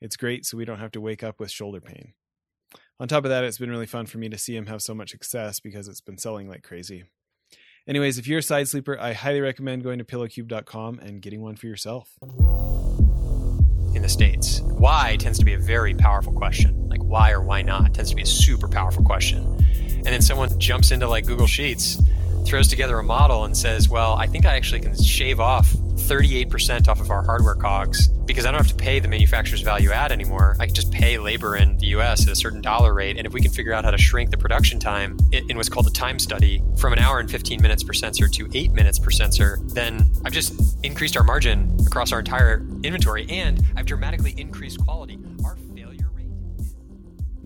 it's 0.00 0.16
great 0.16 0.46
so 0.46 0.56
we 0.56 0.64
don't 0.64 0.78
have 0.78 0.92
to 0.92 1.00
wake 1.00 1.22
up 1.22 1.38
with 1.38 1.50
shoulder 1.50 1.80
pain. 1.80 2.14
On 2.98 3.08
top 3.08 3.24
of 3.24 3.30
that, 3.30 3.44
it's 3.44 3.58
been 3.58 3.70
really 3.70 3.86
fun 3.86 4.06
for 4.06 4.18
me 4.18 4.28
to 4.28 4.38
see 4.38 4.54
him 4.54 4.66
have 4.66 4.82
so 4.82 4.94
much 4.94 5.10
success 5.10 5.58
because 5.60 5.88
it's 5.88 6.00
been 6.00 6.18
selling 6.18 6.48
like 6.48 6.62
crazy. 6.62 7.04
Anyways, 7.88 8.18
if 8.18 8.26
you're 8.26 8.40
a 8.40 8.42
side 8.42 8.68
sleeper, 8.68 8.98
I 9.00 9.14
highly 9.14 9.40
recommend 9.40 9.82
going 9.82 9.98
to 9.98 10.04
pillowcube.com 10.04 10.98
and 10.98 11.22
getting 11.22 11.40
one 11.40 11.56
for 11.56 11.66
yourself. 11.66 12.10
In 13.94 14.02
the 14.02 14.08
States, 14.08 14.60
why 14.60 15.16
tends 15.18 15.38
to 15.38 15.44
be 15.44 15.54
a 15.54 15.58
very 15.58 15.94
powerful 15.94 16.32
question. 16.32 16.88
Like, 16.88 17.02
why 17.02 17.32
or 17.32 17.40
why 17.40 17.62
not 17.62 17.94
tends 17.94 18.10
to 18.10 18.16
be 18.16 18.22
a 18.22 18.26
super 18.26 18.68
powerful 18.68 19.02
question. 19.02 19.44
And 19.80 20.06
then 20.06 20.22
someone 20.22 20.56
jumps 20.60 20.90
into 20.90 21.08
like 21.08 21.26
Google 21.26 21.46
Sheets, 21.46 22.00
throws 22.46 22.68
together 22.68 22.98
a 22.98 23.02
model, 23.02 23.44
and 23.44 23.56
says, 23.56 23.88
well, 23.88 24.12
I 24.14 24.26
think 24.26 24.46
I 24.46 24.56
actually 24.56 24.80
can 24.80 24.94
shave 25.02 25.40
off 25.40 25.74
38% 26.10 26.88
off 26.88 27.00
of 27.00 27.08
our 27.12 27.22
hardware 27.22 27.54
cogs 27.54 28.08
because 28.08 28.44
I 28.44 28.50
don't 28.50 28.58
have 28.58 28.68
to 28.68 28.74
pay 28.74 28.98
the 28.98 29.06
manufacturer's 29.06 29.60
value 29.60 29.92
add 29.92 30.10
anymore. 30.10 30.56
I 30.58 30.66
can 30.66 30.74
just 30.74 30.90
pay 30.90 31.18
labor 31.18 31.54
in 31.54 31.78
the 31.78 31.86
US 31.98 32.26
at 32.26 32.32
a 32.32 32.34
certain 32.34 32.60
dollar 32.60 32.92
rate. 32.92 33.16
And 33.16 33.28
if 33.28 33.32
we 33.32 33.40
can 33.40 33.52
figure 33.52 33.72
out 33.72 33.84
how 33.84 33.92
to 33.92 33.98
shrink 33.98 34.30
the 34.30 34.36
production 34.36 34.80
time 34.80 35.16
in 35.30 35.56
what's 35.56 35.68
called 35.68 35.86
a 35.86 35.90
time 35.90 36.18
study 36.18 36.64
from 36.76 36.92
an 36.92 36.98
hour 36.98 37.20
and 37.20 37.30
15 37.30 37.62
minutes 37.62 37.84
per 37.84 37.92
sensor 37.92 38.26
to 38.26 38.50
eight 38.54 38.72
minutes 38.72 38.98
per 38.98 39.12
sensor, 39.12 39.60
then 39.66 40.10
I've 40.24 40.32
just 40.32 40.84
increased 40.84 41.16
our 41.16 41.22
margin 41.22 41.76
across 41.86 42.10
our 42.10 42.18
entire 42.18 42.66
inventory 42.82 43.26
and 43.30 43.64
I've 43.76 43.86
dramatically 43.86 44.34
increased 44.36 44.80
quality. 44.80 45.16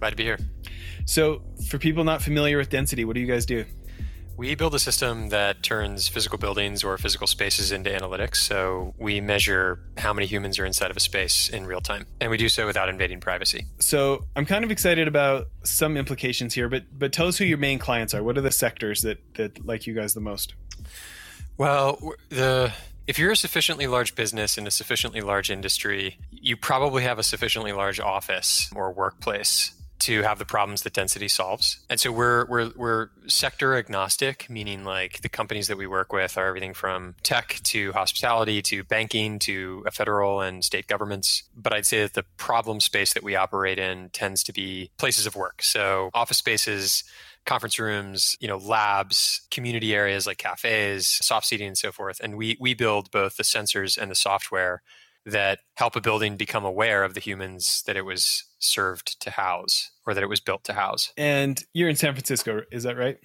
Glad 0.00 0.10
to 0.10 0.16
be 0.16 0.24
here. 0.24 0.38
So, 1.04 1.42
for 1.68 1.78
people 1.78 2.04
not 2.04 2.22
familiar 2.22 2.56
with 2.56 2.70
Density, 2.70 3.04
what 3.04 3.14
do 3.14 3.20
you 3.20 3.26
guys 3.26 3.46
do? 3.46 3.64
We 4.40 4.54
build 4.54 4.74
a 4.74 4.78
system 4.78 5.28
that 5.28 5.62
turns 5.62 6.08
physical 6.08 6.38
buildings 6.38 6.82
or 6.82 6.96
physical 6.96 7.26
spaces 7.26 7.72
into 7.72 7.90
analytics. 7.90 8.36
So 8.36 8.94
we 8.96 9.20
measure 9.20 9.80
how 9.98 10.14
many 10.14 10.26
humans 10.26 10.58
are 10.58 10.64
inside 10.64 10.90
of 10.90 10.96
a 10.96 11.00
space 11.00 11.50
in 11.50 11.66
real 11.66 11.82
time, 11.82 12.06
and 12.22 12.30
we 12.30 12.38
do 12.38 12.48
so 12.48 12.64
without 12.64 12.88
invading 12.88 13.20
privacy. 13.20 13.66
So 13.80 14.24
I'm 14.34 14.46
kind 14.46 14.64
of 14.64 14.70
excited 14.70 15.06
about 15.08 15.48
some 15.62 15.98
implications 15.98 16.54
here, 16.54 16.70
but 16.70 16.84
but 16.98 17.12
tell 17.12 17.26
us 17.26 17.36
who 17.36 17.44
your 17.44 17.58
main 17.58 17.78
clients 17.78 18.14
are. 18.14 18.22
What 18.22 18.38
are 18.38 18.40
the 18.40 18.50
sectors 18.50 19.02
that 19.02 19.18
that 19.34 19.66
like 19.66 19.86
you 19.86 19.92
guys 19.92 20.14
the 20.14 20.22
most? 20.22 20.54
Well, 21.58 22.14
the 22.30 22.72
if 23.06 23.18
you're 23.18 23.32
a 23.32 23.36
sufficiently 23.36 23.88
large 23.88 24.14
business 24.14 24.56
in 24.56 24.66
a 24.66 24.70
sufficiently 24.70 25.20
large 25.20 25.50
industry, 25.50 26.16
you 26.30 26.56
probably 26.56 27.02
have 27.02 27.18
a 27.18 27.22
sufficiently 27.22 27.72
large 27.72 28.00
office 28.00 28.70
or 28.74 28.90
workplace 28.90 29.72
to 30.00 30.22
have 30.22 30.38
the 30.38 30.44
problems 30.44 30.82
that 30.82 30.92
density 30.92 31.28
solves. 31.28 31.80
And 31.88 32.00
so 32.00 32.10
we're 32.12 32.46
we're 32.46 32.70
we're 32.76 33.08
sector 33.26 33.76
agnostic, 33.76 34.48
meaning 34.50 34.84
like 34.84 35.20
the 35.22 35.28
companies 35.28 35.68
that 35.68 35.76
we 35.76 35.86
work 35.86 36.12
with 36.12 36.36
are 36.36 36.46
everything 36.46 36.74
from 36.74 37.14
tech 37.22 37.60
to 37.64 37.92
hospitality 37.92 38.62
to 38.62 38.84
banking 38.84 39.38
to 39.40 39.84
federal 39.92 40.40
and 40.40 40.64
state 40.64 40.86
governments. 40.86 41.44
But 41.56 41.72
I'd 41.72 41.86
say 41.86 42.02
that 42.02 42.14
the 42.14 42.24
problem 42.36 42.80
space 42.80 43.12
that 43.14 43.22
we 43.22 43.36
operate 43.36 43.78
in 43.78 44.10
tends 44.10 44.42
to 44.44 44.52
be 44.52 44.90
places 44.98 45.26
of 45.26 45.36
work. 45.36 45.62
So 45.62 46.10
office 46.14 46.38
spaces 46.38 47.04
conference 47.46 47.78
rooms, 47.78 48.36
you 48.40 48.48
know, 48.48 48.58
labs, 48.58 49.42
community 49.50 49.94
areas 49.94 50.26
like 50.26 50.38
cafes, 50.38 51.08
soft 51.08 51.46
seating 51.46 51.68
and 51.68 51.78
so 51.78 51.92
forth. 51.92 52.20
And 52.22 52.36
we 52.36 52.56
we 52.60 52.74
build 52.74 53.10
both 53.10 53.36
the 53.36 53.42
sensors 53.42 53.96
and 53.96 54.10
the 54.10 54.14
software 54.14 54.82
that 55.26 55.60
help 55.74 55.96
a 55.96 56.00
building 56.00 56.36
become 56.36 56.64
aware 56.64 57.04
of 57.04 57.14
the 57.14 57.20
humans 57.20 57.82
that 57.86 57.96
it 57.96 58.04
was 58.04 58.44
served 58.58 59.20
to 59.20 59.30
house 59.30 59.90
or 60.06 60.14
that 60.14 60.22
it 60.22 60.28
was 60.28 60.40
built 60.40 60.64
to 60.64 60.72
house. 60.72 61.12
And 61.16 61.62
you're 61.72 61.88
in 61.88 61.96
San 61.96 62.14
Francisco, 62.14 62.62
is 62.70 62.84
that 62.84 62.96
right? 62.96 63.18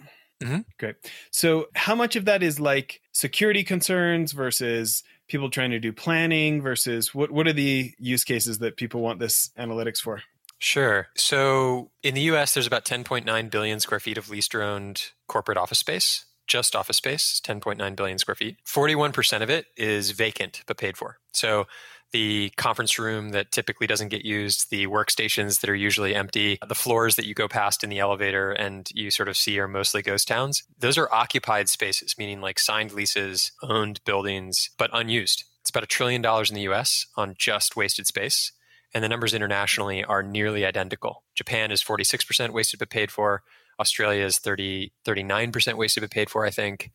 Mm-hmm. 0.43 0.59
Great. 0.79 0.95
So, 1.31 1.67
how 1.75 1.95
much 1.95 2.15
of 2.15 2.25
that 2.25 2.43
is 2.43 2.59
like 2.59 3.01
security 3.13 3.63
concerns 3.63 4.33
versus 4.33 5.03
people 5.29 5.49
trying 5.49 5.71
to 5.71 5.79
do 5.79 5.93
planning 5.93 6.61
versus 6.61 7.15
what, 7.15 7.31
what 7.31 7.47
are 7.47 7.53
the 7.53 7.93
use 7.97 8.23
cases 8.25 8.59
that 8.59 8.75
people 8.75 9.01
want 9.01 9.19
this 9.19 9.51
analytics 9.57 9.99
for? 9.99 10.21
Sure. 10.59 11.07
So, 11.15 11.91
in 12.03 12.15
the 12.15 12.21
US, 12.21 12.53
there's 12.53 12.67
about 12.67 12.83
10.9 12.83 13.49
billion 13.49 13.79
square 13.79 13.99
feet 13.99 14.17
of 14.17 14.29
leased 14.29 14.53
or 14.53 14.61
owned 14.61 15.11
corporate 15.27 15.57
office 15.57 15.79
space 15.79 16.25
just 16.47 16.75
office 16.75 16.97
space, 16.97 17.41
10.9 17.43 17.95
billion 17.95 18.17
square 18.17 18.35
feet. 18.35 18.57
41% 18.65 19.41
of 19.41 19.49
it 19.49 19.67
is 19.77 20.11
vacant 20.11 20.63
but 20.67 20.77
paid 20.77 20.97
for. 20.97 21.17
So 21.33 21.65
the 22.11 22.51
conference 22.55 22.97
room 22.97 23.29
that 23.31 23.51
typically 23.51 23.87
doesn't 23.87 24.07
get 24.07 24.23
used, 24.23 24.69
the 24.69 24.87
workstations 24.87 25.59
that 25.59 25.69
are 25.69 25.75
usually 25.75 26.15
empty, 26.15 26.57
the 26.65 26.75
floors 26.75 27.15
that 27.17 27.25
you 27.25 27.33
go 27.33 27.47
past 27.47 27.83
in 27.83 27.89
the 27.89 27.99
elevator 27.99 28.51
and 28.51 28.89
you 28.93 29.11
sort 29.11 29.27
of 29.27 29.35
see 29.35 29.59
are 29.59 29.67
mostly 29.67 30.01
ghost 30.01 30.27
towns. 30.27 30.63
Those 30.79 30.97
are 30.97 31.13
occupied 31.13 31.67
spaces, 31.67 32.15
meaning 32.17 32.39
like 32.41 32.57
signed 32.57 32.93
leases, 32.93 33.51
owned 33.61 33.99
buildings, 34.05 34.69
but 34.77 34.89
unused. 34.93 35.43
It's 35.59 35.71
about 35.71 35.83
a 35.83 35.87
trillion 35.87 36.21
dollars 36.21 36.49
in 36.49 36.55
the 36.55 36.69
US 36.69 37.05
on 37.17 37.35
just 37.37 37.75
wasted 37.75 38.07
space. 38.07 38.51
And 38.93 39.03
the 39.03 39.09
numbers 39.09 39.33
internationally 39.33 40.05
are 40.05 40.23
nearly 40.23 40.63
identical. 40.63 41.23
Japan 41.35 41.69
is 41.69 41.83
46% 41.83 42.51
wasted 42.51 42.79
but 42.79 42.89
paid 42.89 43.11
for. 43.11 43.43
Australia 43.79 44.25
is 44.25 44.39
30, 44.39 44.91
39% 45.05 45.75
wasted 45.75 46.01
but 46.01 46.11
paid 46.11 46.29
for, 46.29 46.45
I 46.45 46.49
think. 46.49 46.91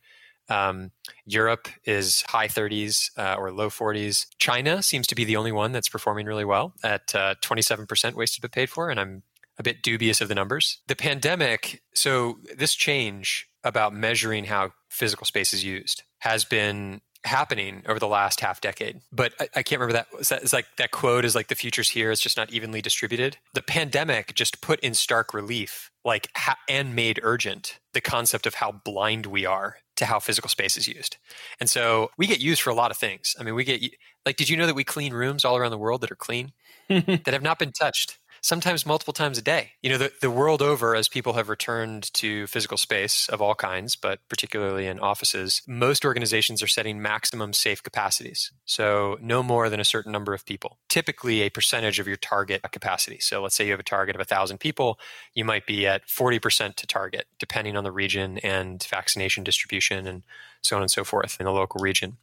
Um, 0.49 0.91
Europe 1.25 1.69
is 1.85 2.23
high 2.27 2.47
30s 2.47 3.11
uh, 3.17 3.35
or 3.37 3.51
low 3.51 3.69
40s. 3.69 4.25
China 4.39 4.83
seems 4.83 5.07
to 5.07 5.15
be 5.15 5.23
the 5.23 5.37
only 5.37 5.51
one 5.51 5.71
that's 5.71 5.89
performing 5.89 6.25
really 6.25 6.45
well 6.45 6.73
at 6.83 7.13
uh, 7.15 7.35
27% 7.41 8.13
wasted 8.15 8.41
but 8.41 8.51
paid 8.51 8.69
for, 8.69 8.89
and 8.89 8.99
I'm 8.99 9.23
a 9.57 9.63
bit 9.63 9.81
dubious 9.81 10.21
of 10.21 10.27
the 10.27 10.35
numbers. 10.35 10.79
The 10.87 10.95
pandemic, 10.95 11.81
so 11.93 12.39
this 12.55 12.73
change 12.73 13.47
about 13.63 13.93
measuring 13.93 14.45
how 14.45 14.71
physical 14.89 15.25
space 15.25 15.53
is 15.53 15.63
used 15.63 16.03
has 16.19 16.43
been 16.45 17.01
happening 17.23 17.83
over 17.87 17.99
the 17.99 18.07
last 18.07 18.39
half 18.39 18.61
decade. 18.61 19.01
But 19.11 19.33
I, 19.39 19.47
I, 19.57 19.63
can't 19.63 19.79
remember 19.79 19.93
that. 19.93 20.07
It's 20.41 20.53
like 20.53 20.65
that 20.77 20.91
quote 20.91 21.23
is 21.23 21.35
like 21.35 21.47
the 21.47 21.55
future's 21.55 21.89
here. 21.89 22.11
It's 22.11 22.21
just 22.21 22.37
not 22.37 22.51
evenly 22.51 22.81
distributed. 22.81 23.37
The 23.53 23.61
pandemic 23.61 24.33
just 24.33 24.61
put 24.61 24.79
in 24.79 24.95
stark 24.95 25.33
relief, 25.33 25.90
like 26.03 26.29
ha- 26.35 26.57
and 26.67 26.95
made 26.95 27.19
urgent 27.23 27.79
the 27.93 28.01
concept 28.01 28.45
of 28.45 28.55
how 28.55 28.71
blind 28.71 29.25
we 29.25 29.45
are 29.45 29.77
to 29.97 30.05
how 30.05 30.19
physical 30.19 30.49
space 30.49 30.77
is 30.77 30.87
used. 30.87 31.17
And 31.59 31.69
so 31.69 32.09
we 32.17 32.25
get 32.25 32.39
used 32.39 32.61
for 32.61 32.69
a 32.71 32.75
lot 32.75 32.91
of 32.91 32.97
things. 32.97 33.35
I 33.39 33.43
mean, 33.43 33.55
we 33.55 33.63
get 33.63 33.83
like, 34.25 34.35
did 34.35 34.49
you 34.49 34.57
know 34.57 34.65
that 34.65 34.75
we 34.75 34.83
clean 34.83 35.13
rooms 35.13 35.45
all 35.45 35.57
around 35.57 35.71
the 35.71 35.77
world 35.77 36.01
that 36.01 36.11
are 36.11 36.15
clean 36.15 36.53
that 36.89 37.27
have 37.27 37.43
not 37.43 37.59
been 37.59 37.71
touched? 37.71 38.17
Sometimes 38.41 38.85
multiple 38.85 39.13
times 39.13 39.37
a 39.37 39.41
day. 39.41 39.73
You 39.81 39.91
know, 39.91 39.97
the, 39.97 40.11
the 40.19 40.31
world 40.31 40.61
over, 40.61 40.95
as 40.95 41.07
people 41.07 41.33
have 41.33 41.47
returned 41.47 42.11
to 42.15 42.47
physical 42.47 42.77
space 42.77 43.29
of 43.29 43.41
all 43.41 43.55
kinds, 43.55 43.95
but 43.95 44.19
particularly 44.27 44.87
in 44.87 44.99
offices, 44.99 45.61
most 45.67 46.03
organizations 46.03 46.61
are 46.61 46.67
setting 46.67 47.01
maximum 47.01 47.53
safe 47.53 47.81
capacities. 47.81 48.51
So, 48.65 49.17
no 49.21 49.43
more 49.43 49.69
than 49.69 49.79
a 49.79 49.85
certain 49.85 50.11
number 50.11 50.33
of 50.33 50.45
people, 50.45 50.77
typically 50.89 51.41
a 51.41 51.49
percentage 51.49 51.99
of 51.99 52.07
your 52.07 52.17
target 52.17 52.61
capacity. 52.71 53.19
So, 53.19 53.41
let's 53.41 53.55
say 53.55 53.65
you 53.65 53.71
have 53.71 53.79
a 53.79 53.83
target 53.83 54.15
of 54.15 54.19
1,000 54.19 54.57
people, 54.57 54.99
you 55.33 55.45
might 55.45 55.65
be 55.65 55.85
at 55.85 56.07
40% 56.07 56.75
to 56.75 56.87
target, 56.87 57.27
depending 57.39 57.77
on 57.77 57.83
the 57.83 57.91
region 57.91 58.39
and 58.39 58.83
vaccination 58.83 59.43
distribution 59.43 60.07
and 60.07 60.23
so 60.61 60.75
on 60.75 60.81
and 60.81 60.91
so 60.91 61.03
forth 61.03 61.37
in 61.39 61.45
the 61.45 61.51
local 61.51 61.79
region 61.81 62.17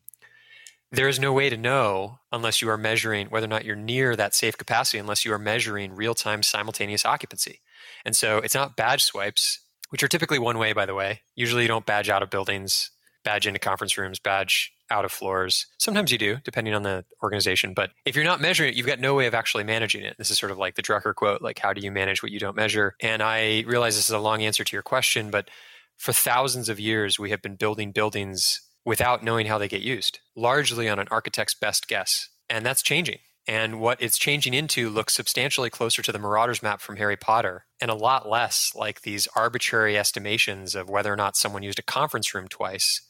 there 0.90 1.08
is 1.08 1.18
no 1.18 1.32
way 1.32 1.50
to 1.50 1.56
know 1.56 2.18
unless 2.32 2.62
you 2.62 2.68
are 2.68 2.78
measuring 2.78 3.28
whether 3.28 3.46
or 3.46 3.48
not 3.48 3.64
you're 3.64 3.76
near 3.76 4.16
that 4.16 4.34
safe 4.34 4.56
capacity 4.56 4.98
unless 4.98 5.24
you 5.24 5.32
are 5.32 5.38
measuring 5.38 5.94
real-time 5.94 6.42
simultaneous 6.42 7.04
occupancy 7.04 7.60
and 8.04 8.16
so 8.16 8.38
it's 8.38 8.54
not 8.54 8.76
badge 8.76 9.02
swipes 9.02 9.60
which 9.90 10.02
are 10.02 10.08
typically 10.08 10.38
one 10.38 10.58
way 10.58 10.72
by 10.72 10.86
the 10.86 10.94
way 10.94 11.20
usually 11.34 11.62
you 11.62 11.68
don't 11.68 11.86
badge 11.86 12.08
out 12.08 12.22
of 12.22 12.30
buildings 12.30 12.90
badge 13.24 13.46
into 13.46 13.58
conference 13.58 13.98
rooms 13.98 14.18
badge 14.18 14.72
out 14.90 15.04
of 15.04 15.12
floors. 15.12 15.66
Sometimes 15.78 16.10
you 16.10 16.18
do, 16.18 16.36
depending 16.44 16.74
on 16.74 16.82
the 16.82 17.04
organization. 17.22 17.74
But 17.74 17.90
if 18.04 18.16
you're 18.16 18.24
not 18.24 18.40
measuring 18.40 18.70
it, 18.70 18.76
you've 18.76 18.86
got 18.86 19.00
no 19.00 19.14
way 19.14 19.26
of 19.26 19.34
actually 19.34 19.64
managing 19.64 20.04
it. 20.04 20.16
This 20.18 20.30
is 20.30 20.38
sort 20.38 20.52
of 20.52 20.58
like 20.58 20.76
the 20.76 20.82
Drucker 20.82 21.14
quote, 21.14 21.42
like, 21.42 21.58
how 21.58 21.72
do 21.72 21.80
you 21.80 21.90
manage 21.90 22.22
what 22.22 22.32
you 22.32 22.38
don't 22.38 22.56
measure? 22.56 22.94
And 23.00 23.22
I 23.22 23.64
realize 23.66 23.96
this 23.96 24.08
is 24.08 24.14
a 24.14 24.18
long 24.18 24.42
answer 24.42 24.64
to 24.64 24.76
your 24.76 24.82
question, 24.82 25.30
but 25.30 25.48
for 25.96 26.12
thousands 26.12 26.68
of 26.68 26.78
years, 26.78 27.18
we 27.18 27.30
have 27.30 27.42
been 27.42 27.56
building 27.56 27.92
buildings 27.92 28.60
without 28.88 29.22
knowing 29.22 29.44
how 29.44 29.58
they 29.58 29.68
get 29.68 29.82
used, 29.82 30.20
largely 30.34 30.88
on 30.88 30.98
an 30.98 31.06
architect's 31.10 31.54
best 31.54 31.88
guess. 31.88 32.30
And 32.48 32.64
that's 32.64 32.80
changing. 32.80 33.18
And 33.46 33.80
what 33.80 34.00
it's 34.00 34.16
changing 34.16 34.54
into 34.54 34.88
looks 34.88 35.12
substantially 35.12 35.68
closer 35.68 36.00
to 36.00 36.10
the 36.10 36.18
Marauders 36.18 36.62
map 36.62 36.80
from 36.80 36.96
Harry 36.96 37.18
Potter 37.18 37.66
and 37.82 37.90
a 37.90 37.94
lot 37.94 38.26
less 38.26 38.72
like 38.74 39.02
these 39.02 39.28
arbitrary 39.36 39.98
estimations 39.98 40.74
of 40.74 40.88
whether 40.88 41.12
or 41.12 41.16
not 41.16 41.36
someone 41.36 41.62
used 41.62 41.78
a 41.78 41.82
conference 41.82 42.34
room 42.34 42.48
twice 42.48 43.02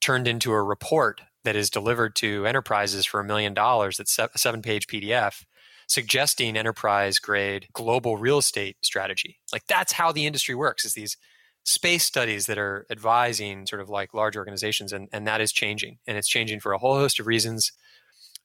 turned 0.00 0.26
into 0.26 0.50
a 0.50 0.60
report 0.60 1.20
that 1.44 1.54
is 1.54 1.70
delivered 1.70 2.16
to 2.16 2.44
enterprises 2.44 3.06
for 3.06 3.20
a 3.20 3.24
million 3.24 3.54
dollars 3.54 3.98
that's 3.98 4.18
a 4.18 4.28
seven 4.36 4.60
page 4.60 4.88
PDF 4.88 5.44
suggesting 5.86 6.56
enterprise 6.56 7.20
grade 7.20 7.68
global 7.72 8.16
real 8.16 8.38
estate 8.38 8.76
strategy. 8.80 9.38
Like 9.52 9.66
that's 9.68 9.92
how 9.92 10.10
the 10.10 10.26
industry 10.26 10.56
works 10.56 10.84
is 10.84 10.94
these 10.94 11.16
space 11.64 12.04
studies 12.04 12.46
that 12.46 12.58
are 12.58 12.86
advising 12.90 13.66
sort 13.66 13.80
of 13.80 13.88
like 13.88 14.14
large 14.14 14.36
organizations 14.36 14.92
and, 14.92 15.08
and 15.12 15.26
that 15.26 15.40
is 15.40 15.52
changing 15.52 15.98
and 16.06 16.16
it's 16.16 16.28
changing 16.28 16.60
for 16.60 16.72
a 16.72 16.78
whole 16.78 16.96
host 16.96 17.20
of 17.20 17.26
reasons 17.26 17.72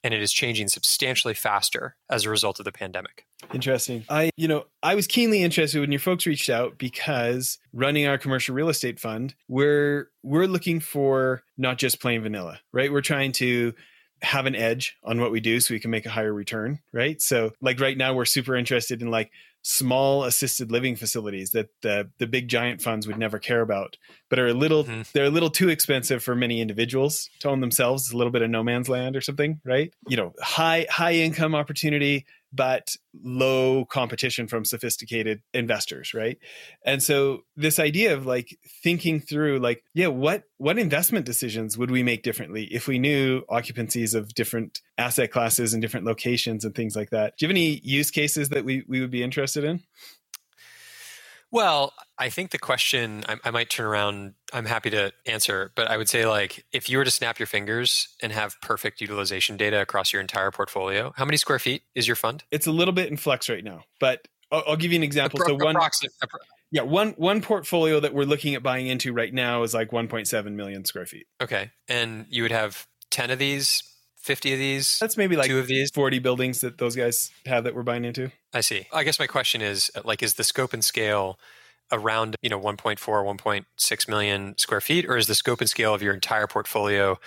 and 0.03 0.13
it 0.13 0.21
is 0.21 0.31
changing 0.31 0.67
substantially 0.67 1.33
faster 1.33 1.95
as 2.09 2.23
a 2.23 2.29
result 2.29 2.59
of 2.59 2.65
the 2.65 2.71
pandemic. 2.71 3.25
Interesting. 3.53 4.05
I, 4.09 4.29
you 4.37 4.47
know, 4.47 4.65
I 4.83 4.95
was 4.95 5.07
keenly 5.07 5.41
interested 5.41 5.79
when 5.81 5.91
your 5.91 5.99
folks 5.99 6.25
reached 6.25 6.49
out 6.49 6.77
because 6.77 7.57
running 7.73 8.07
our 8.07 8.17
commercial 8.17 8.55
real 8.55 8.69
estate 8.69 8.99
fund, 8.99 9.35
we're 9.47 10.09
we're 10.23 10.45
looking 10.45 10.79
for 10.79 11.43
not 11.57 11.77
just 11.77 11.99
plain 11.99 12.21
vanilla, 12.21 12.59
right? 12.71 12.91
We're 12.91 13.01
trying 13.01 13.31
to 13.33 13.73
have 14.21 14.45
an 14.45 14.55
edge 14.55 14.97
on 15.03 15.19
what 15.19 15.31
we 15.31 15.39
do 15.39 15.59
so 15.59 15.73
we 15.73 15.79
can 15.79 15.91
make 15.91 16.05
a 16.05 16.11
higher 16.11 16.33
return, 16.33 16.79
right? 16.91 17.21
So 17.21 17.51
like 17.61 17.79
right 17.79 17.97
now 17.97 18.13
we're 18.13 18.25
super 18.25 18.55
interested 18.55 19.01
in 19.01 19.11
like 19.11 19.31
small 19.69 20.23
assisted 20.23 20.71
living 20.71 20.95
facilities 20.95 21.51
that 21.51 21.67
the 21.81 22.09
the 22.19 22.25
big 22.25 22.47
giant 22.47 22.81
funds 22.81 23.05
would 23.05 23.17
never 23.17 23.37
care 23.37 23.59
about, 23.59 23.97
but 24.29 24.39
are 24.39 24.47
a 24.47 24.53
little 24.53 24.85
mm-hmm. 24.85 25.01
they're 25.11 25.25
a 25.25 25.29
little 25.29 25.49
too 25.49 25.67
expensive 25.67 26.23
for 26.23 26.35
many 26.35 26.61
individuals 26.61 27.29
to 27.39 27.49
own 27.49 27.59
themselves. 27.59 28.03
It's 28.03 28.13
a 28.13 28.17
little 28.17 28.31
bit 28.31 28.41
of 28.41 28.49
no 28.49 28.63
man's 28.63 28.87
land 28.87 29.17
or 29.17 29.21
something, 29.21 29.59
right? 29.65 29.93
You 30.07 30.15
know, 30.15 30.33
high 30.41 30.85
high 30.89 31.15
income 31.15 31.53
opportunity, 31.53 32.25
but 32.53 32.95
low 33.23 33.85
competition 33.85 34.47
from 34.47 34.63
sophisticated 34.63 35.41
investors 35.53 36.13
right? 36.13 36.37
And 36.85 37.01
so 37.01 37.41
this 37.55 37.79
idea 37.79 38.13
of 38.13 38.25
like 38.25 38.57
thinking 38.83 39.19
through 39.19 39.59
like 39.59 39.83
yeah 39.93 40.07
what 40.07 40.43
what 40.57 40.77
investment 40.77 41.25
decisions 41.25 41.77
would 41.77 41.91
we 41.91 42.03
make 42.03 42.23
differently 42.23 42.65
if 42.71 42.87
we 42.87 42.99
knew 42.99 43.41
occupancies 43.49 44.15
of 44.15 44.33
different 44.33 44.81
asset 44.97 45.31
classes 45.31 45.73
and 45.73 45.81
different 45.81 46.05
locations 46.05 46.65
and 46.65 46.73
things 46.73 46.95
like 46.95 47.09
that? 47.11 47.33
Do 47.37 47.45
you 47.45 47.49
have 47.49 47.55
any 47.55 47.79
use 47.83 48.11
cases 48.11 48.49
that 48.49 48.65
we, 48.65 48.83
we 48.87 48.99
would 49.01 49.11
be 49.11 49.23
interested 49.23 49.63
in 49.63 49.81
well, 51.51 51.93
I 52.17 52.29
think 52.29 52.51
the 52.51 52.57
question 52.57 53.23
I, 53.27 53.37
I, 53.45 53.51
might 53.51 53.69
turn 53.69 53.85
around. 53.85 54.33
I'm 54.53 54.65
happy 54.65 54.89
to 54.89 55.13
answer, 55.25 55.71
but 55.75 55.89
I 55.89 55.97
would 55.97 56.09
say 56.09 56.25
like 56.25 56.65
if 56.71 56.89
you 56.89 56.97
were 56.97 57.05
to 57.05 57.11
snap 57.11 57.39
your 57.39 57.47
fingers 57.47 58.15
and 58.21 58.31
have 58.31 58.59
perfect 58.61 59.01
utilization 59.01 59.55
data 59.55 59.81
across 59.81 60.11
your 60.11 60.21
entire 60.21 60.51
portfolio, 60.51 61.13
how 61.15 61.25
many 61.25 61.37
square 61.37 61.59
feet 61.59 61.83
is 61.95 62.07
your 62.07 62.15
fund? 62.15 62.43
It's 62.51 62.67
a 62.67 62.71
little 62.71 62.93
bit 62.93 63.09
in 63.09 63.17
flux 63.17 63.49
right 63.49 63.63
now, 63.63 63.83
but 63.99 64.27
I'll, 64.51 64.63
I'll 64.67 64.75
give 64.75 64.91
you 64.91 64.97
an 64.97 65.03
example. 65.03 65.39
Appro- 65.39 65.59
so 65.59 65.65
one, 65.65 65.75
yeah, 66.71 66.81
one 66.81 67.11
one 67.17 67.41
portfolio 67.41 67.99
that 67.99 68.13
we're 68.13 68.25
looking 68.25 68.55
at 68.55 68.63
buying 68.63 68.87
into 68.87 69.13
right 69.13 69.33
now 69.33 69.63
is 69.63 69.73
like 69.73 69.91
1.7 69.91 70.51
million 70.53 70.83
square 70.85 71.05
feet. 71.05 71.27
Okay, 71.41 71.71
and 71.87 72.25
you 72.29 72.43
would 72.43 72.51
have 72.51 72.87
10 73.11 73.31
of 73.31 73.39
these 73.39 73.83
50 74.27 74.53
of 74.53 74.59
these? 74.59 74.99
That's 74.99 75.17
maybe 75.17 75.35
like 75.35 75.47
two 75.47 75.59
of 75.59 75.67
these 75.67 75.89
40 75.91 76.19
buildings 76.19 76.61
that 76.61 76.77
those 76.77 76.95
guys 76.95 77.31
have 77.45 77.63
that 77.63 77.73
we're 77.73 77.83
buying 77.83 78.05
into. 78.05 78.31
I 78.53 78.61
see. 78.61 78.87
I 78.93 79.03
guess 79.03 79.19
my 79.19 79.27
question 79.27 79.61
is 79.61 79.89
uh, 79.95 80.01
like 80.05 80.21
is 80.21 80.35
the 80.35 80.43
scope 80.43 80.73
and 80.73 80.83
scale 80.83 81.39
around, 81.91 82.35
you 82.41 82.49
know, 82.49 82.59
1.4 82.59 82.97
1.6 82.97 84.07
million 84.07 84.57
square 84.57 84.81
feet 84.81 85.05
or 85.05 85.17
is 85.17 85.27
the 85.27 85.35
scope 85.35 85.61
and 85.61 85.69
scale 85.69 85.93
of 85.93 86.01
your 86.03 86.13
entire 86.13 86.45
portfolio 86.45 87.17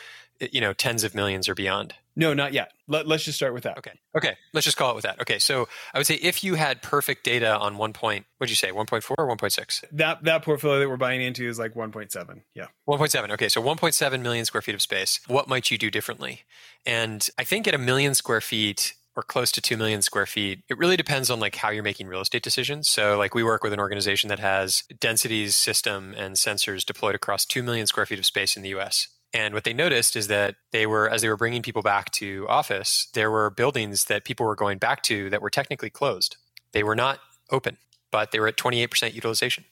you 0.41 0.61
know, 0.61 0.73
tens 0.73 1.05
of 1.05 1.14
millions 1.14 1.49
or 1.49 1.55
beyond? 1.55 1.94
No, 2.17 2.35
not 2.35 2.53
yet. 2.53 2.73
Let, 2.89 3.07
us 3.07 3.23
just 3.23 3.37
start 3.37 3.55
with 3.55 3.62
that. 3.62 3.79
Okay. 3.79 3.93
Okay. 4.17 4.37
Let's 4.53 4.65
just 4.65 4.77
call 4.77 4.91
it 4.91 4.95
with 4.95 5.05
that. 5.05 5.21
Okay. 5.21 5.39
So 5.39 5.69
I 5.95 5.99
would 5.99 6.07
say 6.07 6.17
if 6.17 6.43
you 6.43 6.55
had 6.55 6.83
perfect 6.83 7.25
data 7.25 7.57
on 7.57 7.77
one 7.77 7.93
point, 7.93 8.27
what'd 8.39 8.51
you 8.51 8.57
say, 8.57 8.73
1.4 8.73 9.15
or 9.17 9.37
1.6? 9.37 9.85
That 9.93 10.25
that 10.25 10.43
portfolio 10.43 10.81
that 10.81 10.89
we're 10.89 10.97
buying 10.97 11.23
into 11.23 11.49
is 11.49 11.59
like 11.59 11.75
1.7. 11.75 12.43
Yeah. 12.55 12.67
1.7. 12.89 13.31
Okay. 13.31 13.49
So 13.49 13.62
1.7 13.62 14.23
million 14.23 14.45
square 14.45 14.62
feet 14.62 14.75
of 14.75 14.83
space. 14.83 15.21
What 15.29 15.49
might 15.49 15.71
you 15.71 15.79
do 15.79 15.91
differently? 15.91 16.43
And 16.85 17.29
I 17.39 17.45
think 17.45 17.69
at 17.69 17.75
a 17.75 17.79
million 17.79 18.15
square 18.15 18.41
feet, 18.41 18.95
or 19.17 19.23
close 19.23 19.51
to 19.53 19.61
2 19.61 19.77
million 19.77 20.03
square 20.03 20.25
feet 20.25 20.62
it 20.69 20.79
really 20.79 20.97
depends 20.97 21.31
on 21.31 21.41
like 21.41 21.57
how 21.57 21.71
you're 21.71 21.83
making 21.83 22.07
real 22.07 22.21
estate 22.21 22.43
decisions 22.43 22.89
so 22.89 23.19
like 23.19 23.35
we 23.35 23.43
work 23.43 23.62
with 23.62 23.73
an 23.73 23.81
organization 23.81 24.29
that 24.29 24.39
has 24.39 24.85
Density's 25.01 25.57
system 25.57 26.15
and 26.17 26.37
sensors 26.37 26.85
deployed 26.85 27.15
across 27.15 27.45
2 27.45 27.62
million 27.62 27.87
square 27.87 28.07
feet 28.07 28.19
of 28.19 28.25
space 28.25 28.57
in 28.57 28.62
the 28.62 28.71
us 28.71 29.09
and 29.32 29.55
what 29.55 29.65
they 29.65 29.73
noticed 29.73 30.17
is 30.17 30.27
that 30.27 30.56
they 30.73 30.87
were, 30.87 31.09
as 31.09 31.23
they 31.23 31.29
were 31.29 31.37
bringing 31.37 31.62
people 31.62 31.82
back 31.82 32.11
to 32.12 32.47
office, 32.49 33.09
there 33.15 33.31
were 33.31 33.50
buildings 33.50 34.06
that 34.06 34.25
people 34.25 34.44
were 34.44 34.56
going 34.56 34.79
back 34.79 35.03
to 35.05 35.31
that 35.31 35.41
were 35.41 35.50
technically 35.50 35.91
closed. 35.91 36.37
They 36.73 36.82
were 36.82 36.97
not 36.97 37.21
open, 37.50 37.77
but 38.11 38.32
they 38.32 38.41
were 38.41 38.49
at 38.49 38.56
28% 38.56 39.15
utilization. 39.15 39.65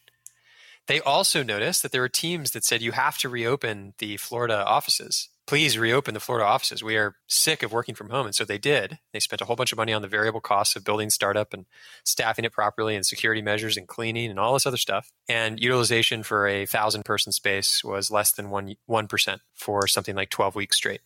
They 0.87 1.01
also 1.01 1.43
noticed 1.43 1.83
that 1.83 1.93
there 1.93 2.01
were 2.01 2.09
teams 2.09 2.53
that 2.53 2.65
said 2.65 2.83
you 2.83 2.93
have 2.93 3.19
to 3.19 3.29
reopen 3.29 3.95
the 3.99 4.17
Florida 4.17 4.65
offices 4.65 5.29
please 5.49 5.79
reopen 5.79 6.13
the 6.13 6.21
Florida 6.21 6.47
offices. 6.47 6.85
We 6.85 6.99
are 6.99 7.15
sick 7.27 7.63
of 7.63 7.73
working 7.73 7.95
from 7.95 8.11
home. 8.11 8.27
And 8.27 8.35
so 8.35 8.45
they 8.45 8.59
did. 8.59 8.99
They 9.15 9.19
spent 9.19 9.41
a 9.41 9.47
whole 9.47 9.57
bunch 9.57 9.73
of 9.73 9.79
money 9.79 9.95
on 9.95 10.03
the 10.03 10.09
variable 10.09 10.43
costs 10.43 10.77
of 10.77 10.85
building 10.85 11.09
startup 11.09 11.55
and 11.55 11.65
staffing 12.05 12.45
it 12.45 12.53
properly 12.53 12.95
and 12.95 13.05
security 13.05 13.41
measures 13.41 13.79
and 13.79 13.89
cleaning 13.89 14.29
and 14.29 14.39
all 14.39 14.53
this 14.53 14.67
other 14.67 14.77
stuff. 14.77 15.11
And 15.27 15.59
utilization 15.59 16.23
for 16.23 16.47
a 16.47 16.67
thousand 16.67 17.07
person 17.07 17.33
space 17.33 17.83
was 17.83 18.11
less 18.11 18.31
than 18.31 18.51
one 18.51 18.75
one 18.85 19.09
percent 19.09 19.41
for 19.55 19.87
something 19.87 20.15
like 20.15 20.29
12 20.29 20.55
weeks 20.55 20.77
straight. 20.77 21.01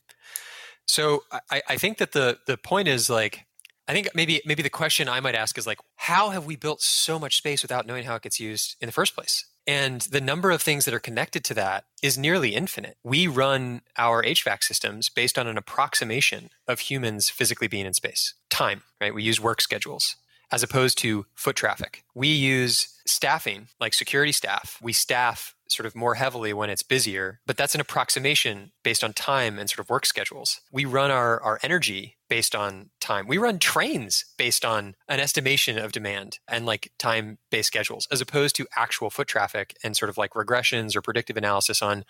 So 0.88 1.22
I, 1.48 1.62
I 1.68 1.76
think 1.76 1.98
that 1.98 2.10
the 2.10 2.38
the 2.48 2.56
point 2.56 2.88
is 2.88 3.08
like 3.08 3.46
I 3.86 3.92
think 3.92 4.08
maybe 4.12 4.42
maybe 4.44 4.64
the 4.64 4.70
question 4.70 5.08
I 5.08 5.20
might 5.20 5.36
ask 5.36 5.56
is 5.56 5.68
like, 5.68 5.78
how 5.94 6.30
have 6.30 6.46
we 6.46 6.56
built 6.56 6.82
so 6.82 7.16
much 7.16 7.36
space 7.36 7.62
without 7.62 7.86
knowing 7.86 8.02
how 8.02 8.16
it 8.16 8.22
gets 8.22 8.40
used 8.40 8.74
in 8.80 8.86
the 8.86 8.92
first 8.92 9.14
place? 9.14 9.44
And 9.66 10.00
the 10.02 10.20
number 10.20 10.50
of 10.50 10.60
things 10.60 10.84
that 10.84 10.94
are 10.94 10.98
connected 11.00 11.44
to 11.44 11.54
that 11.54 11.84
is 12.02 12.18
nearly 12.18 12.54
infinite. 12.54 12.96
We 13.04 13.26
run 13.26 13.82
our 13.96 14.22
HVAC 14.22 14.64
systems 14.64 15.08
based 15.08 15.38
on 15.38 15.46
an 15.46 15.56
approximation 15.56 16.50
of 16.66 16.80
humans 16.80 17.30
physically 17.30 17.68
being 17.68 17.86
in 17.86 17.94
space. 17.94 18.34
Time, 18.50 18.82
right? 19.00 19.14
We 19.14 19.22
use 19.22 19.40
work 19.40 19.60
schedules 19.60 20.16
as 20.50 20.62
opposed 20.62 20.98
to 20.98 21.24
foot 21.34 21.56
traffic. 21.56 22.04
We 22.14 22.28
use 22.28 22.88
staffing, 23.06 23.68
like 23.80 23.94
security 23.94 24.32
staff. 24.32 24.78
We 24.82 24.92
staff 24.92 25.54
sort 25.72 25.86
of 25.86 25.94
more 25.94 26.14
heavily 26.14 26.52
when 26.52 26.70
it's 26.70 26.82
busier, 26.82 27.40
but 27.46 27.56
that's 27.56 27.74
an 27.74 27.80
approximation 27.80 28.72
based 28.82 29.02
on 29.02 29.12
time 29.12 29.58
and 29.58 29.68
sort 29.68 29.80
of 29.80 29.90
work 29.90 30.06
schedules. 30.06 30.60
We 30.70 30.84
run 30.84 31.10
our, 31.10 31.40
our 31.42 31.58
energy 31.62 32.16
based 32.28 32.54
on 32.54 32.90
time. 33.00 33.26
We 33.26 33.38
run 33.38 33.58
trains 33.58 34.24
based 34.38 34.64
on 34.64 34.94
an 35.08 35.20
estimation 35.20 35.78
of 35.78 35.92
demand 35.92 36.38
and 36.48 36.64
like 36.64 36.90
time 36.98 37.38
based 37.50 37.66
schedules, 37.66 38.08
as 38.10 38.20
opposed 38.20 38.56
to 38.56 38.66
actual 38.76 39.10
foot 39.10 39.28
traffic 39.28 39.76
and 39.84 39.96
sort 39.96 40.08
of 40.08 40.16
like 40.16 40.32
regressions 40.32 40.96
or 40.96 41.02
predictive 41.02 41.36
analysis 41.36 41.82
on 41.82 42.04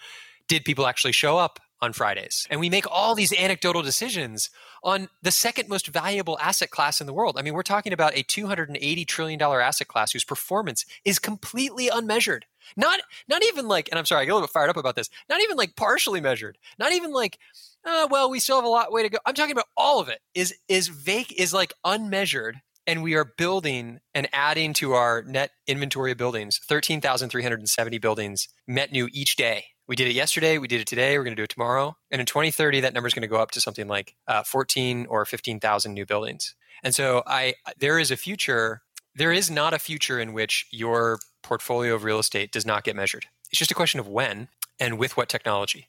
did 0.48 0.64
people 0.64 0.86
actually 0.86 1.12
show 1.12 1.38
up 1.38 1.60
on 1.80 1.92
Fridays? 1.92 2.46
And 2.50 2.60
we 2.60 2.70
make 2.70 2.84
all 2.90 3.14
these 3.14 3.32
anecdotal 3.32 3.82
decisions 3.82 4.50
on 4.84 5.08
the 5.22 5.30
second 5.30 5.68
most 5.68 5.88
valuable 5.88 6.38
asset 6.40 6.70
class 6.70 7.00
in 7.00 7.06
the 7.06 7.12
world. 7.12 7.36
I 7.38 7.42
mean, 7.42 7.54
we're 7.54 7.62
talking 7.62 7.92
about 7.92 8.16
a 8.16 8.22
$280 8.22 9.06
trillion 9.06 9.40
asset 9.40 9.88
class 9.88 10.12
whose 10.12 10.24
performance 10.24 10.84
is 11.04 11.18
completely 11.18 11.88
unmeasured. 11.88 12.46
Not 12.76 13.00
not 13.28 13.42
even 13.44 13.68
like, 13.68 13.88
and 13.90 13.98
I'm 13.98 14.06
sorry, 14.06 14.22
I 14.22 14.24
get 14.24 14.32
a 14.32 14.34
little 14.34 14.48
bit 14.48 14.52
fired 14.52 14.70
up 14.70 14.76
about 14.76 14.96
this, 14.96 15.10
not 15.28 15.40
even 15.42 15.56
like 15.56 15.76
partially 15.76 16.20
measured, 16.20 16.58
not 16.78 16.92
even 16.92 17.12
like 17.12 17.38
uh, 17.84 18.06
well, 18.10 18.30
we 18.30 18.38
still 18.38 18.56
have 18.56 18.64
a 18.64 18.68
lot 18.68 18.92
way 18.92 19.02
to 19.02 19.08
go. 19.08 19.18
I'm 19.26 19.34
talking 19.34 19.52
about 19.52 19.68
all 19.76 20.00
of 20.00 20.08
it 20.08 20.20
is 20.34 20.54
is 20.68 20.88
vague 20.88 21.32
is 21.36 21.52
like 21.52 21.72
unmeasured, 21.84 22.60
and 22.86 23.02
we 23.02 23.14
are 23.14 23.24
building 23.24 24.00
and 24.14 24.28
adding 24.32 24.72
to 24.74 24.92
our 24.92 25.22
net 25.22 25.50
inventory 25.66 26.12
of 26.12 26.18
buildings. 26.18 26.58
Thirteen 26.58 27.00
thousand 27.00 27.30
three 27.30 27.42
hundred 27.42 27.60
and 27.60 27.68
seventy 27.68 27.98
buildings 27.98 28.48
met 28.66 28.92
new 28.92 29.08
each 29.12 29.36
day. 29.36 29.64
We 29.88 29.96
did 29.96 30.06
it 30.08 30.14
yesterday. 30.14 30.58
We 30.58 30.68
did 30.68 30.80
it 30.80 30.86
today. 30.86 31.18
We're 31.18 31.24
going 31.24 31.36
to 31.36 31.40
do 31.40 31.44
it 31.44 31.50
tomorrow. 31.50 31.96
And 32.10 32.20
in 32.20 32.26
2030, 32.26 32.80
that 32.80 32.94
number 32.94 33.08
is 33.08 33.14
going 33.14 33.22
to 33.22 33.28
go 33.28 33.36
up 33.36 33.50
to 33.50 33.60
something 33.60 33.88
like 33.88 34.14
uh, 34.28 34.44
14 34.44 35.06
or 35.10 35.24
15,000 35.24 35.92
new 35.92 36.06
buildings. 36.06 36.54
And 36.84 36.94
so, 36.94 37.22
I 37.26 37.54
there 37.78 37.98
is 37.98 38.10
a 38.10 38.16
future. 38.16 38.82
There 39.14 39.32
is 39.32 39.50
not 39.50 39.74
a 39.74 39.78
future 39.78 40.18
in 40.18 40.32
which 40.32 40.66
your 40.70 41.18
portfolio 41.42 41.94
of 41.94 42.04
real 42.04 42.18
estate 42.18 42.52
does 42.52 42.64
not 42.64 42.84
get 42.84 42.96
measured. 42.96 43.26
It's 43.50 43.58
just 43.58 43.70
a 43.70 43.74
question 43.74 44.00
of 44.00 44.08
when 44.08 44.48
and 44.80 44.98
with 44.98 45.16
what 45.16 45.28
technology. 45.28 45.88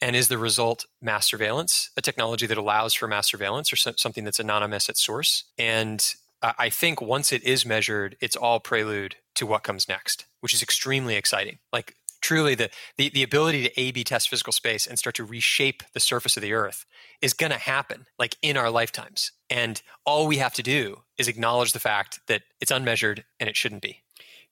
And 0.00 0.14
is 0.14 0.28
the 0.28 0.38
result 0.38 0.86
mass 1.00 1.26
surveillance, 1.26 1.90
a 1.96 2.02
technology 2.02 2.46
that 2.46 2.58
allows 2.58 2.94
for 2.94 3.08
mass 3.08 3.30
surveillance 3.30 3.72
or 3.72 3.76
something 3.76 4.24
that's 4.24 4.38
anonymous 4.38 4.88
at 4.88 4.96
source? 4.96 5.44
And 5.58 6.14
I 6.40 6.68
think 6.68 7.00
once 7.00 7.32
it 7.32 7.42
is 7.42 7.66
measured, 7.66 8.16
it's 8.20 8.36
all 8.36 8.60
prelude 8.60 9.16
to 9.34 9.46
what 9.46 9.64
comes 9.64 9.88
next, 9.88 10.26
which 10.40 10.54
is 10.54 10.62
extremely 10.62 11.16
exciting. 11.16 11.58
Like 11.72 11.96
truly 12.20 12.54
the, 12.54 12.70
the 12.96 13.08
the 13.08 13.22
ability 13.22 13.64
to 13.64 13.80
A/B 13.80 14.04
test 14.04 14.28
physical 14.28 14.52
space 14.52 14.86
and 14.86 14.98
start 14.98 15.16
to 15.16 15.24
reshape 15.24 15.82
the 15.94 16.00
surface 16.00 16.36
of 16.36 16.42
the 16.42 16.52
Earth 16.52 16.84
is 17.20 17.32
going 17.32 17.52
to 17.52 17.58
happen, 17.58 18.06
like 18.18 18.36
in 18.40 18.56
our 18.56 18.70
lifetimes. 18.70 19.32
And 19.50 19.82
all 20.04 20.28
we 20.28 20.36
have 20.36 20.54
to 20.54 20.62
do 20.62 21.02
is 21.18 21.28
acknowledge 21.28 21.72
the 21.72 21.80
fact 21.80 22.20
that 22.26 22.42
it's 22.60 22.70
unmeasured 22.70 23.24
and 23.40 23.48
it 23.48 23.56
shouldn't 23.56 23.82
be. 23.82 24.02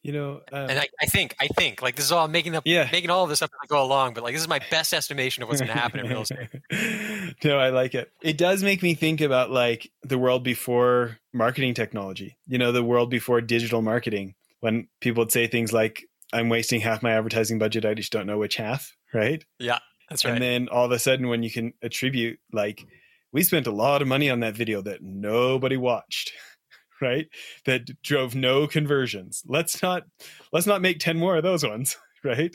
You 0.07 0.13
know, 0.13 0.41
uh, 0.53 0.67
and 0.71 0.79
I, 0.79 0.87
I, 1.01 1.07
think 1.07 1.35
I 1.41 1.49
think 1.49 1.83
like 1.83 1.97
this 1.97 2.05
is 2.05 2.13
all 2.13 2.25
I'm 2.25 2.31
making 2.31 2.55
up, 2.55 2.63
yeah. 2.65 2.89
making 2.93 3.11
all 3.11 3.25
of 3.25 3.29
this 3.29 3.43
up 3.43 3.51
as 3.51 3.59
I 3.65 3.67
go 3.67 3.83
along. 3.83 4.15
But 4.15 4.23
like 4.23 4.35
this 4.35 4.43
is 4.43 4.47
my 4.47 4.61
best 4.71 4.95
estimation 4.95 5.43
of 5.43 5.49
what's 5.49 5.61
going 5.61 5.73
to 5.73 5.77
happen 5.77 5.99
in 5.99 6.07
real 6.07 6.23
estate. 6.23 6.49
no, 7.45 7.59
I 7.59 7.71
like 7.71 7.97
it. 7.97 8.13
It 8.23 8.39
does 8.39 8.63
make 8.63 8.85
me 8.85 8.95
think 8.95 9.21
about 9.21 9.51
like 9.51 9.91
the 10.05 10.17
world 10.17 10.45
before 10.45 11.19
marketing 11.33 11.75
technology. 11.75 12.37
You 12.47 12.57
know, 12.57 12.71
the 12.71 12.85
world 12.85 13.11
before 13.11 13.41
digital 13.41 13.83
marketing, 13.83 14.37
when 14.61 14.87
people 15.01 15.23
would 15.23 15.33
say 15.33 15.49
things 15.49 15.73
like, 15.73 16.05
"I'm 16.33 16.51
wasting 16.51 16.81
half 16.83 17.03
my 17.03 17.11
advertising 17.11 17.59
budget. 17.59 17.85
I 17.85 17.95
just 17.95 18.13
don't 18.13 18.29
know 18.29 18.39
which 18.39 18.55
half." 18.55 18.95
Right? 19.13 19.45
Yeah, 19.59 19.79
that's 20.09 20.25
right. 20.25 20.35
And 20.35 20.41
then 20.41 20.69
all 20.69 20.85
of 20.85 20.93
a 20.93 21.01
sudden, 21.01 21.27
when 21.27 21.43
you 21.43 21.51
can 21.51 21.73
attribute 21.83 22.39
like, 22.53 22.87
we 23.33 23.43
spent 23.43 23.67
a 23.67 23.73
lot 23.73 24.03
of 24.03 24.09
money 24.09 24.31
on 24.31 24.39
that 24.41 24.55
video 24.55 24.83
that 24.83 25.03
nobody 25.03 25.77
watched 25.77 26.33
right? 27.01 27.29
That 27.65 28.03
drove 28.03 28.35
no 28.35 28.67
conversions. 28.67 29.43
Let's 29.47 29.83
not 29.83 30.05
let's 30.53 30.67
not 30.67 30.83
make 30.83 30.99
10 30.99 31.19
more 31.19 31.37
of 31.37 31.43
those 31.43 31.65
ones, 31.65 31.97
right? 32.25 32.55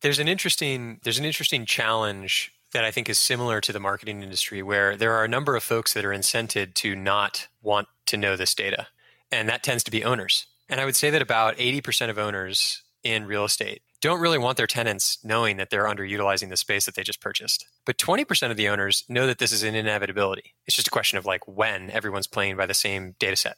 There's 0.00 0.18
an 0.18 0.28
interesting 0.28 1.00
there's 1.02 1.18
an 1.18 1.24
interesting 1.24 1.66
challenge 1.66 2.52
that 2.72 2.84
I 2.84 2.90
think 2.90 3.08
is 3.08 3.18
similar 3.18 3.60
to 3.60 3.72
the 3.72 3.80
marketing 3.80 4.22
industry 4.22 4.62
where 4.62 4.96
there 4.96 5.12
are 5.12 5.24
a 5.24 5.28
number 5.28 5.54
of 5.54 5.62
folks 5.62 5.94
that 5.94 6.04
are 6.04 6.10
incented 6.10 6.74
to 6.74 6.96
not 6.96 7.46
want 7.62 7.86
to 8.06 8.16
know 8.16 8.36
this 8.36 8.54
data. 8.54 8.88
And 9.30 9.48
that 9.48 9.62
tends 9.62 9.84
to 9.84 9.90
be 9.90 10.04
owners. 10.04 10.46
And 10.68 10.80
I 10.80 10.84
would 10.84 10.96
say 10.96 11.10
that 11.10 11.22
about 11.22 11.56
80% 11.56 12.10
of 12.10 12.18
owners 12.18 12.82
in 13.04 13.26
real 13.26 13.44
estate 13.44 13.82
don't 14.04 14.20
really 14.20 14.36
want 14.36 14.58
their 14.58 14.66
tenants 14.66 15.16
knowing 15.24 15.56
that 15.56 15.70
they're 15.70 15.86
underutilizing 15.86 16.50
the 16.50 16.58
space 16.58 16.84
that 16.84 16.94
they 16.94 17.02
just 17.02 17.22
purchased. 17.22 17.66
But 17.86 17.96
20% 17.96 18.50
of 18.50 18.58
the 18.58 18.68
owners 18.68 19.02
know 19.08 19.26
that 19.26 19.38
this 19.38 19.50
is 19.50 19.62
an 19.62 19.74
inevitability. 19.74 20.54
It's 20.66 20.76
just 20.76 20.88
a 20.88 20.90
question 20.90 21.16
of 21.16 21.24
like 21.24 21.48
when 21.48 21.90
everyone's 21.90 22.26
playing 22.26 22.58
by 22.58 22.66
the 22.66 22.74
same 22.74 23.14
data 23.18 23.36
set. 23.36 23.56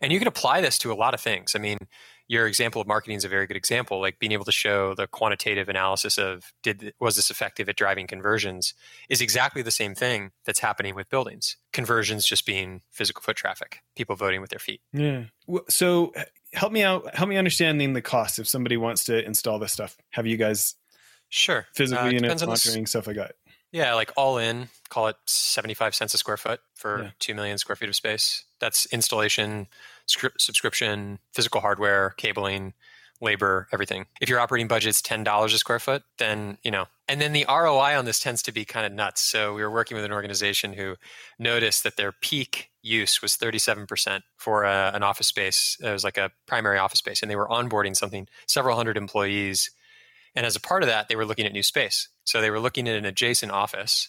And 0.00 0.12
you 0.12 0.20
can 0.20 0.28
apply 0.28 0.60
this 0.60 0.78
to 0.78 0.92
a 0.92 0.94
lot 0.94 1.14
of 1.14 1.20
things. 1.20 1.56
I 1.56 1.58
mean, 1.58 1.78
your 2.28 2.46
example 2.46 2.80
of 2.80 2.86
marketing 2.86 3.16
is 3.16 3.24
a 3.24 3.28
very 3.28 3.46
good 3.46 3.56
example 3.56 4.00
like 4.00 4.18
being 4.18 4.32
able 4.32 4.44
to 4.44 4.52
show 4.52 4.94
the 4.94 5.06
quantitative 5.06 5.68
analysis 5.68 6.18
of 6.18 6.52
did 6.62 6.92
was 7.00 7.16
this 7.16 7.30
effective 7.30 7.68
at 7.68 7.76
driving 7.76 8.06
conversions 8.06 8.74
is 9.08 9.22
exactly 9.22 9.62
the 9.62 9.70
same 9.70 9.94
thing 9.94 10.30
that's 10.44 10.60
happening 10.60 10.94
with 10.94 11.08
buildings 11.08 11.56
conversions 11.72 12.26
just 12.26 12.44
being 12.44 12.82
physical 12.90 13.22
foot 13.22 13.36
traffic 13.36 13.80
people 13.96 14.14
voting 14.14 14.42
with 14.42 14.50
their 14.50 14.58
feet 14.58 14.82
yeah 14.92 15.24
so 15.68 16.12
help 16.52 16.72
me 16.72 16.82
out 16.82 17.14
help 17.14 17.28
me 17.28 17.36
understanding 17.36 17.92
the 17.92 18.02
cost 18.02 18.38
if 18.38 18.48
somebody 18.48 18.76
wants 18.76 19.04
to 19.04 19.24
install 19.24 19.58
this 19.58 19.72
stuff 19.72 19.96
have 20.10 20.26
you 20.26 20.36
guys 20.36 20.74
sure 21.28 21.66
physically 21.74 22.08
uh, 22.08 22.12
units 22.12 22.44
monitoring 22.44 22.86
stuff 22.86 23.06
like 23.06 23.16
that 23.16 23.32
yeah 23.72 23.94
like 23.94 24.10
all 24.16 24.38
in 24.38 24.68
call 24.88 25.08
it 25.08 25.16
75 25.26 25.94
cents 25.94 26.14
a 26.14 26.18
square 26.18 26.36
foot 26.36 26.60
for 26.74 27.02
yeah. 27.02 27.10
2 27.18 27.34
million 27.34 27.58
square 27.58 27.76
feet 27.76 27.88
of 27.88 27.96
space 27.96 28.44
that's 28.60 28.86
installation 28.86 29.66
subscription 30.06 31.18
physical 31.34 31.60
hardware 31.60 32.10
cabling 32.16 32.72
labor, 33.20 33.68
everything. 33.72 34.06
If 34.20 34.28
your 34.28 34.40
operating 34.40 34.68
budget's 34.68 35.02
ten 35.02 35.24
dollars 35.24 35.52
a 35.54 35.58
square 35.58 35.78
foot, 35.78 36.02
then 36.18 36.58
you 36.62 36.70
know. 36.70 36.86
And 37.08 37.20
then 37.20 37.32
the 37.32 37.46
ROI 37.48 37.98
on 37.98 38.04
this 38.04 38.20
tends 38.20 38.42
to 38.42 38.52
be 38.52 38.64
kind 38.64 38.86
of 38.86 38.92
nuts. 38.92 39.22
So 39.22 39.54
we 39.54 39.62
were 39.62 39.70
working 39.70 39.96
with 39.96 40.04
an 40.04 40.12
organization 40.12 40.74
who 40.74 40.96
noticed 41.38 41.84
that 41.84 41.96
their 41.96 42.12
peak 42.12 42.70
use 42.88 43.22
was 43.22 43.36
37% 43.36 44.22
for 44.36 44.64
a, 44.64 44.70
uh, 44.70 44.90
an 44.94 45.02
office 45.02 45.26
space. 45.26 45.76
It 45.80 45.90
was 45.90 46.04
like 46.04 46.16
a 46.16 46.32
primary 46.46 46.78
office 46.78 46.98
space, 46.98 47.22
and 47.22 47.30
they 47.30 47.36
were 47.36 47.48
onboarding 47.48 47.96
something 47.96 48.26
several 48.46 48.76
hundred 48.76 48.96
employees. 48.96 49.70
And 50.34 50.44
as 50.46 50.56
a 50.56 50.60
part 50.60 50.82
of 50.82 50.88
that, 50.88 51.08
they 51.08 51.16
were 51.16 51.24
looking 51.24 51.46
at 51.46 51.52
new 51.52 51.62
space. 51.62 52.08
So 52.24 52.40
they 52.40 52.50
were 52.50 52.60
looking 52.60 52.88
at 52.88 52.96
an 52.96 53.04
adjacent 53.04 53.52
office. 53.52 54.08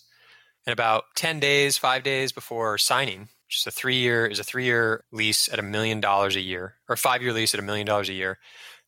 And 0.65 0.73
about 0.73 1.05
10 1.15 1.39
days, 1.39 1.77
five 1.77 2.03
days 2.03 2.31
before 2.31 2.77
signing, 2.77 3.29
is 3.51 3.65
a 3.67 3.71
three 3.71 3.95
year 3.95 4.27
is 4.27 4.39
a 4.39 4.43
three 4.43 4.65
year 4.65 5.03
lease 5.11 5.51
at 5.51 5.59
a 5.59 5.63
million 5.63 5.99
dollars 5.99 6.35
a 6.35 6.41
year, 6.41 6.75
or 6.87 6.95
five 6.95 7.21
year 7.21 7.33
lease 7.33 7.53
at 7.53 7.59
a 7.59 7.63
million 7.63 7.85
dollars 7.85 8.09
a 8.09 8.13
year, 8.13 8.37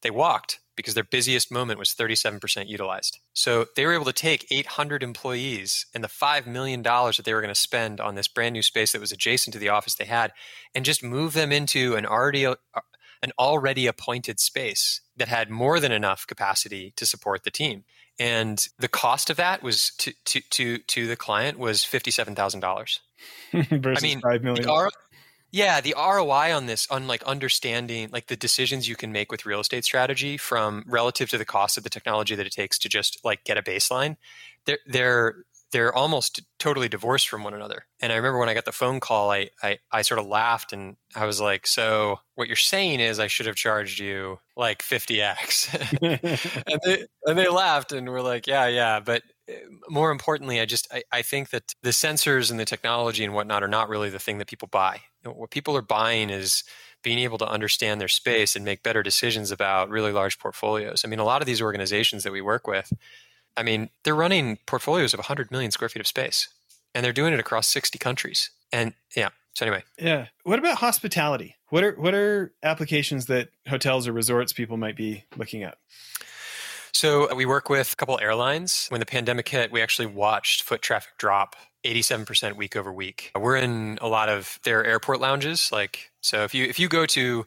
they 0.01 0.11
walked 0.11 0.59
because 0.75 0.93
their 0.93 1.03
busiest 1.03 1.51
moment 1.51 1.79
was 1.79 1.89
37% 1.89 2.67
utilized. 2.67 3.19
So 3.33 3.65
they 3.75 3.85
were 3.85 3.93
able 3.93 4.05
to 4.05 4.13
take 4.13 4.47
800 4.49 5.03
employees 5.03 5.85
and 5.93 6.03
the 6.03 6.07
$5 6.07 6.47
million 6.47 6.81
that 6.81 7.21
they 7.23 7.33
were 7.33 7.41
going 7.41 7.53
to 7.53 7.59
spend 7.59 7.99
on 7.99 8.15
this 8.15 8.27
brand 8.27 8.53
new 8.53 8.61
space 8.61 8.91
that 8.91 9.01
was 9.01 9.11
adjacent 9.11 9.53
to 9.53 9.59
the 9.59 9.69
office 9.69 9.95
they 9.95 10.05
had 10.05 10.31
and 10.73 10.85
just 10.85 11.03
move 11.03 11.33
them 11.33 11.51
into 11.51 11.95
an 11.95 12.05
already 12.05 12.45
uh, 12.45 12.55
an 13.23 13.31
already 13.37 13.85
appointed 13.85 14.39
space 14.39 15.01
that 15.15 15.27
had 15.27 15.49
more 15.49 15.79
than 15.79 15.91
enough 15.91 16.25
capacity 16.25 16.91
to 16.95 17.05
support 17.05 17.43
the 17.43 17.51
team. 17.51 17.83
And 18.19 18.67
the 18.79 18.87
cost 18.87 19.29
of 19.29 19.37
that 19.37 19.63
was 19.63 19.91
to 19.99 20.13
to 20.25 20.41
to, 20.41 20.77
to 20.79 21.07
the 21.07 21.15
client 21.15 21.57
was 21.59 21.81
$57,000. 21.81 22.99
I 23.53 24.01
mean, 24.01 24.21
5 24.21 24.43
million. 24.43 24.63
The, 24.63 24.91
yeah, 25.51 25.81
the 25.81 25.93
ROI 25.97 26.55
on 26.55 26.65
this, 26.65 26.87
on 26.89 27.07
like 27.07 27.23
understanding 27.23 28.09
like 28.11 28.27
the 28.27 28.37
decisions 28.37 28.87
you 28.87 28.95
can 28.95 29.11
make 29.11 29.31
with 29.31 29.45
real 29.45 29.59
estate 29.59 29.83
strategy 29.83 30.37
from 30.37 30.83
relative 30.87 31.29
to 31.29 31.37
the 31.37 31.45
cost 31.45 31.77
of 31.77 31.83
the 31.83 31.89
technology 31.89 32.35
that 32.35 32.45
it 32.45 32.53
takes 32.53 32.79
to 32.79 32.89
just 32.89 33.23
like 33.23 33.43
get 33.43 33.57
a 33.57 33.61
baseline, 33.61 34.15
they're 34.65 34.79
they're 34.87 35.35
they're 35.71 35.95
almost 35.95 36.41
totally 36.59 36.89
divorced 36.89 37.29
from 37.29 37.43
one 37.43 37.53
another. 37.53 37.85
And 38.01 38.11
I 38.11 38.17
remember 38.17 38.37
when 38.37 38.49
I 38.49 38.53
got 38.53 38.65
the 38.65 38.71
phone 38.71 38.99
call, 38.99 39.31
I, 39.31 39.49
I, 39.63 39.79
I 39.91 40.01
sort 40.01 40.19
of 40.19 40.27
laughed 40.27 40.73
and 40.73 40.97
I 41.15 41.25
was 41.25 41.39
like, 41.39 41.65
so 41.65 42.19
what 42.35 42.47
you're 42.47 42.57
saying 42.57 42.99
is 42.99 43.19
I 43.19 43.27
should 43.27 43.45
have 43.45 43.55
charged 43.55 43.99
you 43.99 44.39
like 44.57 44.83
50x. 44.83 45.73
and, 46.67 46.81
they, 46.83 47.05
and 47.25 47.39
they 47.39 47.47
laughed 47.47 47.93
and 47.93 48.09
were 48.09 48.21
like, 48.21 48.47
yeah, 48.47 48.67
yeah. 48.67 48.99
But 48.99 49.23
more 49.89 50.11
importantly, 50.11 50.59
I 50.59 50.65
just, 50.65 50.87
I, 50.91 51.03
I 51.11 51.21
think 51.21 51.49
that 51.49 51.73
the 51.81 51.89
sensors 51.89 52.51
and 52.51 52.59
the 52.59 52.65
technology 52.65 53.23
and 53.23 53.33
whatnot 53.33 53.63
are 53.63 53.67
not 53.67 53.89
really 53.89 54.09
the 54.09 54.19
thing 54.19 54.37
that 54.37 54.47
people 54.47 54.67
buy. 54.67 55.01
What 55.23 55.51
people 55.51 55.75
are 55.77 55.81
buying 55.81 56.29
is 56.29 56.63
being 57.03 57.19
able 57.19 57.37
to 57.39 57.47
understand 57.47 57.99
their 57.99 58.07
space 58.07 58.55
and 58.55 58.63
make 58.63 58.83
better 58.83 59.03
decisions 59.03 59.51
about 59.51 59.89
really 59.89 60.11
large 60.11 60.39
portfolios. 60.39 61.03
I 61.03 61.07
mean, 61.07 61.19
a 61.19 61.23
lot 61.23 61.41
of 61.41 61.47
these 61.47 61.61
organizations 61.61 62.23
that 62.23 62.31
we 62.31 62.41
work 62.41 62.67
with, 62.67 62.93
I 63.57 63.63
mean, 63.63 63.89
they're 64.03 64.15
running 64.15 64.59
portfolios 64.65 65.13
of 65.13 65.19
100 65.19 65.51
million 65.51 65.71
square 65.71 65.89
feet 65.89 65.99
of 65.99 66.07
space, 66.07 66.47
and 66.93 67.03
they're 67.03 67.13
doing 67.13 67.33
it 67.33 67.39
across 67.39 67.67
60 67.67 67.97
countries. 67.97 68.51
And 68.71 68.93
yeah, 69.15 69.29
so 69.53 69.65
anyway, 69.65 69.83
yeah. 69.99 70.27
What 70.43 70.59
about 70.59 70.77
hospitality? 70.77 71.55
What 71.69 71.83
are 71.83 71.93
what 71.93 72.13
are 72.13 72.53
applications 72.63 73.25
that 73.27 73.49
hotels 73.67 74.07
or 74.07 74.13
resorts 74.13 74.53
people 74.53 74.77
might 74.77 74.95
be 74.95 75.25
looking 75.35 75.63
at? 75.63 75.77
So 76.93 77.29
uh, 77.29 77.35
we 77.35 77.45
work 77.45 77.69
with 77.69 77.93
a 77.93 77.95
couple 77.95 78.19
airlines. 78.19 78.87
When 78.89 78.99
the 78.99 79.05
pandemic 79.05 79.47
hit, 79.47 79.71
we 79.71 79.81
actually 79.81 80.07
watched 80.07 80.63
foot 80.63 80.81
traffic 80.81 81.13
drop 81.17 81.55
87% 81.83 82.55
week 82.55 82.75
over 82.75 82.91
week. 82.91 83.31
We're 83.37 83.57
in 83.57 83.97
a 84.01 84.07
lot 84.07 84.29
of 84.29 84.59
their 84.63 84.85
airport 84.85 85.19
lounges. 85.19 85.71
Like, 85.71 86.11
so 86.21 86.43
if 86.43 86.53
you 86.53 86.65
if 86.65 86.79
you 86.79 86.87
go 86.87 87.05
to 87.07 87.45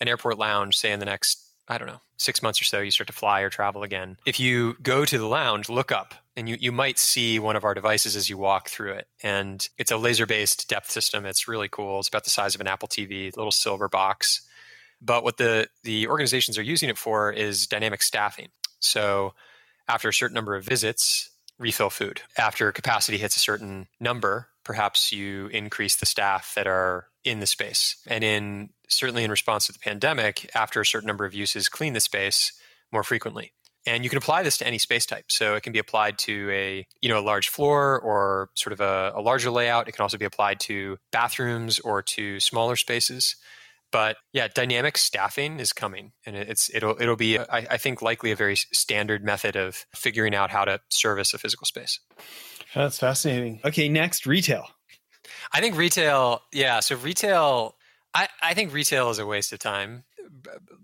an 0.00 0.08
airport 0.08 0.38
lounge, 0.38 0.76
say 0.76 0.92
in 0.92 1.00
the 1.00 1.06
next 1.06 1.44
I 1.68 1.76
don't 1.76 1.88
know, 1.88 2.00
six 2.16 2.42
months 2.42 2.60
or 2.60 2.64
so, 2.64 2.80
you 2.80 2.90
start 2.90 3.08
to 3.08 3.12
fly 3.12 3.42
or 3.42 3.50
travel 3.50 3.82
again. 3.82 4.16
If 4.24 4.40
you 4.40 4.76
go 4.82 5.04
to 5.04 5.18
the 5.18 5.26
lounge, 5.26 5.68
look 5.68 5.92
up 5.92 6.14
and 6.34 6.48
you, 6.48 6.56
you 6.58 6.72
might 6.72 6.98
see 6.98 7.38
one 7.38 7.56
of 7.56 7.64
our 7.64 7.74
devices 7.74 8.16
as 8.16 8.30
you 8.30 8.38
walk 8.38 8.70
through 8.70 8.92
it. 8.92 9.06
And 9.22 9.68
it's 9.76 9.90
a 9.90 9.98
laser 9.98 10.24
based 10.24 10.68
depth 10.68 10.90
system. 10.90 11.26
It's 11.26 11.46
really 11.46 11.68
cool. 11.68 11.98
It's 11.98 12.08
about 12.08 12.24
the 12.24 12.30
size 12.30 12.54
of 12.54 12.60
an 12.60 12.66
Apple 12.66 12.88
TV, 12.88 13.36
little 13.36 13.52
silver 13.52 13.88
box. 13.88 14.42
But 15.00 15.24
what 15.24 15.36
the, 15.36 15.68
the 15.84 16.08
organizations 16.08 16.58
are 16.58 16.62
using 16.62 16.88
it 16.88 16.96
for 16.96 17.30
is 17.30 17.66
dynamic 17.66 18.02
staffing. 18.02 18.48
So 18.80 19.34
after 19.88 20.08
a 20.08 20.14
certain 20.14 20.34
number 20.34 20.54
of 20.54 20.64
visits, 20.64 21.30
refill 21.58 21.90
food. 21.90 22.22
After 22.36 22.70
capacity 22.72 23.18
hits 23.18 23.36
a 23.36 23.40
certain 23.40 23.88
number, 23.98 24.48
perhaps 24.64 25.12
you 25.12 25.46
increase 25.48 25.96
the 25.96 26.06
staff 26.06 26.54
that 26.54 26.66
are 26.66 27.06
in 27.24 27.40
the 27.40 27.46
space. 27.46 27.96
And 28.06 28.22
in 28.22 28.70
certainly 28.88 29.24
in 29.24 29.30
response 29.30 29.66
to 29.66 29.72
the 29.72 29.78
pandemic, 29.78 30.50
after 30.54 30.80
a 30.80 30.86
certain 30.86 31.06
number 31.06 31.24
of 31.24 31.34
uses, 31.34 31.68
clean 31.68 31.92
the 31.92 32.00
space 32.00 32.52
more 32.92 33.02
frequently. 33.02 33.52
And 33.86 34.04
you 34.04 34.10
can 34.10 34.18
apply 34.18 34.42
this 34.42 34.58
to 34.58 34.66
any 34.66 34.78
space 34.78 35.06
type. 35.06 35.26
So 35.28 35.54
it 35.54 35.62
can 35.62 35.72
be 35.72 35.78
applied 35.78 36.18
to 36.18 36.50
a, 36.50 36.86
you 37.00 37.08
know, 37.08 37.18
a 37.18 37.22
large 37.24 37.48
floor 37.48 37.98
or 37.98 38.50
sort 38.54 38.72
of 38.72 38.80
a, 38.80 39.12
a 39.14 39.20
larger 39.22 39.50
layout. 39.50 39.88
It 39.88 39.92
can 39.92 40.02
also 40.02 40.18
be 40.18 40.26
applied 40.26 40.60
to 40.60 40.98
bathrooms 41.10 41.78
or 41.78 42.02
to 42.02 42.38
smaller 42.40 42.76
spaces. 42.76 43.36
But 43.90 44.16
yeah, 44.32 44.48
dynamic 44.48 44.98
staffing 44.98 45.60
is 45.60 45.72
coming, 45.72 46.12
and 46.26 46.36
it's 46.36 46.70
it'll 46.74 47.00
it'll 47.00 47.16
be 47.16 47.38
uh, 47.38 47.46
I, 47.50 47.66
I 47.70 47.76
think 47.78 48.02
likely 48.02 48.30
a 48.30 48.36
very 48.36 48.56
standard 48.56 49.24
method 49.24 49.56
of 49.56 49.86
figuring 49.94 50.34
out 50.34 50.50
how 50.50 50.64
to 50.64 50.80
service 50.90 51.32
a 51.32 51.38
physical 51.38 51.64
space. 51.64 52.00
Oh, 52.76 52.82
that's 52.82 52.98
fascinating. 52.98 53.60
Okay, 53.64 53.88
next 53.88 54.26
retail. 54.26 54.66
I 55.52 55.60
think 55.60 55.76
retail, 55.76 56.42
yeah. 56.52 56.80
So 56.80 56.96
retail, 56.96 57.76
I, 58.14 58.28
I 58.42 58.54
think 58.54 58.72
retail 58.72 59.10
is 59.10 59.18
a 59.18 59.26
waste 59.26 59.52
of 59.52 59.58
time 59.58 60.04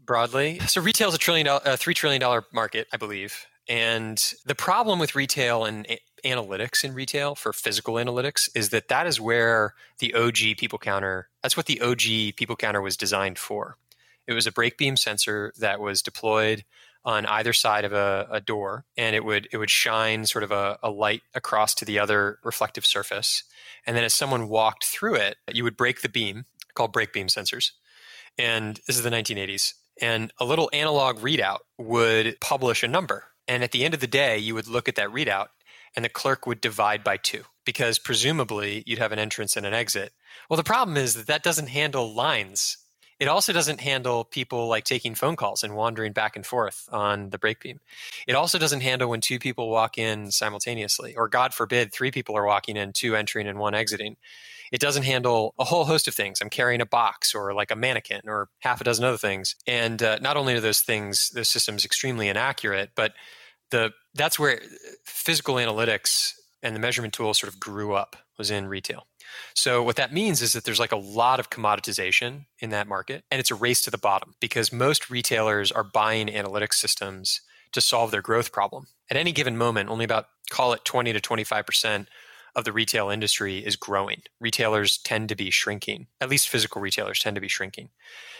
broadly. 0.05 0.59
So 0.61 0.81
retail 0.81 1.09
is 1.09 1.15
a 1.15 1.19
trillion 1.19 1.47
a 1.47 1.55
uh, 1.55 1.77
three 1.77 1.95
trillion 1.95 2.21
dollar 2.21 2.45
market, 2.53 2.87
I 2.93 2.97
believe. 2.97 3.47
And 3.69 4.23
the 4.45 4.55
problem 4.55 4.99
with 4.99 5.15
retail 5.15 5.65
and 5.65 5.87
eh, 5.89 5.97
analytics 6.25 6.85
in 6.85 6.95
retail 6.95 7.35
for 7.35 7.53
physical 7.53 7.95
analytics 7.95 8.49
is 8.55 8.71
that 8.71 8.89
that 8.89 9.07
is 9.07 9.21
where 9.21 9.75
the 9.99 10.15
OG 10.15 10.57
people 10.59 10.79
counter, 10.79 11.29
that's 11.43 11.57
what 11.57 11.67
the 11.67 11.81
OG 11.81 12.37
people 12.37 12.57
counter 12.57 12.81
was 12.83 12.97
designed 12.97 13.39
for. 13.39 13.77
It 14.27 14.33
was 14.33 14.47
a 14.47 14.53
break 14.53 14.79
beam 14.79 14.97
sensor 14.97 15.53
that 15.59 15.81
was 15.81 16.03
deployed 16.03 16.65
on 17.05 17.27
either 17.27 17.53
side 17.53 17.85
of 17.85 17.93
a, 17.93 18.27
a 18.31 18.41
door 18.41 18.85
and 18.97 19.15
it 19.15 19.25
would 19.25 19.49
it 19.53 19.59
would 19.59 19.71
shine 19.71 20.25
sort 20.25 20.43
of 20.43 20.51
a, 20.51 20.79
a 20.83 20.91
light 20.91 21.23
across 21.35 21.75
to 21.75 21.85
the 21.85 21.99
other 21.99 22.39
reflective 22.43 22.87
surface. 22.87 23.43
And 23.87 23.97
then 23.97 24.05
as 24.05 24.15
someone 24.15 24.49
walked 24.49 24.85
through 24.85 25.17
it 25.17 25.37
you 25.53 25.65
would 25.65 25.77
break 25.77 26.01
the 26.01 26.09
beam 26.09 26.47
called 26.73 26.93
break 26.93 27.13
beam 27.13 27.27
sensors. 27.27 27.73
And 28.39 28.81
this 28.87 28.97
is 28.97 29.03
the 29.03 29.11
1980s 29.11 29.75
and 30.01 30.33
a 30.39 30.45
little 30.45 30.71
analog 30.73 31.19
readout 31.19 31.59
would 31.79 32.41
publish 32.41 32.83
a 32.83 32.89
number. 32.89 33.25
And 33.47 33.63
at 33.63 33.73
the 33.73 33.85
end 33.85 33.93
of 33.93 34.01
the 34.01 34.07
day 34.07 34.39
you 34.39 34.55
would 34.55 34.67
look 34.67 34.89
at 34.89 34.95
that 34.97 35.11
readout 35.11 35.49
and 35.97 36.05
the 36.05 36.09
clerk 36.09 36.47
would 36.47 36.61
divide 36.61 37.05
by 37.05 37.17
two 37.17 37.43
because 37.65 37.99
presumably 37.99 38.83
you'd 38.87 38.99
have 38.99 39.13
an 39.13 39.19
entrance 39.19 39.57
and 39.57 39.67
an 39.67 39.75
exit 39.75 40.13
well 40.49 40.57
the 40.57 40.65
problem 40.65 40.97
is 40.97 41.15
that 41.15 41.27
that 41.27 41.43
doesn't 41.43 41.69
handle 41.69 42.13
lines 42.13 42.79
it 43.21 43.29
also 43.29 43.53
doesn't 43.53 43.81
handle 43.81 44.25
people 44.25 44.69
like 44.69 44.85
taking 44.85 45.15
phone 45.15 45.37
calls 45.37 45.63
and 45.63 45.75
wandering 45.75 46.13
back 46.13 46.37
and 46.37 46.45
forth 46.45 46.89
on 46.91 47.31
the 47.31 47.39
break 47.39 47.61
beam. 47.61 47.81
It 48.27 48.35
also 48.35 48.59
doesn't 48.59 48.81
handle 48.81 49.09
when 49.09 49.21
two 49.21 49.39
people 49.39 49.71
walk 49.71 49.99
in 49.99 50.31
simultaneously, 50.31 51.15
or 51.15 51.29
God 51.29 51.55
forbid, 51.55 51.93
three 51.93 52.11
people 52.11 52.37
are 52.37 52.47
walking 52.47 52.77
in, 52.77 52.93
two 52.93 53.15
entering 53.15 53.47
and 53.47 53.59
one 53.59 53.75
exiting. 53.75 54.17
It 54.73 54.81
doesn't 54.81 55.05
handle 55.05 55.55
a 55.59 55.65
whole 55.65 55.85
host 55.85 56.09
of 56.09 56.15
things. 56.15 56.41
I'm 56.41 56.51
carrying 56.51 56.81
a 56.81 56.87
box 56.87 57.35
or 57.35 57.55
like 57.55 57.71
a 57.71 57.77
mannequin 57.77 58.23
or 58.27 58.49
half 58.61 58.81
a 58.81 58.85
dozen 58.85 59.05
other 59.05 59.19
things. 59.19 59.55
And 59.67 60.03
uh, 60.03 60.19
not 60.21 60.37
only 60.37 60.55
are 60.55 60.61
those 60.61 60.81
things, 60.81 61.31
those 61.31 61.49
systems 61.49 61.85
extremely 61.85 62.29
inaccurate, 62.29 62.91
but 62.97 63.13
the 63.71 63.93
that's 64.15 64.39
where 64.39 64.61
physical 65.05 65.57
analytics 65.57 66.33
and 66.63 66.75
the 66.75 66.81
measurement 66.81 67.13
tools 67.13 67.39
sort 67.39 67.53
of 67.53 67.61
grew 67.61 67.95
up 67.95 68.17
was 68.39 68.51
in 68.51 68.67
retail. 68.67 69.07
So 69.55 69.83
what 69.83 69.97
that 69.97 70.13
means 70.13 70.43
is 70.43 70.53
that 70.53 70.65
there's 70.65 70.81
like 70.81 70.93
a 70.93 70.97
lot 70.97 71.41
of 71.41 71.51
commoditization 71.51 72.47
in 72.61 72.71
that 72.71 72.87
market 72.87 73.25
and 73.31 73.41
it's 73.41 73.51
a 73.51 73.55
race 73.55 73.83
to 73.83 73.91
the 73.91 73.99
bottom 73.99 74.35
because 74.41 74.73
most 74.73 75.11
retailers 75.11 75.73
are 75.73 75.85
buying 75.85 76.29
analytics 76.29 76.75
systems 76.75 77.41
to 77.73 77.81
solve 77.81 78.11
their 78.11 78.23
growth 78.23 78.53
problem. 78.53 78.87
At 79.11 79.17
any 79.17 79.33
given 79.33 79.57
moment, 79.57 79.91
only 79.91 80.05
about 80.05 80.27
call 80.51 80.73
it 80.73 80.85
20 80.85 81.13
to 81.13 81.21
25% 81.21 82.07
of 82.55 82.65
the 82.65 82.73
retail 82.73 83.11
industry 83.11 83.59
is 83.59 83.77
growing. 83.77 84.23
Retailers 84.41 84.99
tend 84.99 85.29
to 85.29 85.35
be 85.35 85.51
shrinking. 85.51 86.07
At 86.21 86.31
least 86.31 86.49
physical 86.49 86.81
retailers 86.81 87.19
tend 87.19 87.35
to 87.35 87.41
be 87.41 87.49
shrinking. 87.49 87.89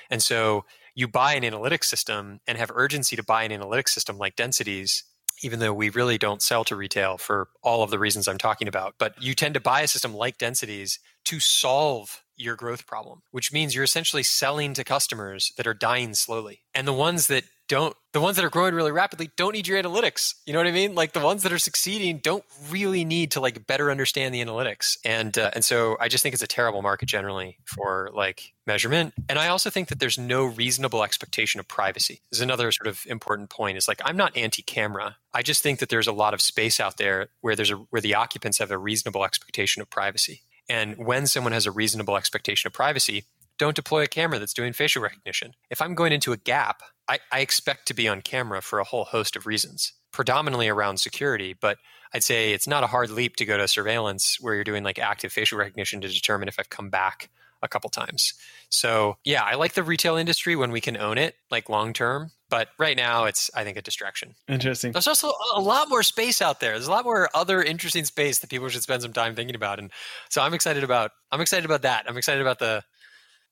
And 0.09 0.23
so 0.23 0.65
you 0.95 1.09
buy 1.09 1.35
an 1.35 1.43
analytics 1.43 1.85
system 1.85 2.41
and 2.47 2.57
have 2.57 2.71
urgency 2.73 3.17
to 3.17 3.25
buy 3.25 3.43
an 3.43 3.51
analytics 3.51 3.89
system 3.89 4.17
like 4.17 4.37
Density's 4.37 5.03
even 5.45 5.59
though 5.59 5.75
we 5.75 5.91
really 5.91 6.19
don't 6.19 6.43
sell 6.43 6.65
to 6.65 6.75
retail 6.77 7.19
for 7.19 7.49
all 7.63 7.83
of 7.83 7.91
the 7.91 7.99
reasons 7.99 8.27
I'm 8.27 8.39
talking 8.39 8.67
about. 8.67 8.95
But 8.99 9.23
you 9.23 9.35
tend 9.35 9.55
to 9.55 9.61
buy 9.61 9.83
a 9.83 9.89
system 9.89 10.15
like 10.15 10.39
Density's 10.39 10.99
to 11.27 11.39
solve 11.41 12.23
your 12.37 12.57
growth 12.57 12.87
problem, 12.87 13.23
which 13.31 13.53
means 13.53 13.75
you're 13.75 13.85
essentially 13.85 14.23
selling 14.23 14.75
to 14.75 14.85
customers 14.85 15.53
that 15.57 15.67
are 15.67 15.75
dying 15.75 16.15
slowly. 16.15 16.63
And 16.75 16.89
the 16.89 16.93
ones 16.93 17.29
that 17.29 17.45
don't 17.69 17.97
the 18.13 18.21
ones 18.21 18.37
that 18.37 18.45
are 18.45 18.51
growing 18.51 18.75
really 18.75 18.93
rapidly 18.93 19.31
don't 19.37 19.53
need 19.53 19.67
your 19.67 19.83
analytics. 19.83 20.35
You 20.47 20.53
know 20.53 20.59
what 20.59 20.67
i 20.67 20.73
mean? 20.73 20.95
Like 20.95 21.13
the 21.13 21.21
ones 21.21 21.43
that 21.43 21.53
are 21.53 21.59
succeeding 21.59 22.19
don't 22.19 22.45
really 22.71 23.05
need 23.05 23.33
to 23.33 23.41
like 23.41 23.67
better 23.67 23.91
understand 23.91 24.35
the 24.35 24.45
analytics. 24.45 24.97
And 25.05 25.37
uh, 25.37 25.51
and 25.55 25.65
so 25.65 25.97
i 26.01 26.09
just 26.09 26.23
think 26.23 26.35
it's 26.35 26.43
a 26.43 26.49
terrible 26.49 26.83
market 26.83 27.07
generally 27.07 27.59
for 27.65 28.11
like 28.15 28.53
measurement. 28.67 29.15
And 29.29 29.39
i 29.39 29.49
also 29.49 29.71
think 29.71 29.89
that 29.89 30.01
there's 30.01 30.19
no 30.19 30.45
reasonable 30.45 31.03
expectation 31.03 31.61
of 31.61 31.69
privacy 31.69 32.21
this 32.31 32.39
is 32.39 32.43
another 32.43 32.71
sort 32.73 32.87
of 32.87 33.01
important 33.07 33.51
point. 33.51 33.77
Is 33.79 33.89
like 33.89 34.01
i'm 34.05 34.17
not 34.17 34.37
anti-camera. 34.37 35.17
I 35.33 35.43
just 35.43 35.63
think 35.63 35.81
that 35.81 35.89
there's 35.89 36.07
a 36.07 36.13
lot 36.13 36.35
of 36.35 36.41
space 36.41 36.79
out 36.79 36.97
there 36.97 37.29
where 37.41 37.57
there's 37.57 37.71
a 37.71 37.77
where 37.77 38.03
the 38.03 38.15
occupants 38.15 38.59
have 38.59 38.71
a 38.71 38.79
reasonable 38.79 39.25
expectation 39.25 39.83
of 39.83 39.91
privacy. 39.91 40.43
And 40.69 40.97
when 40.97 41.27
someone 41.27 41.53
has 41.53 41.67
a 41.67 41.71
reasonable 41.71 42.17
expectation 42.17 42.69
of 42.69 42.73
privacy 42.73 43.25
don't 43.59 43.77
deploy 43.77 44.03
a 44.03 44.07
camera 44.07 44.39
that's 44.39 44.55
doing 44.55 44.73
facial 44.73 45.03
recognition. 45.03 45.55
If 45.71 45.81
I'm 45.81 45.95
going 45.95 46.13
into 46.13 46.33
a 46.33 46.37
gap, 46.37 46.83
I, 47.09 47.19
I, 47.31 47.41
expect 47.41 47.87
to 47.89 47.95
be 47.95 48.09
on 48.09 48.23
camera 48.23 48.63
for 48.63 48.79
a 48.79 48.85
whole 48.85 49.05
host 49.05 49.37
of 49.37 49.47
reasons, 49.47 49.93
predominantly 50.13 50.69
around 50.69 50.99
security. 50.99 51.55
But 51.59 51.79
I'd 52.13 52.25
say 52.25 52.53
it's 52.53 52.69
not 52.69 52.85
a 52.85 52.89
hard 52.89 53.11
leap 53.11 53.37
to 53.37 53.45
go 53.45 53.59
to 53.59 53.69
surveillance 53.69 54.39
where 54.41 54.55
you're 54.55 54.65
doing 54.65 54.85
like 54.85 54.99
active 54.99 55.33
facial 55.33 55.59
recognition 55.59 56.01
to 56.01 56.09
determine 56.09 56.49
if 56.49 56.59
I've 56.59 56.71
come 56.71 56.91
back 56.91 57.31
a 57.65 57.69
couple 57.69 57.91
times. 57.91 58.35
So 58.69 59.17
yeah, 59.25 59.43
I 59.43 59.55
like 59.55 59.73
the 59.73 59.83
retail 59.83 60.17
industry 60.17 60.55
when 60.55 60.71
we 60.71 60.81
can 60.81 60.97
own 60.97 61.19
it, 61.19 61.35
like 61.51 61.69
long 61.69 61.93
term. 61.93 62.31
But 62.51 62.69
right 62.79 62.97
now, 62.97 63.25
it's 63.25 63.51
I 63.55 63.65
think 63.65 63.77
a 63.77 63.83
distraction. 63.83 64.35
Interesting. 64.49 64.93
There's 64.93 65.09
also 65.09 65.33
a 65.55 65.61
lot 65.61 65.89
more 65.89 66.05
space 66.05 66.41
out 66.41 66.61
there. 66.61 66.73
There's 66.73 66.87
a 66.87 66.91
lot 66.91 67.05
more 67.05 67.29
other 67.35 67.63
interesting 67.63 68.05
space 68.05 68.39
that 68.39 68.51
people 68.51 68.69
should 68.69 68.83
spend 68.83 69.03
some 69.03 69.13
time 69.13 69.35
thinking 69.35 69.57
about. 69.57 69.79
And 69.79 69.91
so 70.29 70.43
I'm 70.43 70.55
excited 70.55 70.85
about. 70.85 71.11
I'm 71.33 71.41
excited 71.41 71.65
about 71.65 71.83
that. 71.83 72.05
I'm 72.09 72.17
excited 72.17 72.43
about 72.43 72.61
the 72.61 72.85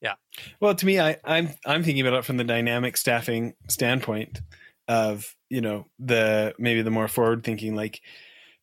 yeah. 0.03 0.15
Well, 0.61 0.75
to 0.75 0.87
me, 0.87 1.01
I, 1.01 1.17
I'm 1.25 1.51
I'm 1.65 1.85
thinking 1.85 2.07
about 2.07 2.19
it 2.19 2.25
from 2.25 2.37
the 2.37 2.45
dynamic 2.45 2.97
staffing 2.97 3.55
standpoint 3.69 4.41
of 4.89 5.35
you 5.49 5.61
know 5.61 5.87
the 5.99 6.55
maybe 6.59 6.83
the 6.83 6.91
more 6.91 7.09
forward 7.09 7.45
thinking 7.45 7.75
like 7.75 8.01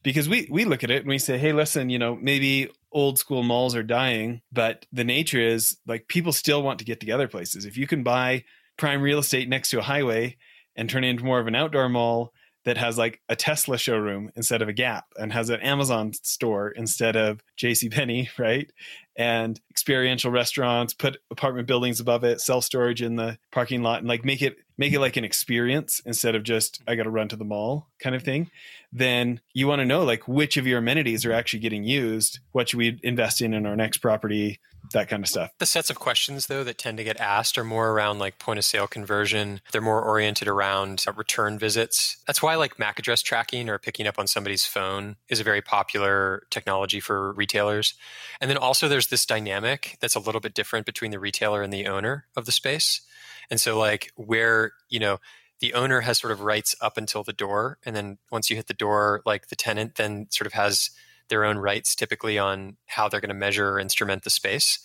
because 0.03 0.27
we 0.27 0.47
we 0.51 0.65
look 0.65 0.83
at 0.83 0.91
it 0.91 1.01
and 1.01 1.07
we 1.07 1.17
say 1.17 1.37
hey 1.37 1.53
listen 1.53 1.89
you 1.89 1.97
know 1.97 2.15
maybe 2.15 2.69
old 2.91 3.17
school 3.17 3.41
malls 3.41 3.73
are 3.73 3.83
dying 3.83 4.41
but 4.51 4.85
the 4.91 5.03
nature 5.03 5.39
is 5.39 5.77
like 5.87 6.07
people 6.07 6.33
still 6.33 6.61
want 6.61 6.77
to 6.79 6.85
get 6.85 6.99
together 6.99 7.27
places 7.27 7.63
if 7.63 7.77
you 7.77 7.87
can 7.87 8.03
buy 8.03 8.43
prime 8.77 9.01
real 9.01 9.19
estate 9.19 9.47
next 9.47 9.69
to 9.69 9.79
a 9.79 9.83
highway 9.83 10.35
and 10.75 10.89
turn 10.89 11.03
it 11.03 11.09
into 11.09 11.23
more 11.23 11.39
of 11.39 11.47
an 11.47 11.55
outdoor 11.55 11.87
mall 11.87 12.33
that 12.65 12.77
has 12.77 12.97
like 12.97 13.21
a 13.29 13.35
Tesla 13.35 13.77
showroom 13.77 14.31
instead 14.35 14.61
of 14.61 14.67
a 14.67 14.73
Gap 14.73 15.05
and 15.17 15.31
has 15.31 15.49
an 15.49 15.61
Amazon 15.61 16.13
store 16.13 16.69
instead 16.69 17.15
of 17.15 17.41
J.C. 17.55 17.89
Penney, 17.89 18.29
right? 18.37 18.71
And 19.19 19.59
experiential 19.69 20.31
restaurants, 20.31 20.93
put 20.93 21.17
apartment 21.29 21.67
buildings 21.67 21.99
above 21.99 22.23
it, 22.23 22.39
self 22.39 22.63
storage 22.63 23.01
in 23.01 23.17
the 23.17 23.37
parking 23.51 23.83
lot, 23.83 23.99
and 23.99 24.07
like 24.07 24.23
make 24.23 24.41
it 24.41 24.55
make 24.77 24.93
it 24.93 25.01
like 25.01 25.17
an 25.17 25.25
experience 25.25 26.01
instead 26.05 26.35
of 26.35 26.43
just 26.43 26.81
I 26.87 26.95
got 26.95 27.03
to 27.03 27.09
run 27.09 27.27
to 27.27 27.35
the 27.35 27.43
mall 27.43 27.87
kind 27.99 28.15
of 28.15 28.23
thing. 28.23 28.49
Then 28.93 29.41
you 29.53 29.67
want 29.67 29.81
to 29.81 29.85
know 29.85 30.05
like 30.05 30.27
which 30.29 30.55
of 30.55 30.65
your 30.65 30.79
amenities 30.79 31.25
are 31.25 31.33
actually 31.33 31.59
getting 31.59 31.83
used. 31.83 32.39
What 32.53 32.69
should 32.69 32.77
we 32.77 32.97
invest 33.03 33.41
in 33.41 33.53
in 33.53 33.65
our 33.65 33.75
next 33.75 33.97
property? 33.97 34.61
That 34.91 35.07
kind 35.07 35.23
of 35.23 35.29
stuff. 35.29 35.51
The 35.59 35.65
sets 35.65 35.89
of 35.89 35.99
questions, 35.99 36.47
though, 36.47 36.63
that 36.63 36.77
tend 36.77 36.97
to 36.97 37.03
get 37.03 37.19
asked 37.19 37.57
are 37.57 37.63
more 37.63 37.91
around 37.91 38.19
like 38.19 38.39
point 38.39 38.59
of 38.59 38.65
sale 38.65 38.87
conversion. 38.87 39.61
They're 39.71 39.81
more 39.81 40.01
oriented 40.01 40.47
around 40.47 41.05
uh, 41.07 41.13
return 41.13 41.59
visits. 41.59 42.17
That's 42.27 42.41
why 42.41 42.55
like 42.55 42.79
MAC 42.79 42.99
address 42.99 43.21
tracking 43.21 43.69
or 43.69 43.77
picking 43.77 44.07
up 44.07 44.17
on 44.17 44.27
somebody's 44.27 44.65
phone 44.65 45.15
is 45.27 45.39
a 45.39 45.43
very 45.43 45.61
popular 45.61 46.43
technology 46.49 46.99
for 46.99 47.33
retailers. 47.33 47.93
And 48.41 48.49
then 48.49 48.57
also 48.57 48.87
there's 48.87 49.07
this 49.07 49.25
dynamic 49.25 49.97
that's 50.01 50.15
a 50.15 50.19
little 50.19 50.41
bit 50.41 50.53
different 50.53 50.85
between 50.85 51.11
the 51.11 51.19
retailer 51.19 51.61
and 51.61 51.71
the 51.71 51.87
owner 51.87 52.25
of 52.35 52.45
the 52.45 52.51
space. 52.51 53.01
And 53.49 53.59
so, 53.59 53.79
like, 53.79 54.11
where, 54.15 54.73
you 54.89 54.99
know, 54.99 55.19
the 55.59 55.73
owner 55.73 56.01
has 56.01 56.19
sort 56.19 56.31
of 56.31 56.41
rights 56.41 56.75
up 56.81 56.97
until 56.97 57.23
the 57.23 57.33
door. 57.33 57.79
And 57.85 57.95
then 57.95 58.17
once 58.31 58.49
you 58.49 58.55
hit 58.55 58.67
the 58.67 58.73
door, 58.73 59.21
like 59.25 59.47
the 59.47 59.55
tenant 59.55 59.95
then 59.95 60.27
sort 60.29 60.47
of 60.47 60.53
has 60.53 60.91
their 61.29 61.45
own 61.45 61.57
rights 61.57 61.95
typically 61.95 62.37
on 62.37 62.77
how 62.87 63.07
they're 63.07 63.21
going 63.21 63.29
to 63.29 63.35
measure 63.35 63.71
or 63.71 63.79
instrument 63.79 64.23
the 64.23 64.29
space. 64.29 64.79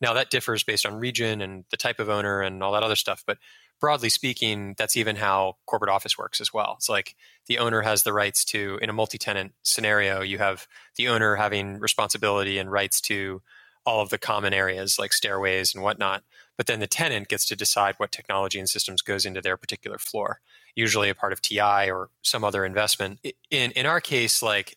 Now 0.00 0.12
that 0.14 0.30
differs 0.30 0.62
based 0.62 0.86
on 0.86 0.94
region 0.94 1.40
and 1.40 1.64
the 1.70 1.76
type 1.76 1.98
of 1.98 2.08
owner 2.08 2.40
and 2.40 2.62
all 2.62 2.72
that 2.72 2.82
other 2.82 2.96
stuff, 2.96 3.24
but 3.26 3.38
broadly 3.80 4.08
speaking, 4.08 4.74
that's 4.78 4.96
even 4.96 5.16
how 5.16 5.56
corporate 5.66 5.90
office 5.90 6.18
works 6.18 6.40
as 6.40 6.52
well. 6.52 6.74
It's 6.76 6.88
like 6.88 7.14
the 7.46 7.58
owner 7.58 7.82
has 7.82 8.02
the 8.02 8.12
rights 8.12 8.44
to 8.46 8.78
in 8.82 8.90
a 8.90 8.92
multi-tenant 8.92 9.52
scenario, 9.62 10.20
you 10.20 10.38
have 10.38 10.66
the 10.96 11.08
owner 11.08 11.36
having 11.36 11.78
responsibility 11.78 12.58
and 12.58 12.70
rights 12.70 13.00
to 13.02 13.42
all 13.86 14.02
of 14.02 14.10
the 14.10 14.18
common 14.18 14.52
areas 14.52 14.98
like 14.98 15.12
stairways 15.12 15.74
and 15.74 15.82
whatnot. 15.82 16.22
But 16.56 16.66
then 16.66 16.80
the 16.80 16.86
tenant 16.86 17.28
gets 17.28 17.46
to 17.46 17.56
decide 17.56 17.94
what 17.96 18.12
technology 18.12 18.58
and 18.58 18.68
systems 18.68 19.00
goes 19.00 19.24
into 19.24 19.40
their 19.40 19.56
particular 19.56 19.98
floor, 19.98 20.40
usually 20.74 21.08
a 21.08 21.14
part 21.14 21.32
of 21.32 21.40
TI 21.40 21.90
or 21.90 22.10
some 22.22 22.44
other 22.44 22.64
investment. 22.64 23.20
In 23.50 23.70
in 23.72 23.86
our 23.86 24.00
case, 24.00 24.42
like 24.42 24.76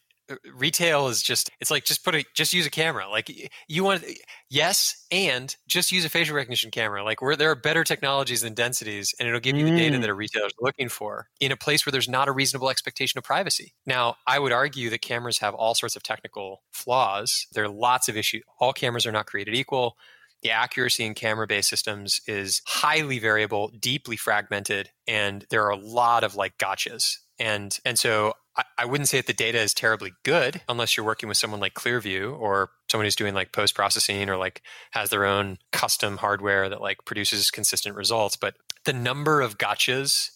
retail 0.53 1.07
is 1.07 1.21
just 1.21 1.49
it's 1.59 1.71
like 1.71 1.83
just 1.83 2.03
put 2.03 2.15
a 2.15 2.23
just 2.33 2.53
use 2.53 2.65
a 2.65 2.69
camera 2.69 3.07
like 3.09 3.31
you 3.67 3.83
want 3.83 4.03
yes 4.49 5.05
and 5.11 5.55
just 5.67 5.91
use 5.91 6.05
a 6.05 6.09
facial 6.09 6.35
recognition 6.35 6.71
camera 6.71 7.03
like 7.03 7.21
where 7.21 7.35
there 7.35 7.51
are 7.51 7.55
better 7.55 7.83
technologies 7.83 8.41
than 8.41 8.53
Density's 8.53 9.13
and 9.19 9.27
it'll 9.27 9.39
give 9.39 9.55
you 9.55 9.65
mm. 9.65 9.71
the 9.71 9.77
data 9.77 9.99
that 9.99 10.09
a 10.09 10.13
retailer 10.13 10.47
is 10.47 10.53
looking 10.59 10.89
for 10.89 11.27
in 11.39 11.51
a 11.51 11.57
place 11.57 11.85
where 11.85 11.91
there's 11.91 12.09
not 12.09 12.27
a 12.27 12.31
reasonable 12.31 12.69
expectation 12.69 13.17
of 13.17 13.23
privacy 13.23 13.73
now 13.85 14.15
i 14.27 14.39
would 14.39 14.51
argue 14.51 14.89
that 14.89 15.01
cameras 15.01 15.39
have 15.39 15.53
all 15.53 15.75
sorts 15.75 15.95
of 15.95 16.03
technical 16.03 16.61
flaws 16.71 17.47
there 17.53 17.63
are 17.63 17.69
lots 17.69 18.09
of 18.09 18.17
issues 18.17 18.43
all 18.59 18.73
cameras 18.73 19.05
are 19.05 19.11
not 19.11 19.25
created 19.25 19.55
equal 19.55 19.95
the 20.41 20.51
accuracy 20.51 21.05
in 21.05 21.13
camera 21.13 21.47
based 21.47 21.69
systems 21.69 22.21
is 22.27 22.61
highly 22.65 23.19
variable, 23.19 23.69
deeply 23.79 24.17
fragmented, 24.17 24.89
and 25.07 25.45
there 25.49 25.63
are 25.63 25.71
a 25.71 25.77
lot 25.77 26.23
of 26.23 26.35
like 26.35 26.57
gotchas. 26.57 27.17
And 27.39 27.77
and 27.85 27.97
so 27.97 28.33
I, 28.77 28.85
wouldn't 28.85 29.07
say 29.07 29.17
that 29.17 29.27
the 29.27 29.33
data 29.33 29.59
is 29.59 29.73
terribly 29.73 30.13
good 30.23 30.61
unless 30.67 30.97
you're 30.97 31.05
working 31.05 31.29
with 31.29 31.37
someone 31.37 31.59
like 31.59 31.73
Clearview 31.73 32.37
or 32.37 32.71
someone 32.89 33.05
who's 33.05 33.15
doing 33.15 33.33
like 33.33 33.53
post 33.53 33.75
processing 33.75 34.29
or 34.29 34.37
like 34.37 34.61
has 34.91 35.09
their 35.09 35.25
own 35.25 35.57
custom 35.71 36.17
hardware 36.17 36.67
that 36.67 36.81
like 36.81 37.05
produces 37.05 37.49
consistent 37.49 37.95
results. 37.95 38.35
But 38.35 38.55
the 38.83 38.93
number 38.93 39.41
of 39.41 39.57
gotchas 39.57 40.31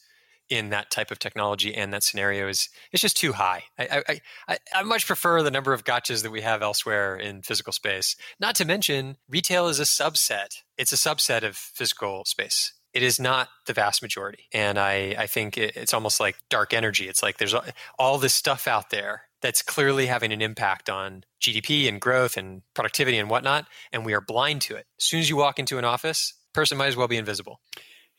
in 0.50 0.70
that 0.70 0.92
type 0.92 1.12
of 1.12 1.20
technology 1.20 1.74
and 1.74 1.92
that 1.92 2.04
scenario 2.04 2.48
is 2.48 2.70
it's 2.92 3.02
just 3.02 3.18
too 3.18 3.34
high. 3.34 3.64
I, 3.78 4.04
I, 4.08 4.22
I, 4.48 4.58
I, 4.76 4.84
much 4.84 5.08
prefer 5.08 5.42
the 5.42 5.52
number 5.52 5.74
of 5.74 5.84
gotchas 5.84 6.22
that 6.24 6.32
we 6.32 6.42
have 6.42 6.62
elsewhere 6.62 7.18
in 7.18 7.42
physical 7.42 7.74
space. 7.74 8.16
Not 8.40 8.56
to 8.56 8.66
mention, 8.66 9.18
retail 9.28 9.68
is 9.68 9.80
a 9.80 9.84
subset. 9.84 10.62
It's 10.78 10.94
a 10.94 10.98
subset 10.98 11.44
of 11.44 11.58
physical 11.58 12.24
space 12.26 12.74
It 12.96 13.04
is 13.04 13.20
not 13.20 13.50
the 13.68 13.74
vast 13.74 14.02
majority. 14.02 14.46
And 14.54 14.80
I, 14.80 15.16
I 15.20 15.28
think 15.28 15.58
it, 15.58 15.76
it's 15.76 15.94
almost 15.94 16.20
like 16.20 16.38
dark 16.50 16.74
energy. 16.74 17.08
It's 17.10 17.22
like 17.22 17.38
there's 17.38 17.54
all 18.00 18.18
this 18.18 18.34
stuff 18.34 18.68
out 18.68 18.90
there 18.90 19.24
that's 19.42 19.62
clearly 19.62 20.06
having 20.06 20.32
an 20.32 20.42
impact 20.42 20.90
on 20.90 21.26
GDP 21.42 21.90
and 21.90 22.00
growth 22.00 22.38
and 22.38 22.62
productivity 22.74 23.18
and 23.18 23.30
whatnot. 23.30 23.68
And 23.92 24.06
we 24.06 24.14
are 24.14 24.22
blind 24.22 24.62
to 24.64 24.76
it. 24.76 24.88
As 24.98 25.04
soon 25.04 25.20
as 25.20 25.30
you 25.30 25.36
walk 25.36 25.60
into 25.60 25.78
an 25.78 25.86
office, 25.86 26.34
person 26.54 26.78
might 26.78 26.88
as 26.88 26.96
well 26.96 27.10
be 27.10 27.18
invisible. 27.18 27.60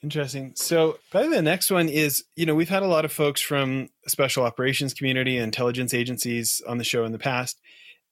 Interesting. 0.03 0.53
So, 0.57 0.99
probably 1.11 1.31
the 1.31 1.43
next 1.43 1.71
one 1.71 1.89
is 1.89 2.25
you 2.37 2.45
know, 2.45 2.55
we've 2.55 2.69
had 2.69 2.83
a 2.83 2.87
lot 2.87 3.07
of 3.07 3.12
folks 3.12 3.41
from 3.41 3.89
special 4.07 4.45
operations 4.45 4.93
community 4.93 5.39
intelligence 5.39 5.95
agencies 5.95 6.61
on 6.69 6.77
the 6.77 6.85
show 6.85 7.05
in 7.07 7.12
the 7.12 7.19
past 7.19 7.59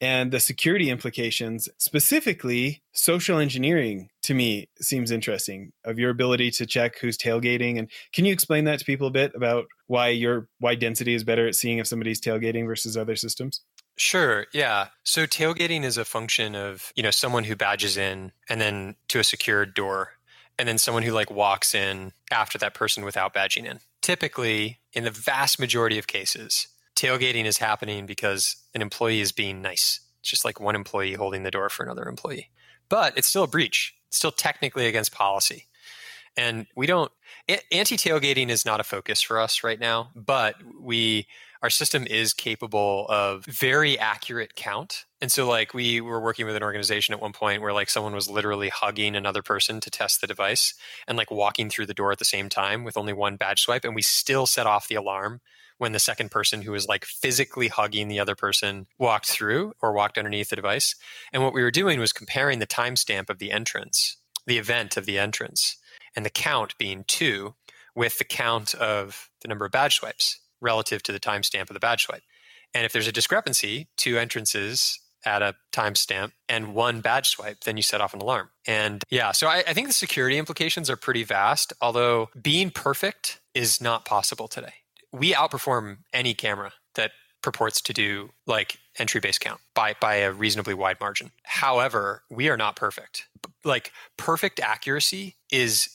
and 0.05 0.33
the 0.33 0.41
security 0.41 0.91
implications 0.91 1.69
specifically 1.79 2.83
social 2.93 3.39
engineering 3.39 4.11
to 4.23 4.35
me 4.35 4.69
seems 4.81 5.11
interesting 5.11 5.73
of 5.85 5.99
your 5.99 6.11
ability 6.11 6.51
to 6.51 6.67
check 6.67 6.99
who's 6.99 7.17
tailgating 7.17 7.79
and 7.79 7.91
can 8.13 8.25
you 8.25 8.33
explain 8.33 8.65
that 8.65 8.79
to 8.79 8.85
people 8.85 9.07
a 9.07 9.11
bit 9.11 9.33
about 9.35 9.67
why 9.87 10.09
your 10.09 10.49
why 10.59 10.75
density 10.75 11.15
is 11.15 11.25
better 11.25 11.47
at 11.49 11.55
seeing 11.55 11.79
if 11.79 11.87
somebody's 11.87 12.21
tailgating 12.21 12.67
versus 12.67 12.97
other 12.97 13.17
systems 13.17 13.63
Sure. 13.97 14.47
Yeah. 14.53 14.89
So 15.05 15.25
tailgating 15.25 15.85
is 15.85 15.97
a 15.97 16.05
function 16.05 16.57
of, 16.57 16.93
you 16.97 17.03
know, 17.05 17.13
someone 17.13 17.45
who 17.45 17.55
badges 17.55 17.97
in 17.97 18.33
and 18.49 18.61
then 18.61 18.97
to 19.07 19.21
a 19.21 19.25
secured 19.25 19.73
door 19.73 20.15
and 20.59 20.69
then 20.69 20.79
someone 20.79 21.03
who 21.03 21.13
like 21.13 21.31
walks 21.31 21.75
in 21.75 22.13
after 22.31 22.59
that 22.59 22.75
person 22.75 23.05
without 23.05 23.35
badging 23.35 23.65
in. 23.65 23.81
Typically, 24.03 24.81
in 24.93 25.05
the 25.05 25.11
vast 25.11 25.59
majority 25.59 25.99
of 25.99 26.07
cases, 26.07 26.69
tailgating 26.97 27.45
is 27.45 27.59
happening 27.59 28.07
because 28.07 28.57
an 28.75 28.83
employee 28.83 29.21
is 29.21 29.33
being 29.33 29.63
nice. 29.63 30.01
It's 30.21 30.31
just 30.31 30.45
like 30.45 30.61
one 30.61 30.75
employee 30.75 31.15
holding 31.15 31.43
the 31.43 31.51
door 31.51 31.69
for 31.69 31.85
another 31.85 32.05
employee. 32.05 32.51
But 32.89 33.17
it's 33.17 33.29
still 33.29 33.45
a 33.45 33.49
breach. 33.49 33.95
It's 34.09 34.17
still 34.17 34.33
technically 34.33 34.87
against 34.87 35.13
policy. 35.13 35.67
And 36.37 36.67
we 36.75 36.87
don't 36.87 37.13
anti 37.71 37.97
tailgating 37.97 38.49
is 38.49 38.65
not 38.65 38.81
a 38.81 38.85
focus 38.85 39.23
for 39.23 39.39
us 39.39 39.63
right 39.63 39.79
now, 39.79 40.11
but 40.15 40.57
we 40.81 41.27
our 41.63 41.71
system 41.71 42.07
is 42.07 42.35
capable 42.35 43.07
of 43.09 43.45
very 43.47 43.99
accurate 43.99 44.55
count. 44.55 45.07
And 45.23 45.33
so 45.33 45.49
like 45.49 45.73
we 45.73 45.99
were 46.01 46.21
working 46.21 46.45
with 46.45 46.57
an 46.57 46.63
organization 46.63 47.15
at 47.15 47.23
one 47.23 47.33
point 47.33 47.63
where 47.63 47.73
like 47.73 47.89
someone 47.89 48.15
was 48.15 48.29
literally 48.29 48.69
hugging 48.69 49.17
another 49.17 49.43
person 49.43 49.81
to 49.81 49.91
test 49.91 50.21
the 50.21 50.27
device 50.27 50.75
and 51.09 51.17
like 51.17 51.31
walking 51.31 51.71
through 51.71 51.87
the 51.87 51.95
door 51.95 52.13
at 52.13 52.19
the 52.19 52.25
same 52.27 52.51
time 52.51 52.85
with 52.85 52.99
only 52.99 53.15
one 53.15 53.37
badge 53.37 53.63
swipe 53.63 53.85
and 53.85 53.95
we 53.95 54.03
still 54.03 54.47
set 54.47 54.67
off 54.67 54.89
the 54.89 54.95
alarm 54.95 55.41
when 55.79 55.93
the 55.93 55.99
second 55.99 56.31
person 56.31 56.63
who 56.63 56.73
was 56.73 56.87
like 56.87 57.05
physically 57.05 57.69
hugging 57.69 58.09
the 58.09 58.21
other 58.21 58.35
person 58.35 58.87
walked 58.99 59.27
through 59.27 59.73
or 59.83 59.93
walked 59.93 60.19
underneath 60.19 60.51
the 60.51 60.57
device. 60.57 60.95
And 61.33 61.43
what 61.43 61.55
we 61.55 61.63
were 61.63 61.71
doing 61.71 62.01
was 62.01 62.13
comparing 62.13 62.59
the 62.59 62.67
timestamp 62.67 63.29
of 63.29 63.39
the 63.39 63.51
entrance, 63.51 64.17
the 64.47 64.59
event 64.59 64.97
of 64.97 65.07
the 65.07 65.19
entrance, 65.19 65.77
and 66.15 66.25
the 66.25 66.31
count 66.31 66.77
being 66.79 67.05
two 67.07 67.55
with 67.95 68.19
the 68.19 68.25
count 68.25 68.75
of 68.75 69.31
the 69.43 69.49
number 69.49 69.65
of 69.65 69.73
badge 69.73 69.97
swipes 69.97 70.41
relative 70.61 71.03
to 71.05 71.13
the 71.13 71.21
timestamp 71.21 71.71
of 71.71 71.75
the 71.75 71.81
badge 71.81 72.05
swipe. 72.05 72.23
And 72.73 72.85
if 72.85 72.93
there's 72.93 73.07
a 73.07 73.13
discrepancy, 73.13 73.89
two 73.97 74.19
entrances 74.19 74.99
at 75.25 75.43
a 75.43 75.55
timestamp 75.73 76.33
and 76.49 76.75
one 76.75 77.01
badge 77.01 77.31
swipe, 77.31 77.61
then 77.61 77.77
you 77.77 77.83
set 77.83 78.01
off 78.01 78.15
an 78.15 78.21
alarm. 78.21 78.51
And 78.67 79.03
yeah, 79.11 79.33
so 79.33 79.47
I, 79.47 79.65
I, 79.67 79.73
think 79.73 79.87
the 79.87 79.95
security 79.95 80.37
implications 80.37 80.91
are 80.91 80.97
pretty 80.97 81.25
vast, 81.25 81.73
although 81.81 82.29
being 82.41 82.71
perfect 82.71 83.41
is 83.55 83.81
not 83.81 84.05
possible 84.05 84.49
today 84.49 84.75
we 85.15 85.33
outperform 85.33 85.99
any 86.13 86.35
camera 86.35 86.73
that 86.97 87.13
purports 87.41 87.81
to 87.81 87.93
do 87.93 88.31
like 88.47 88.79
entry 88.99 89.21
base 89.21 89.39
count 89.39 89.61
by 89.75 89.95
by 90.01 90.17
a 90.17 90.33
reasonably 90.33 90.75
wide 90.75 90.99
margin. 91.01 91.31
However, 91.45 92.23
we 92.31 92.49
are 92.49 92.57
not 92.57 92.75
perfect. 92.75 93.29
Like 93.65 93.93
perfect 94.17 94.59
accuracy 94.59 95.37
is 95.53 95.89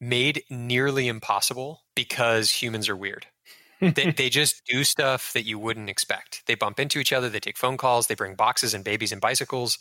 made 0.00 0.42
nearly 0.50 1.08
impossible 1.08 1.82
because 1.94 2.50
humans 2.50 2.88
are 2.88 2.96
weird. 2.96 3.26
they, 3.80 4.10
they 4.10 4.28
just 4.28 4.62
do 4.66 4.84
stuff 4.84 5.32
that 5.32 5.46
you 5.46 5.58
wouldn't 5.58 5.90
expect. 5.90 6.42
They 6.46 6.54
bump 6.54 6.78
into 6.78 6.98
each 6.98 7.12
other. 7.12 7.28
They 7.28 7.40
take 7.40 7.56
phone 7.56 7.76
calls. 7.76 8.06
They 8.06 8.14
bring 8.14 8.34
boxes 8.34 8.74
and 8.74 8.84
babies 8.84 9.12
and 9.12 9.20
bicycles. 9.20 9.78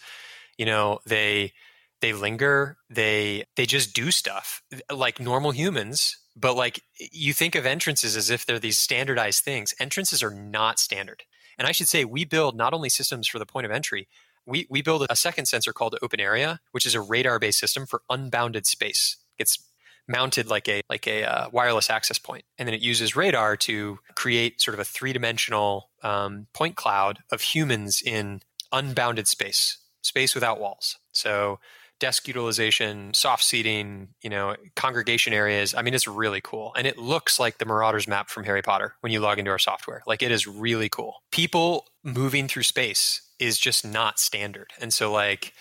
You 0.58 0.66
know, 0.66 1.00
they 1.06 1.54
they 2.02 2.14
linger. 2.14 2.78
They 2.90 3.46
they 3.56 3.66
just 3.66 3.94
do 3.94 4.12
stuff 4.12 4.62
like 4.92 5.20
normal 5.20 5.52
humans 5.52 6.18
but 6.36 6.56
like 6.56 6.82
you 6.98 7.34
think 7.34 7.56
of 7.56 7.66
entrances 7.66 8.16
as 8.16 8.30
if 8.30 8.46
they're 8.46 8.60
these 8.60 8.78
standardized 8.78 9.44
things. 9.44 9.74
Entrances 9.80 10.24
are 10.24 10.32
not 10.32 10.80
standard. 10.80 11.24
And 11.58 11.68
I 11.68 11.72
should 11.72 11.88
say 11.88 12.06
we 12.06 12.26
build 12.26 12.56
not 12.56 12.74
only 12.74 12.90
systems 12.90 13.28
for 13.28 13.40
the 13.40 13.46
point 13.46 13.66
of 13.66 13.72
entry, 13.72 14.08
we, 14.46 14.66
we 14.70 14.82
build 14.82 15.06
a 15.10 15.16
second 15.16 15.46
sensor 15.46 15.74
called 15.74 15.98
Open 16.02 16.20
Area, 16.20 16.62
which 16.72 16.86
is 16.86 16.96
a 16.96 17.02
radar-based 17.02 17.60
system 17.60 17.86
for 17.86 18.02
unbounded 18.10 18.66
space. 18.66 19.18
It's 19.38 19.60
mounted 20.08 20.48
like 20.48 20.68
a 20.68 20.82
like 20.90 21.08
a 21.08 21.24
uh, 21.24 21.50
wireless 21.52 21.90
access 21.90 22.18
point, 22.18 22.44
and 22.58 22.68
then 22.68 22.74
it 22.74 22.82
uses 22.82 23.16
radar 23.16 23.56
to 23.56 24.00
create 24.16 24.60
sort 24.60 24.74
of 24.74 24.80
a 24.80 24.84
three-dimensional 24.84 25.90
um, 26.02 26.48
point 26.54 26.76
cloud 26.76 27.20
of 27.32 27.42
humans 27.42 28.02
in 28.04 28.42
unbounded 28.72 29.28
space, 29.28 29.78
space 30.02 30.34
without 30.34 30.60
walls. 30.60 30.98
So 31.12 31.60
desk 32.02 32.28
utilization, 32.28 33.14
soft 33.14 33.44
seating, 33.44 34.10
you 34.22 34.30
know, 34.30 34.56
congregation 34.76 35.32
areas. 35.32 35.74
I 35.74 35.84
mean, 35.84 35.94
it's 35.94 36.08
really 36.08 36.42
cool. 36.42 36.74
And 36.76 36.86
it 36.88 36.98
looks 36.98 37.40
like 37.40 37.60
the 37.60 37.66
Marauders 37.66 38.08
map 38.08 38.30
from 38.30 38.44
Harry 38.44 38.64
Potter 38.64 38.96
when 39.02 39.14
you 39.14 39.20
log 39.22 39.40
into 39.40 39.52
our 39.52 39.60
software. 39.60 40.02
Like 40.08 40.24
it 40.24 40.32
is 40.32 40.48
really 40.48 40.90
cool. 40.90 41.22
People 41.32 41.86
moving 42.04 42.48
through 42.48 42.64
space 42.64 43.22
is 43.40 43.58
just 43.60 43.86
not 43.86 44.20
standard. 44.20 44.72
And 44.82 44.92
so 44.92 45.12
like 45.12 45.54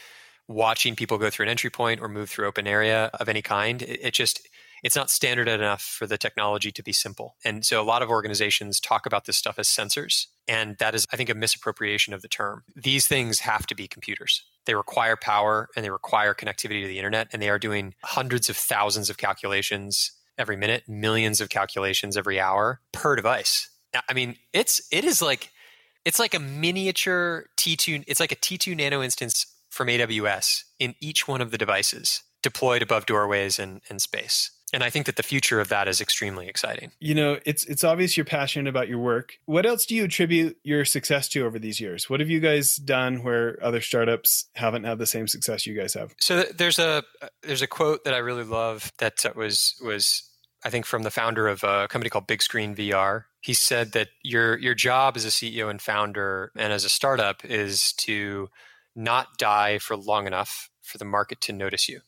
watching 0.48 0.96
people 0.96 1.18
go 1.18 1.29
through 1.31 1.44
an 1.44 1.50
entry 1.50 1.70
point 1.70 2.00
or 2.00 2.09
move 2.09 2.31
through 2.31 2.48
open 2.48 2.66
area 2.66 3.11
of 3.20 3.29
any 3.29 3.42
kind, 3.42 3.83
it, 3.83 4.00
it 4.03 4.14
just 4.14 4.40
it's 4.83 4.96
not 4.96 5.11
standard 5.11 5.46
enough 5.46 5.83
for 5.83 6.07
the 6.07 6.16
technology 6.16 6.72
to 6.72 6.83
be 6.83 6.92
simple. 6.92 7.37
And 7.44 7.66
so 7.66 7.83
a 7.83 7.85
lot 7.85 8.00
of 8.00 8.09
organizations 8.09 8.81
talk 8.81 9.05
about 9.05 9.26
this 9.26 9.37
stuff 9.37 9.59
as 9.59 9.68
sensors. 9.68 10.29
And 10.48 10.79
that 10.79 10.94
is, 10.94 11.07
I 11.12 11.16
think, 11.16 11.29
a 11.29 11.35
misappropriation 11.35 12.14
of 12.14 12.22
the 12.22 12.29
term. 12.29 12.64
These 12.74 13.07
things 13.07 13.40
have 13.40 13.66
to 13.66 13.74
be 13.74 13.87
computers. 13.87 14.42
They 14.66 14.75
require 14.75 15.16
power 15.16 15.68
and 15.75 15.85
they 15.85 15.90
require 15.90 16.35
connectivity 16.35 16.83
to 16.83 16.88
the 16.88 16.99
internet. 16.99 17.29
And 17.33 17.40
they 17.40 17.49
are 17.49 17.59
doing 17.59 17.94
hundreds 18.05 18.49
of 18.49 18.57
thousands 18.57 19.11
of 19.11 19.18
calculations 19.18 20.12
every 20.38 20.57
minute, 20.57 20.85
millions 20.88 21.40
of 21.40 21.49
calculations 21.49 22.16
every 22.16 22.40
hour 22.40 22.81
per 22.92 23.16
device. 23.16 23.68
I 24.09 24.12
mean, 24.12 24.37
it's 24.53 24.81
it 24.92 25.05
is 25.05 25.20
like 25.20 25.51
it's 26.05 26.18
like 26.18 26.35
a 26.35 26.38
miniature 26.38 27.46
T2, 27.57 28.05
it's 28.07 28.20
like 28.20 28.33
a 28.33 28.37
T2 28.37 28.77
nano 28.77 29.03
instance 29.03 29.46
from 29.68 29.88
AWS 29.88 30.64
in 30.79 30.94
each 31.01 31.29
one 31.29 31.40
of 31.40 31.51
the 31.51 31.59
devices 31.59 32.23
deployed 32.42 32.83
above 32.83 33.07
doorways 33.07 33.59
and, 33.59 33.83
and 33.90 34.01
space 34.01 34.51
and 34.72 34.85
I 34.85 34.90
think 34.90 35.06
that 35.06 35.16
the 35.16 35.22
future 35.22 35.61
of 35.61 35.68
that 35.68 35.88
is 35.88 36.00
extremely 36.00 36.48
exciting. 36.48 36.92
You 37.00 37.14
know, 37.14 37.38
it's 37.44 37.64
it's 37.64 37.85
obvious 37.85 38.16
you're 38.16 38.24
passionate 38.24 38.68
about 38.68 38.88
your 38.88 38.98
work. 38.98 39.38
What 39.46 39.66
else 39.66 39.87
do 39.87 39.94
you 39.94 40.04
attribute 40.04 40.59
your 40.62 40.85
success 40.85 41.28
to 41.30 41.44
over 41.44 41.59
these 41.59 41.80
years? 41.80 42.09
What 42.09 42.20
have 42.20 42.30
you 42.30 42.40
guys 42.40 42.76
done 42.76 43.22
where 43.22 43.59
other 43.62 43.80
startups 43.80 44.46
haven't 44.54 44.85
had 44.85 44.98
the 44.98 45.06
same 45.06 45.26
success 45.26 45.66
you 45.66 45.76
guys 45.76 45.94
have? 45.94 46.14
So 46.20 46.44
there's 46.54 46.78
a 46.78 47.02
uh, 47.22 47.28
there's 47.42 47.62
a 47.62 47.66
quote 47.66 48.04
that 48.04 48.14
I 48.14 48.18
really 48.18 48.44
love 48.44 48.92
that 48.98 49.24
uh, 49.26 49.33
was 49.35 49.74
was 49.85 50.22
I 50.64 50.70
think 50.70 50.87
from 50.87 51.02
the 51.02 51.11
founder 51.11 51.48
of 51.48 51.64
a 51.64 51.88
company 51.88 52.11
called 52.11 52.26
Big 52.26 52.42
Screen 52.42 52.74
VR. 52.76 53.24
He 53.40 53.54
said 53.54 53.92
that 53.92 54.09
your 54.22 54.59
your 54.59 54.74
job 54.74 55.16
as 55.16 55.24
a 55.24 55.28
CEO 55.28 55.68
and 55.70 55.80
founder 55.80 56.52
and 56.56 56.72
as 56.72 56.85
a 56.85 56.90
startup 56.90 57.44
is 57.44 57.92
to 57.94 58.48
not 58.94 59.38
die 59.38 59.78
for 59.78 59.96
long 59.96 60.26
enough 60.26 60.70
for 60.83 60.98
the 60.98 61.04
market 61.04 61.40
to 61.40 61.52
notice 61.52 61.88
you 61.88 62.00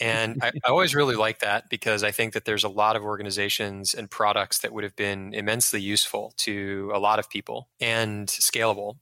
and 0.00 0.38
I, 0.42 0.48
I, 0.66 0.70
always 0.70 0.94
really 0.94 1.16
like 1.16 1.40
that 1.40 1.68
because 1.68 2.02
I 2.02 2.10
think 2.10 2.32
that 2.34 2.44
there's 2.44 2.64
a 2.64 2.68
lot 2.68 2.96
of 2.96 3.02
organizations 3.02 3.94
and 3.94 4.10
products 4.10 4.58
that 4.60 4.72
would 4.72 4.84
have 4.84 4.96
been 4.96 5.34
immensely 5.34 5.80
useful 5.80 6.34
to 6.38 6.90
a 6.94 6.98
lot 6.98 7.18
of 7.18 7.30
people 7.30 7.68
and 7.80 8.28
scalable, 8.28 8.96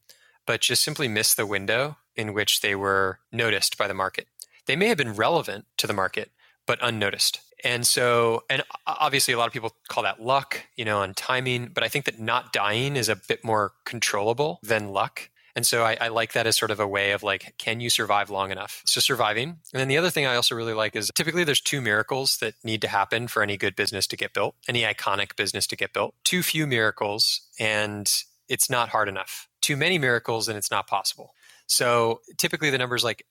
but 0.45 0.61
just 0.61 0.83
simply 0.83 1.07
missed 1.07 1.37
the 1.37 1.45
window 1.45 1.97
in 2.15 2.33
which 2.33 2.61
they 2.61 2.75
were 2.75 3.19
noticed 3.31 3.77
by 3.77 3.87
the 3.87 3.93
market. 3.93 4.27
They 4.65 4.75
may 4.75 4.87
have 4.87 4.97
been 4.97 5.13
relevant 5.13 5.65
to 5.77 5.87
the 5.87 5.93
market, 5.93 6.31
but 6.65 6.79
unnoticed. 6.81 7.41
And 7.63 7.85
so, 7.85 8.43
and 8.49 8.63
obviously, 8.87 9.33
a 9.33 9.37
lot 9.37 9.47
of 9.47 9.53
people 9.53 9.75
call 9.87 10.03
that 10.03 10.21
luck, 10.21 10.65
you 10.75 10.85
know, 10.85 11.01
and 11.01 11.15
timing. 11.15 11.67
But 11.67 11.83
I 11.83 11.87
think 11.87 12.05
that 12.05 12.19
not 12.19 12.51
dying 12.51 12.95
is 12.95 13.07
a 13.07 13.15
bit 13.15 13.43
more 13.43 13.73
controllable 13.85 14.59
than 14.63 14.89
luck. 14.89 15.29
And 15.55 15.65
so 15.65 15.83
I, 15.83 15.97
I, 15.99 16.07
like 16.09 16.33
that 16.33 16.47
as 16.47 16.57
sort 16.57 16.71
of 16.71 16.79
a 16.79 16.87
way 16.87 17.11
of 17.11 17.23
like, 17.23 17.53
can 17.57 17.79
you 17.79 17.89
survive 17.89 18.29
long 18.29 18.51
enough? 18.51 18.81
So 18.85 18.99
surviving. 18.99 19.49
And 19.73 19.79
then 19.79 19.87
the 19.87 19.97
other 19.97 20.09
thing 20.09 20.25
I 20.25 20.35
also 20.35 20.55
really 20.55 20.73
like 20.73 20.95
is 20.95 21.11
typically 21.15 21.43
there's 21.43 21.61
two 21.61 21.81
miracles 21.81 22.37
that 22.37 22.55
need 22.63 22.81
to 22.81 22.87
happen 22.87 23.27
for 23.27 23.43
any 23.43 23.57
good 23.57 23.75
business 23.75 24.07
to 24.07 24.17
get 24.17 24.33
built, 24.33 24.55
any 24.67 24.83
iconic 24.83 25.35
business 25.35 25.67
to 25.67 25.75
get 25.75 25.93
built. 25.93 26.15
Too 26.23 26.43
few 26.43 26.67
miracles, 26.67 27.41
and 27.59 28.11
it's 28.47 28.69
not 28.69 28.89
hard 28.89 29.09
enough. 29.09 29.47
Too 29.61 29.77
many 29.77 29.97
miracles, 29.97 30.47
and 30.47 30.57
it's 30.57 30.71
not 30.71 30.87
possible. 30.87 31.33
So 31.67 32.19
typically 32.37 32.69
the 32.69 32.77
numbers 32.77 33.01
like 33.01 33.25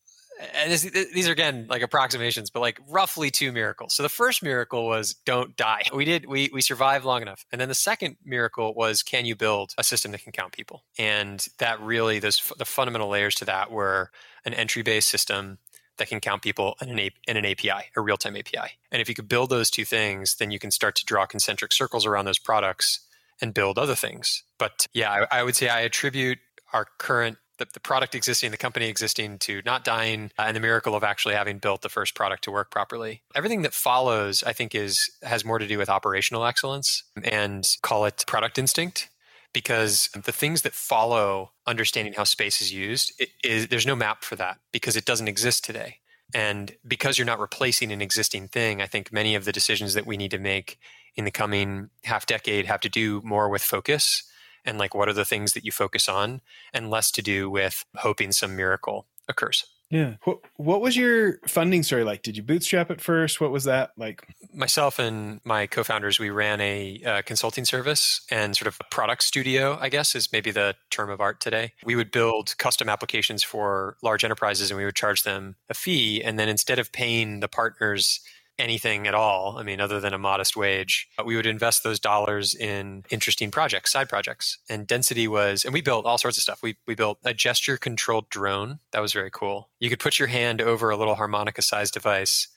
and 0.55 0.73
this, 0.73 0.83
these 0.83 1.29
are 1.29 1.33
again 1.33 1.67
like 1.69 1.83
approximations, 1.83 2.51
but 2.51 2.61
like 2.61 2.81
roughly 2.89 3.31
two 3.31 3.53
miracles. 3.53 3.95
So 3.95 4.03
the 4.03 4.09
first 4.09 4.43
miracle 4.43 4.87
was 4.87 5.15
don't 5.25 5.57
die. 5.57 5.83
We 5.95 6.05
did 6.05 6.27
we 6.27 6.51
we 6.53 6.61
survived 6.61 7.05
long 7.05 7.23
enough, 7.23 7.45
and 7.53 7.61
then 7.61 7.69
the 7.69 7.75
second 7.75 8.17
miracle 8.25 8.75
was 8.75 9.03
can 9.03 9.27
you 9.27 9.37
build 9.37 9.73
a 9.79 9.85
system 9.85 10.13
that 10.13 10.23
can 10.23 10.33
count 10.33 10.53
people? 10.53 10.85
And 10.99 11.47
that 11.59 11.81
really 11.81 12.19
those 12.19 12.41
the 12.59 12.65
fundamental 12.65 13.09
layers 13.09 13.35
to 13.37 13.45
that 13.47 13.71
were 13.71 14.11
an 14.45 14.55
entry 14.55 14.83
based 14.83 15.09
system 15.09 15.59
that 15.99 16.09
can 16.09 16.21
count 16.21 16.43
people 16.43 16.77
in 16.81 16.99
an, 16.99 17.11
in 17.29 17.37
an 17.37 17.45
API, 17.45 17.91
a 17.95 18.01
real 18.01 18.17
time 18.17 18.35
API. 18.35 18.73
And 18.91 19.03
if 19.03 19.09
you 19.09 19.15
could 19.15 19.29
build 19.29 19.51
those 19.51 19.71
two 19.71 19.85
things, 19.85 20.37
then 20.37 20.51
you 20.51 20.59
can 20.59 20.71
start 20.71 20.97
to 20.97 21.05
draw 21.05 21.27
concentric 21.27 21.73
circles 21.73 22.07
around 22.07 22.25
those 22.25 22.39
products 22.39 23.01
and 23.41 23.53
build 23.55 23.79
other 23.79 23.95
things. 23.95 24.43
But 24.59 24.87
yeah, 24.95 25.27
I, 25.31 25.41
I 25.41 25.43
would 25.43 25.57
say 25.57 25.69
I 25.69 25.81
attribute 25.81 26.39
our 26.73 26.87
current 26.99 27.37
the, 27.61 27.67
the, 27.73 27.81
product 27.81 28.17
existing, 28.17 28.51
the 28.51 28.57
company 28.57 28.87
existing 28.87 29.39
to 29.39 29.63
not 29.65 29.85
dying, 29.85 30.33
uh, 30.39 30.43
and 30.47 30.57
the 30.57 30.61
miracle 30.61 30.97
of 30.97 31.05
actually 31.05 31.35
having 31.35 31.59
built 31.59 31.83
the 31.83 31.89
first 31.89 32.17
product 32.17 32.43
to 32.45 32.51
work 32.51 32.71
properly. 32.73 33.23
Everything 33.37 33.63
that 33.63 33.75
follows, 33.75 34.43
I 34.43 34.53
think, 34.53 34.75
is 34.75 35.09
has 35.23 35.45
more 35.45 35.59
to 35.59 35.67
do 35.69 35.79
with 35.79 35.89
operational 35.89 36.45
excellence 36.45 37.05
and 37.23 37.65
call 37.83 38.07
it 38.07 38.25
product 38.27 38.59
instinct 38.59 39.09
because 39.53 40.09
the 40.15 40.33
things 40.33 40.63
that 40.63 40.73
follow 40.73 41.53
understanding 41.67 42.15
how 42.15 42.25
space 42.25 42.61
is 42.61 42.73
used 42.73 43.13
it 43.19 43.29
is, 43.45 43.69
there's 43.69 43.87
no 43.87 43.97
map 43.97 44.25
for 44.25 44.37
that 44.37 44.59
because 44.73 44.97
it 44.97 45.05
doesn't 45.05 45.29
exist 45.29 45.65
today 45.65 45.99
and 46.33 46.77
because 46.87 47.19
you're 47.19 47.27
not 47.27 47.41
replacing 47.41 47.91
an 47.91 48.01
existing 48.01 48.47
thing 48.49 48.81
i 48.81 48.87
think 48.87 49.13
many 49.13 49.35
of 49.35 49.45
the 49.45 49.53
decisions 49.53 49.95
that 49.95 50.07
we 50.07 50.17
need 50.17 50.31
to 50.31 50.39
make 50.39 50.79
in 51.17 51.25
the 51.25 51.31
coming 51.31 51.91
half 52.05 52.27
decade 52.27 52.67
have 52.67 52.81
to 52.81 52.89
do 52.89 53.21
more 53.25 53.49
with 53.49 53.63
focus 53.63 54.23
and 54.65 54.79
like 54.79 54.95
what 54.95 55.09
are 55.09 55.15
the 55.15 55.25
things 55.25 55.53
that 55.53 55.65
you 55.65 55.73
focus 55.73 56.09
on 56.09 56.41
and 56.73 56.91
less 56.91 57.11
to 57.11 57.23
do 57.23 57.51
with 57.51 57.85
hoping 57.97 58.33
some 58.33 58.57
miracle 58.57 59.07
occurs 59.29 59.67
yeah. 59.91 60.15
What, 60.23 60.39
what 60.57 60.81
was 60.81 60.97
your 60.97 61.39
funding 61.49 61.83
story 61.83 62.05
like? 62.05 62.23
Did 62.23 62.37
you 62.37 62.45
bootstrap 62.45 62.93
it 62.93 63.01
first? 63.01 63.41
What 63.41 63.51
was 63.51 63.65
that 63.65 63.91
like? 63.97 64.25
Myself 64.55 65.01
and 65.01 65.41
my 65.45 65.67
co 65.67 65.83
founders, 65.83 66.21
we 66.21 66.31
ran 66.31 66.61
a 66.61 67.03
uh, 67.05 67.23
consulting 67.23 67.65
service 67.65 68.21
and 68.31 68.57
sort 68.57 68.69
of 68.69 68.79
a 68.81 68.85
product 68.95 69.25
studio, 69.25 69.77
I 69.81 69.89
guess 69.89 70.15
is 70.15 70.33
maybe 70.33 70.53
the 70.53 70.77
term 70.91 71.11
of 71.11 71.21
art 71.21 71.41
today. 71.41 71.73
We 71.85 71.97
would 71.97 72.13
build 72.13 72.57
custom 72.59 72.89
applications 72.89 73.43
for 73.43 73.97
large 74.01 74.23
enterprises 74.23 74.71
and 74.71 74.79
we 74.79 74.85
would 74.85 74.95
charge 74.95 75.25
them 75.25 75.57
a 75.69 75.75
fee. 75.75 76.23
And 76.23 76.39
then 76.39 76.49
instead 76.49 76.79
of 76.79 76.93
paying 76.93 77.41
the 77.41 77.49
partners, 77.49 78.21
anything 78.61 79.07
at 79.07 79.15
all, 79.15 79.57
I 79.59 79.63
mean, 79.63 79.81
other 79.81 79.99
than 79.99 80.15
a 80.15 80.19
modest 80.19 80.57
wage, 80.57 81.09
uh, 81.19 81.25
we 81.25 81.37
would 81.37 81.47
invest 81.47 81.83
those 81.83 81.99
dollars 81.99 82.55
in 82.55 83.05
interesting 83.11 83.51
projects, 83.51 83.93
side 83.93 84.09
projects. 84.09 84.59
And 84.69 84.87
Density 84.87 85.27
was, 85.27 85.65
and 85.65 85.75
we 85.75 85.81
built 85.81 86.07
all 86.07 86.19
sorts 86.19 86.37
of 86.37 86.43
stuff. 86.43 86.63
We, 86.63 86.77
we 86.87 86.95
built 86.95 87.19
a 87.25 87.35
gesture 87.35 87.77
controlled 87.77 88.29
drone. 88.29 88.79
That 88.93 89.01
was 89.01 89.13
very 89.13 89.31
cool. 89.31 89.71
You 89.81 89.91
could 89.91 89.99
put 89.99 90.19
your 90.19 90.29
hand 90.29 90.61
over 90.61 90.91
a 90.91 90.97
little 90.97 91.17
harmonica 91.17 91.63
sized 91.63 91.95
device 91.95 92.49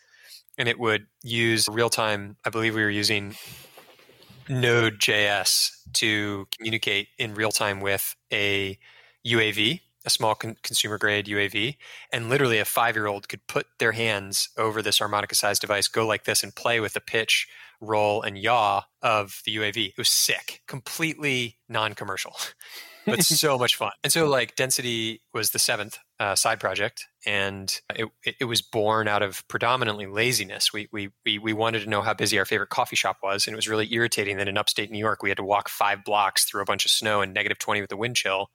and 0.57 0.67
it 0.67 0.79
would 0.79 1.07
use 1.23 1.67
real 1.67 1.89
time. 1.89 2.37
I 2.45 2.49
believe 2.49 2.75
we 2.75 2.83
were 2.83 2.89
using 2.89 3.35
Node.js 4.49 5.71
to 5.93 6.47
communicate 6.55 7.07
in 7.17 7.33
real 7.33 7.51
time 7.51 7.79
with 7.79 8.15
a 8.31 8.77
UAV 9.25 9.81
a 10.05 10.09
small 10.09 10.35
con- 10.35 10.57
consumer 10.63 10.97
grade 10.97 11.25
UAV, 11.25 11.77
and 12.11 12.29
literally 12.29 12.59
a 12.59 12.65
five 12.65 12.95
year 12.95 13.07
old 13.07 13.29
could 13.29 13.45
put 13.47 13.67
their 13.79 13.93
hands 13.93 14.49
over 14.57 14.81
this 14.81 14.99
harmonica 14.99 15.35
sized 15.35 15.61
device, 15.61 15.87
go 15.87 16.05
like 16.05 16.25
this, 16.25 16.43
and 16.43 16.55
play 16.55 16.79
with 16.79 16.93
the 16.93 17.01
pitch, 17.01 17.47
roll, 17.79 18.21
and 18.21 18.37
yaw 18.37 18.83
of 19.01 19.41
the 19.45 19.55
UAV. 19.55 19.89
It 19.89 19.97
was 19.97 20.09
sick, 20.09 20.61
completely 20.67 21.57
non 21.69 21.93
commercial, 21.93 22.35
but 23.05 23.23
so 23.23 23.57
much 23.59 23.75
fun. 23.75 23.91
And 24.03 24.11
so, 24.11 24.27
like, 24.27 24.55
Density 24.55 25.21
was 25.33 25.51
the 25.51 25.59
seventh 25.59 25.97
uh, 26.19 26.35
side 26.35 26.59
project, 26.59 27.05
and 27.25 27.73
it, 27.95 28.09
it 28.39 28.45
was 28.45 28.61
born 28.61 29.07
out 29.07 29.21
of 29.21 29.47
predominantly 29.47 30.05
laziness. 30.05 30.73
We, 30.73 30.89
we, 30.91 31.09
we, 31.25 31.39
we 31.39 31.53
wanted 31.53 31.83
to 31.83 31.89
know 31.89 32.01
how 32.01 32.13
busy 32.13 32.37
our 32.39 32.45
favorite 32.45 32.69
coffee 32.69 32.95
shop 32.95 33.17
was, 33.23 33.47
and 33.47 33.53
it 33.53 33.57
was 33.57 33.69
really 33.69 33.93
irritating 33.93 34.37
that 34.37 34.47
in 34.47 34.57
upstate 34.57 34.91
New 34.91 34.99
York, 34.99 35.23
we 35.23 35.29
had 35.29 35.37
to 35.37 35.43
walk 35.43 35.69
five 35.69 36.03
blocks 36.03 36.45
through 36.45 36.61
a 36.61 36.65
bunch 36.65 36.85
of 36.85 36.91
snow 36.91 37.21
and 37.21 37.33
negative 37.33 37.59
20 37.59 37.81
with 37.81 37.89
the 37.89 37.97
wind 37.97 38.15
chill 38.15 38.49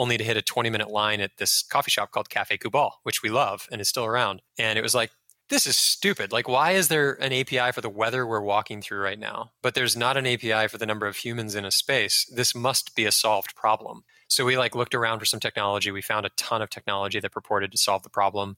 only 0.00 0.16
to 0.16 0.24
hit 0.24 0.36
a 0.38 0.42
20 0.42 0.70
minute 0.70 0.90
line 0.90 1.20
at 1.20 1.36
this 1.36 1.62
coffee 1.62 1.90
shop 1.90 2.10
called 2.10 2.30
Cafe 2.30 2.56
Kubal, 2.56 2.92
which 3.02 3.22
we 3.22 3.28
love 3.28 3.68
and 3.70 3.82
is 3.82 3.88
still 3.88 4.06
around. 4.06 4.40
And 4.58 4.78
it 4.78 4.82
was 4.82 4.94
like, 4.94 5.10
this 5.50 5.66
is 5.66 5.76
stupid. 5.76 6.32
Like, 6.32 6.48
why 6.48 6.70
is 6.70 6.88
there 6.88 7.12
an 7.20 7.32
API 7.32 7.72
for 7.72 7.82
the 7.82 7.90
weather 7.90 8.26
we're 8.26 8.40
walking 8.40 8.80
through 8.80 9.00
right 9.00 9.18
now? 9.18 9.50
But 9.62 9.74
there's 9.74 9.96
not 9.96 10.16
an 10.16 10.26
API 10.26 10.68
for 10.68 10.78
the 10.78 10.86
number 10.86 11.06
of 11.06 11.16
humans 11.16 11.54
in 11.54 11.64
a 11.66 11.70
space. 11.70 12.24
This 12.34 12.54
must 12.54 12.96
be 12.96 13.04
a 13.04 13.12
solved 13.12 13.54
problem. 13.54 14.04
So 14.28 14.44
we 14.44 14.56
like 14.56 14.76
looked 14.76 14.94
around 14.94 15.18
for 15.18 15.24
some 15.26 15.40
technology. 15.40 15.90
We 15.90 16.02
found 16.02 16.24
a 16.24 16.30
ton 16.36 16.62
of 16.62 16.70
technology 16.70 17.20
that 17.20 17.32
purported 17.32 17.72
to 17.72 17.78
solve 17.78 18.04
the 18.04 18.08
problem. 18.08 18.56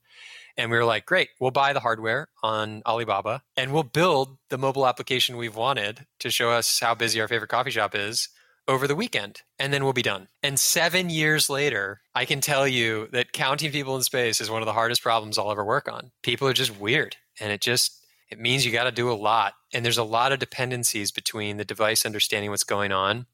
And 0.55 0.71
we 0.71 0.77
were 0.77 0.85
like, 0.85 1.05
great, 1.05 1.29
we'll 1.39 1.51
buy 1.51 1.73
the 1.73 1.79
hardware 1.79 2.29
on 2.41 2.83
Alibaba 2.85 3.41
and 3.57 3.73
we'll 3.73 3.83
build 3.83 4.37
the 4.49 4.57
mobile 4.59 4.85
application 4.87 5.35
we've 5.35 5.55
wanted 5.55 6.05
to 6.19 6.29
show 6.29 6.51
us 6.51 6.79
how 6.79 6.93
busy 6.93 7.19
our 7.19 7.27
favorite 7.27 7.49
coffee 7.49 7.71
shop 7.71 7.95
is 7.95 8.29
over 8.67 8.87
the 8.87 8.95
weekend 8.95 9.41
and 9.59 9.73
then 9.73 9.83
we'll 9.83 9.93
be 9.93 10.01
done. 10.01 10.27
And 10.41 10.59
seven 10.59 11.09
years 11.09 11.49
later, 11.49 12.01
I 12.15 12.25
can 12.25 12.41
tell 12.41 12.67
you 12.67 13.07
that 13.11 13.33
counting 13.33 13.71
people 13.71 13.95
in 13.95 14.03
space 14.03 14.39
is 14.39 14.49
one 14.49 14.61
of 14.61 14.65
the 14.65 14.73
hardest 14.73 15.03
problems 15.03 15.37
I'll 15.37 15.51
ever 15.51 15.65
work 15.65 15.91
on. 15.91 16.11
People 16.21 16.47
are 16.47 16.53
just 16.53 16.79
weird 16.79 17.17
and 17.39 17.51
it 17.51 17.61
just, 17.61 18.05
it 18.29 18.39
means 18.39 18.65
you 18.65 18.71
got 18.71 18.85
to 18.85 18.91
do 18.91 19.11
a 19.11 19.13
lot. 19.13 19.53
And 19.73 19.83
there's 19.83 19.97
a 19.97 20.03
lot 20.03 20.31
of 20.31 20.39
dependencies 20.39 21.11
between 21.11 21.57
the 21.57 21.65
device 21.65 22.05
understanding 22.05 22.49
what's 22.51 22.63
going 22.63 22.91
on 22.91 23.25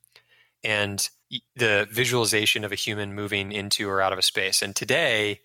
and 0.63 1.10
the 1.56 1.88
visualization 1.92 2.63
of 2.63 2.72
a 2.72 2.76
human 2.76 3.13
moving 3.13 3.52
into 3.52 3.88
or 3.88 4.02
out 4.02 4.13
of 4.13 4.20
a 4.20 4.24
space. 4.24 4.62
And 4.62 4.76
today, 4.76 5.42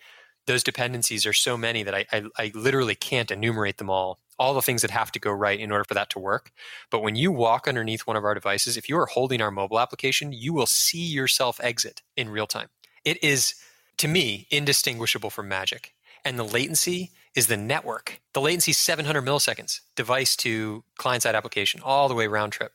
those 0.47 0.63
dependencies 0.63 1.27
are 1.27 1.33
so 1.33 1.57
many 1.57 1.83
that 1.83 1.95
I, 1.95 2.07
I, 2.13 2.25
I 2.39 2.53
literally 2.55 2.95
can't 2.95 3.31
enumerate 3.31 3.79
them 3.79 3.91
all 3.91 4.19
all 4.39 4.55
the 4.55 4.63
things 4.63 4.83
that 4.83 4.91
have 4.91 5.13
to 5.13 5.21
go 5.21 5.31
right 5.31 5.59
in 5.59 5.71
order 5.71 5.85
for 5.85 5.95
that 5.95 6.11
to 6.11 6.19
work. 6.19 6.51
But 6.91 7.03
when 7.03 7.17
you 7.17 7.31
walk 7.33 7.69
underneath 7.69 8.07
one 8.07 8.17
of 8.17 8.25
our 8.25 8.35
devices, 8.35 8.77
if 8.77 8.89
you 8.89 8.99
are 8.99 9.07
holding 9.07 9.41
our 9.41 9.51
mobile 9.51 9.81
application, 9.81 10.33
you 10.33 10.53
will 10.53 10.67
see 10.67 11.05
yourself 11.05 11.61
exit 11.63 12.03
in 12.17 12.29
real 12.29 12.47
time. 12.47 12.69
It 13.05 13.23
is, 13.23 13.55
to 13.99 14.09
me, 14.09 14.47
indistinguishable 14.51 15.31
from 15.31 15.49
magic. 15.49 15.95
And 16.25 16.39
the 16.39 16.45
latency 16.45 17.11
is 17.35 17.49
the 17.49 17.57
network. 17.57 18.21
The 18.33 18.41
latency 18.41 18.71
is 18.71 18.79
700 18.79 19.23
milliseconds, 19.23 19.81
device 19.97 20.37
to 20.37 20.85
client 20.99 21.23
side 21.23 21.35
application, 21.35 21.81
all 21.85 22.09
the 22.09 22.15
way 22.15 22.27
round 22.27 22.53
trip. 22.53 22.73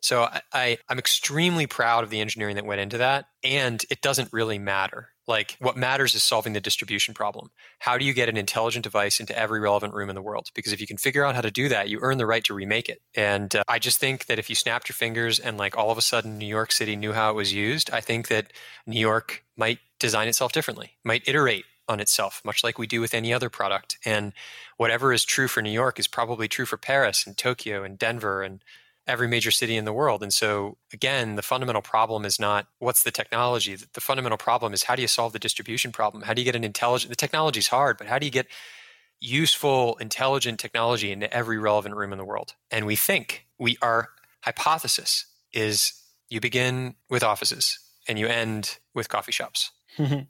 So 0.00 0.22
I, 0.24 0.40
I, 0.52 0.78
I'm 0.88 0.98
extremely 0.98 1.66
proud 1.66 2.04
of 2.04 2.10
the 2.10 2.20
engineering 2.20 2.56
that 2.56 2.66
went 2.66 2.80
into 2.80 2.98
that. 2.98 3.26
And 3.42 3.84
it 3.90 4.00
doesn't 4.00 4.32
really 4.32 4.58
matter 4.58 5.10
like 5.28 5.56
what 5.58 5.76
matters 5.76 6.14
is 6.14 6.22
solving 6.22 6.52
the 6.52 6.60
distribution 6.60 7.14
problem. 7.14 7.50
How 7.80 7.98
do 7.98 8.04
you 8.04 8.14
get 8.14 8.28
an 8.28 8.36
intelligent 8.36 8.84
device 8.84 9.20
into 9.20 9.36
every 9.36 9.60
relevant 9.60 9.94
room 9.94 10.08
in 10.08 10.14
the 10.14 10.22
world? 10.22 10.48
Because 10.54 10.72
if 10.72 10.80
you 10.80 10.86
can 10.86 10.96
figure 10.96 11.24
out 11.24 11.34
how 11.34 11.40
to 11.40 11.50
do 11.50 11.68
that, 11.68 11.88
you 11.88 11.98
earn 12.00 12.18
the 12.18 12.26
right 12.26 12.44
to 12.44 12.54
remake 12.54 12.88
it. 12.88 13.00
And 13.14 13.54
uh, 13.54 13.64
I 13.68 13.78
just 13.78 13.98
think 13.98 14.26
that 14.26 14.38
if 14.38 14.48
you 14.48 14.54
snapped 14.54 14.88
your 14.88 14.94
fingers 14.94 15.38
and 15.38 15.58
like 15.58 15.76
all 15.76 15.90
of 15.90 15.98
a 15.98 16.02
sudden 16.02 16.38
New 16.38 16.46
York 16.46 16.72
City 16.72 16.96
knew 16.96 17.12
how 17.12 17.30
it 17.30 17.34
was 17.34 17.52
used, 17.52 17.90
I 17.90 18.00
think 18.00 18.28
that 18.28 18.52
New 18.86 19.00
York 19.00 19.44
might 19.56 19.78
design 19.98 20.28
itself 20.28 20.52
differently, 20.52 20.92
might 21.04 21.26
iterate 21.26 21.64
on 21.88 22.00
itself, 22.00 22.42
much 22.44 22.64
like 22.64 22.78
we 22.78 22.86
do 22.86 23.00
with 23.00 23.14
any 23.14 23.32
other 23.32 23.48
product. 23.48 23.96
And 24.04 24.32
whatever 24.76 25.12
is 25.12 25.24
true 25.24 25.48
for 25.48 25.62
New 25.62 25.70
York 25.70 25.98
is 25.98 26.08
probably 26.08 26.48
true 26.48 26.66
for 26.66 26.76
Paris 26.76 27.26
and 27.26 27.36
Tokyo 27.36 27.84
and 27.84 27.98
Denver 27.98 28.42
and 28.42 28.62
every 29.06 29.28
major 29.28 29.50
city 29.50 29.76
in 29.76 29.84
the 29.84 29.92
world. 29.92 30.22
And 30.22 30.32
so, 30.32 30.78
again, 30.92 31.36
the 31.36 31.42
fundamental 31.42 31.82
problem 31.82 32.24
is 32.24 32.40
not 32.40 32.66
what's 32.78 33.02
the 33.02 33.10
technology. 33.10 33.76
The 33.76 34.00
fundamental 34.00 34.38
problem 34.38 34.72
is 34.72 34.84
how 34.84 34.96
do 34.96 35.02
you 35.02 35.08
solve 35.08 35.32
the 35.32 35.38
distribution 35.38 35.92
problem? 35.92 36.24
How 36.24 36.34
do 36.34 36.40
you 36.40 36.44
get 36.44 36.56
an 36.56 36.64
intelligent, 36.64 37.10
the 37.10 37.16
technology 37.16 37.60
is 37.60 37.68
hard, 37.68 37.98
but 37.98 38.06
how 38.06 38.18
do 38.18 38.26
you 38.26 38.32
get 38.32 38.46
useful, 39.20 39.96
intelligent 39.96 40.58
technology 40.58 41.12
into 41.12 41.32
every 41.32 41.58
relevant 41.58 41.94
room 41.94 42.12
in 42.12 42.18
the 42.18 42.24
world? 42.24 42.54
And 42.70 42.84
we 42.84 42.96
think 42.96 43.46
we, 43.58 43.76
our 43.80 44.08
hypothesis 44.42 45.26
is 45.52 45.92
you 46.28 46.40
begin 46.40 46.96
with 47.08 47.22
offices 47.22 47.78
and 48.08 48.18
you 48.18 48.26
end 48.26 48.78
with 48.94 49.08
coffee 49.08 49.32
shops. 49.32 49.70
Mm-hmm. 49.96 50.24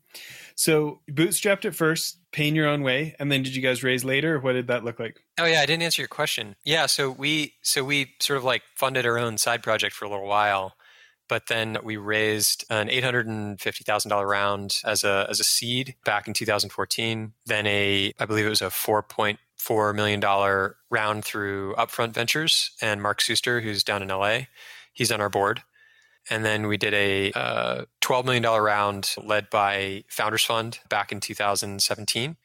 So, 0.59 1.01
bootstrapped 1.11 1.66
at 1.66 1.75
first, 1.75 2.19
paying 2.33 2.57
your 2.57 2.66
own 2.66 2.83
way, 2.83 3.14
and 3.19 3.31
then 3.31 3.42
did 3.42 3.55
you 3.55 3.61
guys 3.61 3.83
raise 3.85 4.07
later? 4.07 4.40
what 4.40 4.55
did 4.55 4.69
that 4.69 4.85
look 4.85 4.99
like? 4.99 5.21
Oh 5.38 5.45
yeah, 5.45 5.61
I 5.61 5.66
didn't 5.66 5.83
answer 5.83 6.01
your 6.01 6.09
question. 6.09 6.57
Yeah, 6.64 6.87
so 6.87 7.11
we 7.11 7.55
so 7.61 7.85
we 7.85 8.14
sort 8.21 8.38
of 8.38 8.45
like 8.45 8.62
funded 8.75 9.05
our 9.05 9.19
own 9.19 9.37
side 9.37 9.62
project 9.62 9.95
for 9.95 10.07
a 10.07 10.09
little 10.09 10.27
while, 10.27 10.75
but 11.29 11.49
then 11.49 11.77
we 11.85 11.99
raised 11.99 12.64
an 12.71 12.88
eight 12.88 13.05
hundred 13.05 13.27
and 13.27 13.61
fifty 13.61 13.85
thousand 13.85 14.09
dollar 14.09 14.27
round 14.27 14.81
as 14.83 15.05
a 15.05 15.27
as 15.29 15.40
a 15.40 15.45
seed 15.45 15.95
back 16.07 16.27
in 16.27 16.33
2014. 16.33 17.35
Then 17.45 17.66
a 17.66 18.14
I 18.19 18.25
believe 18.25 18.47
it 18.47 18.51
was 18.51 18.62
a 18.62 18.71
four 18.71 19.03
point 19.03 19.38
four 19.59 19.92
million 19.92 20.21
dollar 20.21 20.77
round 20.88 21.23
through 21.23 21.75
Upfront 21.75 22.14
Ventures 22.14 22.71
and 22.81 23.03
Mark 23.03 23.21
Suster, 23.21 23.62
who's 23.62 23.85
down 23.85 24.03
in 24.03 24.09
LA. 24.09 24.40
He's 24.95 25.12
on 25.12 25.21
our 25.21 25.29
board. 25.29 25.62
And 26.29 26.45
then 26.45 26.66
we 26.66 26.77
did 26.77 26.95
a 26.95 27.33
uh, 27.33 27.85
$12 28.07 28.25
million 28.25 28.45
round 28.45 29.14
led 29.23 29.51
by 29.51 30.05
Founders 30.09 30.45
Fund 30.45 30.79
back 30.88 31.11
in 31.11 31.19
2017. 31.19 32.37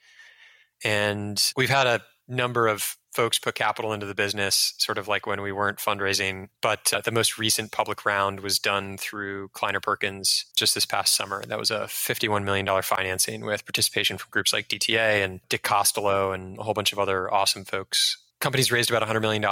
And 0.83 1.53
we've 1.55 1.69
had 1.69 1.85
a 1.85 2.01
number 2.27 2.67
of 2.67 2.97
folks 3.13 3.37
put 3.37 3.53
capital 3.53 3.93
into 3.93 4.07
the 4.07 4.15
business, 4.15 4.73
sort 4.79 4.97
of 4.97 5.07
like 5.07 5.27
when 5.27 5.41
we 5.41 5.51
weren't 5.51 5.77
fundraising. 5.77 6.47
But 6.61 6.91
uh, 6.91 7.01
the 7.01 7.11
most 7.11 7.37
recent 7.37 7.71
public 7.71 8.05
round 8.05 8.39
was 8.39 8.57
done 8.57 8.97
through 8.97 9.49
Kleiner 9.49 9.79
Perkins 9.79 10.45
just 10.55 10.73
this 10.73 10.85
past 10.85 11.13
summer. 11.13 11.43
That 11.45 11.59
was 11.59 11.69
a 11.69 11.81
$51 11.81 12.43
million 12.43 12.67
financing 12.81 13.45
with 13.45 13.63
participation 13.63 14.17
from 14.17 14.29
groups 14.31 14.53
like 14.53 14.67
DTA 14.67 15.23
and 15.23 15.41
Dick 15.49 15.61
Costolo 15.61 16.33
and 16.33 16.57
a 16.57 16.63
whole 16.63 16.73
bunch 16.73 16.91
of 16.91 16.97
other 16.97 17.31
awesome 17.31 17.65
folks. 17.65 18.17
Companies 18.39 18.71
raised 18.71 18.89
about 18.89 19.07
$100 19.07 19.21
million 19.21 19.45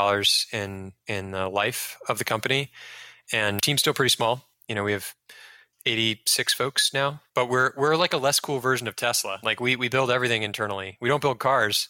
in, 0.51 0.93
in 1.05 1.31
the 1.31 1.49
life 1.49 1.99
of 2.07 2.17
the 2.17 2.25
company 2.25 2.71
and 3.31 3.61
team's 3.61 3.81
still 3.81 3.93
pretty 3.93 4.09
small. 4.09 4.45
You 4.67 4.73
know, 4.73 4.83
we 4.83 4.93
have 4.93 5.13
86 5.85 6.53
folks 6.53 6.93
now, 6.93 7.21
but 7.33 7.49
we're 7.49 7.71
we're 7.77 7.95
like 7.95 8.13
a 8.13 8.17
less 8.17 8.39
cool 8.39 8.59
version 8.59 8.87
of 8.87 8.95
Tesla. 8.95 9.39
Like 9.43 9.59
we 9.59 9.75
we 9.75 9.89
build 9.89 10.11
everything 10.11 10.43
internally. 10.43 10.97
We 11.01 11.09
don't 11.09 11.21
build 11.21 11.39
cars, 11.39 11.89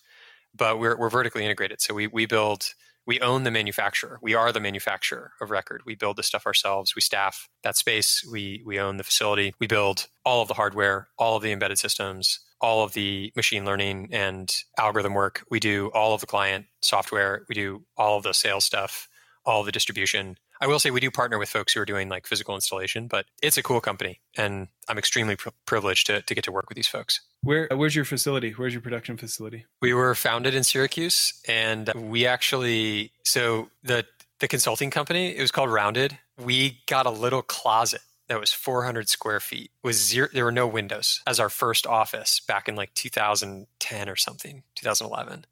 but 0.56 0.80
we're 0.80 0.98
we're 0.98 1.10
vertically 1.10 1.44
integrated. 1.44 1.82
So 1.82 1.94
we 1.94 2.08
we 2.08 2.26
build 2.26 2.74
we 3.10 3.20
own 3.22 3.44
the 3.44 3.50
manufacturer. 3.50 4.20
We 4.22 4.36
are 4.36 4.52
the 4.52 4.60
manufacturer 4.60 5.32
of 5.42 5.50
record. 5.50 5.82
We 5.84 5.96
build 5.96 6.18
the 6.18 6.24
stuff 6.24 6.46
ourselves. 6.46 6.96
We 6.96 7.02
staff 7.02 7.50
that 7.64 7.76
space. 7.76 8.24
We 8.32 8.62
we 8.66 8.80
own 8.80 8.98
the 8.98 9.04
facility. 9.04 9.54
We 9.60 9.66
build 9.66 10.08
all 10.24 10.44
of 10.44 10.48
the 10.48 10.54
hardware, 10.54 11.08
all 11.18 11.36
of 11.36 11.42
the 11.42 11.52
embedded 11.52 11.80
systems, 11.80 12.40
all 12.62 12.84
of 12.84 12.94
the 12.94 13.32
machine 13.36 13.66
learning 13.66 14.10
and 14.12 14.56
algorithm 14.78 15.16
work. 15.16 15.44
We 15.50 15.60
do 15.60 15.90
all 15.94 16.14
of 16.14 16.22
the 16.22 16.28
client 16.28 16.68
software. 16.82 17.46
We 17.50 17.56
do 17.56 17.84
all 17.98 18.18
of 18.18 18.24
the 18.24 18.34
sales 18.34 18.66
stuff, 18.66 19.08
all 19.44 19.64
the 19.64 19.72
distribution. 19.72 20.38
I 20.62 20.68
will 20.68 20.80
say 20.80 20.92
we 20.92 21.00
do 21.00 21.10
partner 21.12 21.38
with 21.38 21.50
folks 21.50 21.74
who 21.74 21.82
are 21.82 21.86
doing 21.86 22.10
like 22.10 22.28
physical 22.28 22.56
installation, 22.56 23.08
but 23.08 23.26
it's 23.42 23.58
a 23.58 23.64
cool 23.64 23.80
company, 23.80 24.20
and 24.38 24.68
I'm 24.88 24.98
extremely 24.98 25.36
pr- 25.36 25.50
privileged 25.66 26.08
to, 26.08 26.22
to 26.22 26.36
get 26.36 26.44
to 26.46 26.52
work 26.52 26.70
with 26.70 26.76
these 26.76 26.88
folks. 26.88 27.22
Where 27.42 27.70
where's 27.74 27.96
your 27.96 28.06
facility? 28.06 28.52
Where's 28.52 28.74
your 28.74 28.82
production 28.82 29.18
facility? 29.18 29.66
We 29.82 29.94
were 29.94 30.14
founded 30.16 30.54
in 30.54 30.64
Syracuse, 30.64 31.34
and 31.48 31.90
we 31.96 32.26
actually 32.26 33.12
so 33.24 33.70
the 33.84 34.06
the 34.40 34.48
consulting 34.48 34.90
company 34.92 35.36
it 35.36 35.42
was 35.42 35.52
called 35.52 35.72
Rounded. 35.72 36.18
We 36.38 36.82
got 36.88 37.06
a 37.06 37.12
little 37.12 37.42
closet 37.42 38.02
that 38.30 38.40
was 38.40 38.54
400 38.54 39.10
square 39.10 39.40
feet 39.40 39.72
was 39.84 39.98
zero 40.02 40.28
there 40.32 40.46
were 40.46 40.52
no 40.52 40.68
windows 40.68 41.22
as 41.28 41.40
our 41.40 41.50
first 41.50 41.86
office 41.86 42.40
back 42.40 42.70
in 42.70 42.76
like 42.76 42.94
2010 42.94 44.10
or 44.10 44.16
something 44.16 44.64
2011 44.76 45.46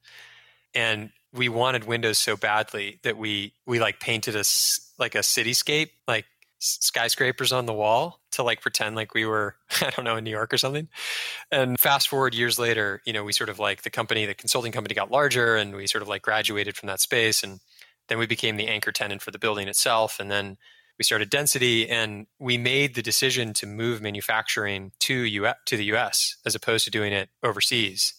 and 0.77 1.09
we 1.33 1.49
wanted 1.49 1.85
windows 1.85 2.19
so 2.19 2.37
badly 2.37 2.99
that 3.03 3.17
we 3.17 3.53
we 3.65 3.79
like 3.79 3.99
painted 3.99 4.35
a 4.35 4.43
like 4.99 5.15
a 5.15 5.19
cityscape 5.19 5.89
like 6.07 6.25
skyscrapers 6.59 7.51
on 7.51 7.65
the 7.65 7.73
wall 7.73 8.19
to 8.31 8.43
like 8.43 8.61
pretend 8.61 8.95
like 8.95 9.13
we 9.13 9.25
were 9.25 9.55
i 9.81 9.89
don't 9.89 10.05
know 10.05 10.15
in 10.15 10.23
new 10.23 10.31
york 10.31 10.53
or 10.53 10.57
something. 10.57 10.87
And 11.51 11.79
fast 11.79 12.07
forward 12.07 12.33
years 12.33 12.59
later 12.59 13.01
you 13.05 13.13
know 13.13 13.23
we 13.23 13.33
sort 13.33 13.49
of 13.49 13.59
like 13.59 13.81
the 13.81 13.89
company 13.89 14.25
the 14.25 14.33
consulting 14.35 14.71
company 14.71 14.93
got 14.93 15.11
larger 15.11 15.55
and 15.55 15.75
we 15.75 15.87
sort 15.87 16.03
of 16.03 16.07
like 16.07 16.21
graduated 16.21 16.77
from 16.77 16.87
that 16.87 17.01
space 17.01 17.43
and 17.43 17.59
then 18.07 18.19
we 18.19 18.27
became 18.27 18.55
the 18.55 18.67
anchor 18.67 18.91
tenant 18.91 19.21
for 19.21 19.31
the 19.31 19.39
building 19.39 19.67
itself 19.67 20.19
and 20.19 20.31
then 20.31 20.57
we 20.97 21.03
started 21.03 21.29
density 21.29 21.87
and 21.89 22.25
we 22.39 22.57
made 22.57 22.95
the 22.95 23.03
decision 23.03 23.53
to 23.53 23.67
move 23.67 24.01
manufacturing 24.01 24.91
to 24.99 25.13
US, 25.13 25.55
to 25.65 25.77
the 25.77 25.85
US 25.95 26.37
as 26.45 26.55
opposed 26.55 26.85
to 26.85 26.91
doing 26.91 27.13
it 27.13 27.29
overseas 27.43 28.13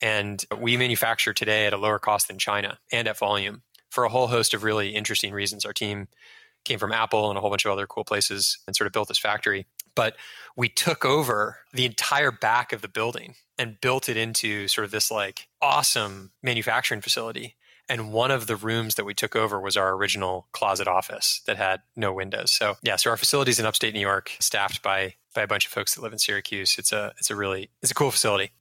and 0.00 0.44
we 0.58 0.76
manufacture 0.76 1.32
today 1.32 1.66
at 1.66 1.72
a 1.72 1.78
lower 1.78 1.98
cost 1.98 2.28
than 2.28 2.38
China 2.38 2.78
and 2.92 3.08
at 3.08 3.18
volume 3.18 3.62
for 3.90 4.04
a 4.04 4.08
whole 4.08 4.28
host 4.28 4.54
of 4.54 4.62
really 4.62 4.90
interesting 4.90 5.32
reasons. 5.32 5.64
Our 5.64 5.72
team 5.72 6.08
came 6.64 6.78
from 6.78 6.92
Apple 6.92 7.28
and 7.28 7.38
a 7.38 7.40
whole 7.40 7.50
bunch 7.50 7.64
of 7.64 7.72
other 7.72 7.86
cool 7.86 8.04
places 8.04 8.58
and 8.66 8.76
sort 8.76 8.86
of 8.86 8.92
built 8.92 9.08
this 9.08 9.18
factory. 9.18 9.66
But 9.94 10.16
we 10.56 10.68
took 10.68 11.04
over 11.04 11.58
the 11.72 11.86
entire 11.86 12.30
back 12.30 12.72
of 12.72 12.82
the 12.82 12.88
building 12.88 13.34
and 13.58 13.80
built 13.80 14.08
it 14.08 14.16
into 14.16 14.68
sort 14.68 14.84
of 14.84 14.90
this 14.90 15.10
like 15.10 15.48
awesome 15.60 16.32
manufacturing 16.42 17.00
facility. 17.00 17.56
And 17.88 18.12
one 18.12 18.30
of 18.30 18.46
the 18.46 18.56
rooms 18.56 18.94
that 18.94 19.04
we 19.04 19.14
took 19.14 19.34
over 19.34 19.60
was 19.60 19.76
our 19.76 19.94
original 19.94 20.46
closet 20.52 20.86
office 20.86 21.42
that 21.46 21.56
had 21.56 21.80
no 21.96 22.12
windows. 22.12 22.52
So 22.52 22.76
yeah, 22.82 22.96
so 22.96 23.10
our 23.10 23.16
facilities 23.16 23.58
in 23.58 23.66
upstate 23.66 23.94
New 23.94 24.00
York, 24.00 24.30
staffed 24.38 24.82
by 24.82 25.14
by 25.34 25.42
a 25.42 25.46
bunch 25.46 25.66
of 25.66 25.72
folks 25.72 25.94
that 25.94 26.02
live 26.02 26.12
in 26.12 26.18
Syracuse. 26.18 26.78
It's 26.78 26.92
a 26.92 27.12
it's 27.18 27.30
a 27.30 27.36
really 27.36 27.70
it's 27.82 27.90
a 27.90 27.94
cool 27.94 28.10
facility. 28.10 28.52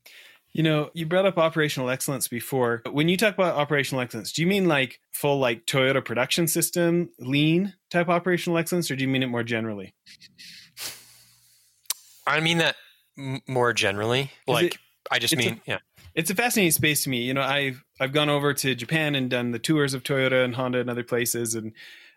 You 0.52 0.64
know, 0.64 0.90
you 0.94 1.06
brought 1.06 1.26
up 1.26 1.38
operational 1.38 1.90
excellence 1.90 2.28
before. 2.28 2.82
When 2.92 3.08
you 3.08 3.18
talk 3.18 3.36
about 3.36 3.56
operational 3.56 4.02
excellence, 4.02 4.32
do 4.32 4.42
you 4.42 4.48
mean 4.48 4.68
like 4.68 5.00
full 5.12 5.38
like 5.40 5.66
Toyota 5.66 6.04
production 6.04 6.48
system, 6.48 7.10
lean 7.20 7.76
type 7.92 8.10
operational 8.10 8.58
excellence, 8.58 8.90
or 8.90 8.96
do 8.96 9.04
you 9.04 9.08
mean 9.08 9.24
it 9.24 9.28
more 9.28 9.44
generally? 9.44 9.94
I 12.26 12.40
mean 12.40 12.58
that 12.60 12.76
m- 13.18 13.42
more 13.48 13.74
generally. 13.74 14.32
Like 14.48 14.76
it, 14.76 14.78
I 15.12 15.20
just 15.20 15.36
mean, 15.36 15.62
a, 15.68 15.72
yeah. 15.72 15.78
It's 16.16 16.32
a 16.32 16.36
fascinating 16.36 16.72
space 16.72 17.04
to 17.04 17.10
me. 17.10 17.24
You 17.24 17.34
know, 17.34 17.42
I've 17.42 17.84
I've 18.00 18.14
gone 18.14 18.30
over 18.30 18.54
to 18.54 18.76
Japan 18.76 19.16
and 19.16 19.30
done 19.30 19.52
the 19.52 19.60
tours 19.60 19.94
of 19.94 20.04
Toyota 20.04 20.44
and 20.44 20.56
Honda 20.56 20.80
and 20.80 20.90
other 20.90 21.04
places 21.04 21.56
and 21.56 21.74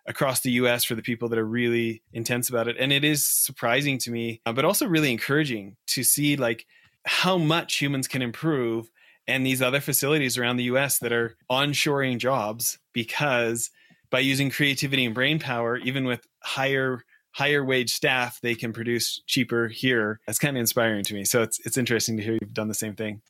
across 0.06 0.40
the 0.40 0.50
US 0.52 0.84
for 0.84 0.94
the 0.94 1.02
people 1.02 1.28
that 1.28 1.38
are 1.38 1.46
really 1.46 2.02
intense 2.12 2.48
about 2.48 2.68
it. 2.68 2.76
And 2.78 2.92
it 2.92 3.04
is 3.04 3.26
surprising 3.26 3.98
to 3.98 4.10
me, 4.10 4.40
uh, 4.44 4.52
but 4.52 4.64
also 4.64 4.86
really 4.86 5.12
encouraging 5.12 5.76
to 5.88 6.02
see 6.02 6.36
like 6.36 6.66
how 7.04 7.38
much 7.38 7.78
humans 7.78 8.08
can 8.08 8.22
improve 8.22 8.90
and 9.26 9.46
these 9.46 9.62
other 9.62 9.80
facilities 9.80 10.36
around 10.36 10.56
the 10.56 10.64
US 10.64 10.98
that 10.98 11.12
are 11.12 11.36
onshoring 11.50 12.18
jobs 12.18 12.78
because 12.92 13.70
by 14.10 14.20
using 14.20 14.50
creativity 14.50 15.04
and 15.04 15.14
brain 15.14 15.38
power, 15.38 15.76
even 15.78 16.04
with 16.04 16.26
higher 16.42 17.04
higher 17.34 17.64
wage 17.64 17.90
staff, 17.90 18.38
they 18.42 18.54
can 18.54 18.72
produce 18.74 19.22
cheaper 19.26 19.68
here. 19.68 20.20
That's 20.26 20.38
kind 20.38 20.56
of 20.56 20.60
inspiring 20.60 21.02
to 21.04 21.14
me. 21.14 21.24
So 21.24 21.42
it's 21.42 21.58
it's 21.64 21.78
interesting 21.78 22.16
to 22.18 22.22
hear 22.22 22.34
you've 22.34 22.54
done 22.54 22.68
the 22.68 22.74
same 22.74 22.94
thing. 22.94 23.22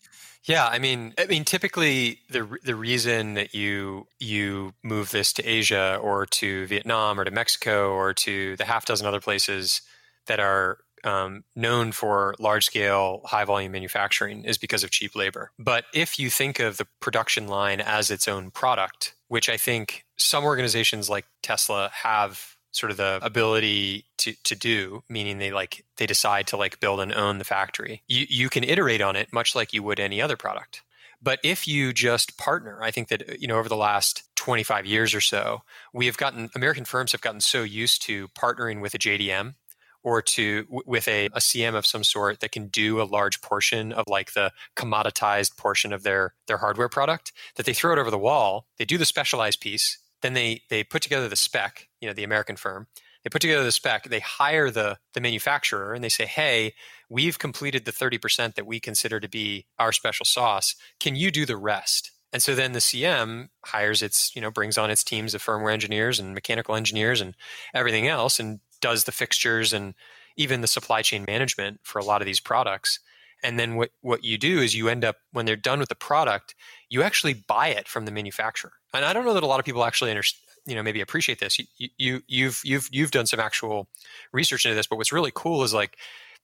Yeah, 0.45 0.67
I 0.67 0.81
mean, 0.81 1.15
I 1.19 1.27
mean, 1.27 1.45
typically 1.45 2.21
the 2.29 2.59
the 2.65 2.75
reason 2.75 3.35
that 3.35 3.55
you 3.55 4.09
you 4.19 4.75
move 4.83 5.11
this 5.11 5.33
to 5.35 5.45
Asia 5.45 5.99
or 6.03 6.27
to 6.27 6.67
Vietnam 6.67 7.21
or 7.21 7.25
to 7.25 7.31
Mexico 7.31 7.93
or 7.93 8.13
to 8.15 8.57
the 8.57 8.65
half 8.65 8.85
dozen 8.85 9.07
other 9.07 9.21
places 9.21 9.83
that 10.27 10.41
are 10.41 10.79
um, 11.05 11.45
known 11.57 11.93
for 11.93 12.35
large 12.39 12.65
scale, 12.65 13.23
high 13.25 13.45
volume 13.45 13.73
manufacturing 13.73 14.45
is 14.45 14.59
because 14.59 14.85
of 14.85 14.91
cheap 14.91 15.17
labor. 15.17 15.51
But 15.59 15.85
if 15.93 16.19
you 16.19 16.31
think 16.31 16.61
of 16.61 16.77
the 16.77 16.87
production 17.01 17.49
line 17.49 17.81
as 17.81 18.11
its 18.11 18.29
own 18.29 18.51
product, 18.51 19.15
which 19.29 19.49
I 19.49 19.57
think 19.57 20.05
some 20.17 20.45
organizations 20.45 21.11
like 21.11 21.27
Tesla 21.43 21.91
have 21.93 22.57
sort 22.73 22.91
of 22.91 22.97
the 22.97 23.21
ability 23.23 24.07
to, 24.19 24.33
to 24.45 24.55
do 24.55 25.03
meaning 25.09 25.39
they 25.39 25.53
like 25.53 25.85
they 25.99 26.07
decide 26.07 26.47
to 26.47 26.57
like 26.57 26.81
build 26.81 27.01
and 27.01 27.13
own 27.13 27.39
the 27.39 27.45
factory 27.45 28.03
you, 28.09 28.27
you 28.29 28.49
can 28.49 28.65
iterate 28.65 29.01
on 29.01 29.15
it 29.15 29.33
much 29.33 29.55
like 29.55 29.73
you 29.73 29.83
would 29.83 30.01
any 30.01 30.21
other 30.21 30.37
product 30.37 30.83
but 31.23 31.39
if 31.45 31.69
you 31.69 31.93
just 31.93 32.39
partner 32.39 32.83
i 32.83 32.91
think 32.91 33.09
that 33.09 33.41
you 33.41 33.47
know 33.47 33.59
over 33.59 33.69
the 33.69 33.77
last 33.77 34.23
25 34.37 34.87
years 34.87 35.15
or 35.15 35.21
so 35.21 35.63
we 35.93 36.07
have 36.07 36.17
gotten 36.17 36.49
american 36.57 36.85
firms 36.85 37.13
have 37.13 37.21
gotten 37.21 37.41
so 37.41 37.63
used 37.63 38.03
to 38.03 38.29
partnering 38.29 38.81
with 38.81 38.95
a 38.95 38.99
jdm 38.99 39.55
or 40.03 40.23
to 40.23 40.67
with 40.87 41.07
a, 41.09 41.27
a 41.27 41.39
CM 41.39 41.75
of 41.75 41.87
some 41.87 42.05
sort 42.05 42.41
that 42.41 42.53
can 42.53 42.69
do 42.69 43.01
a 43.01 43.05
large 43.05 43.41
portion 43.41 43.93
of 43.93 44.05
like 44.09 44.33
the 44.33 44.53
commoditized 44.77 45.57
portion 45.57 45.93
of 45.93 46.03
their 46.03 46.35
their 46.47 46.59
hardware 46.59 46.89
product 46.89 47.33
that 47.57 47.67
they 47.67 47.75
throw 47.75 47.93
it 47.93 47.99
over 47.99 48.11
the 48.11 48.19
wall 48.19 48.67
they 48.79 48.85
do 48.85 48.99
the 48.99 49.05
specialized 49.05 49.61
piece 49.61 49.99
then 50.23 50.35
they 50.35 50.63
they 50.71 50.85
put 50.85 51.03
together 51.03 51.29
the 51.29 51.37
spec 51.37 51.89
you 52.01 52.09
know 52.09 52.15
the 52.15 52.25
american 52.25 52.57
firm 52.57 52.87
they 53.25 53.31
put 53.31 53.43
together 53.43 53.65
the 53.65 53.73
spec 53.73 54.05
they 54.05 54.21
hire 54.21 54.71
the 54.71 54.99
the 55.15 55.21
manufacturer 55.21 55.95
and 55.95 56.03
they 56.03 56.09
say 56.09 56.27
hey 56.27 56.73
we've 57.09 57.39
completed 57.39 57.85
the 57.85 57.93
30% 57.93 58.55
that 58.55 58.67
we 58.67 58.81
consider 58.81 59.21
to 59.21 59.29
be 59.29 59.67
our 59.79 59.93
special 59.93 60.25
sauce 60.25 60.75
can 60.99 61.15
you 61.15 61.31
do 61.31 61.45
the 61.45 61.59
rest? 61.59 62.11
And 62.33 62.43
so 62.43 62.55
then 62.55 62.73
the 62.73 62.79
cm 62.79 63.49
hires 63.67 64.01
its 64.01 64.35
you 64.35 64.41
know 64.41 64.51
brings 64.51 64.79
on 64.79 64.91
its 64.91 65.05
teams 65.05 65.35
of 65.35 65.43
firmware 65.43 65.73
engineers 65.73 66.19
and 66.19 66.35
mechanical 66.35 66.75
engineers 66.75 67.21
and 67.21 67.37
everything 67.75 68.09
else 68.09 68.41
and 68.41 68.61
does 68.83 69.05
the 69.05 69.13
fixtures 69.13 69.73
and 69.73 69.95
even 70.37 70.61
the 70.61 70.67
supply 70.67 71.01
chain 71.01 71.25
management 71.27 71.81
for 71.83 71.99
a 71.99 72.05
lot 72.05 72.21
of 72.21 72.27
these 72.27 72.41
products. 72.41 73.01
And 73.43 73.59
then 73.59 73.77
what, 73.77 73.91
what 74.03 74.23
you 74.23 74.39
do 74.39 74.61
is 74.61 74.75
you 74.75 74.89
end 74.89 75.05
up, 75.05 75.17
when 75.33 75.47
they're 75.47 75.57
done 75.57 75.79
with 75.79 75.89
the 75.89 75.95
product, 75.95 76.55
you 76.91 77.03
actually 77.03 77.35
buy 77.35 77.69
it 77.69 77.89
from 77.89 78.05
the 78.05 78.13
manufacturer. 78.13 78.73
And 78.95 79.05
I 79.05 79.13
don't 79.13 79.25
know 79.25 79.35
that 79.35 79.43
a 79.43 79.47
lot 79.47 79.59
of 79.59 79.67
people 79.67 79.85
actually 79.85 80.11
understand, 80.11 80.43
you 80.67 80.75
know, 80.75 80.83
maybe 80.83 81.01
appreciate 81.01 81.41
this. 81.41 81.59
You, 81.59 81.89
you, 81.97 82.21
you've, 82.29 82.61
you've, 82.65 82.89
you've 82.93 83.11
done 83.11 83.27
some 83.27 83.41
actual 83.41 83.89
research 84.33 84.65
into 84.65 84.77
this, 84.77 84.87
but 84.87 84.97
what's 84.97 85.13
really 85.13 85.33
cool 85.35 85.65
is 85.65 85.75
like 85.75 85.97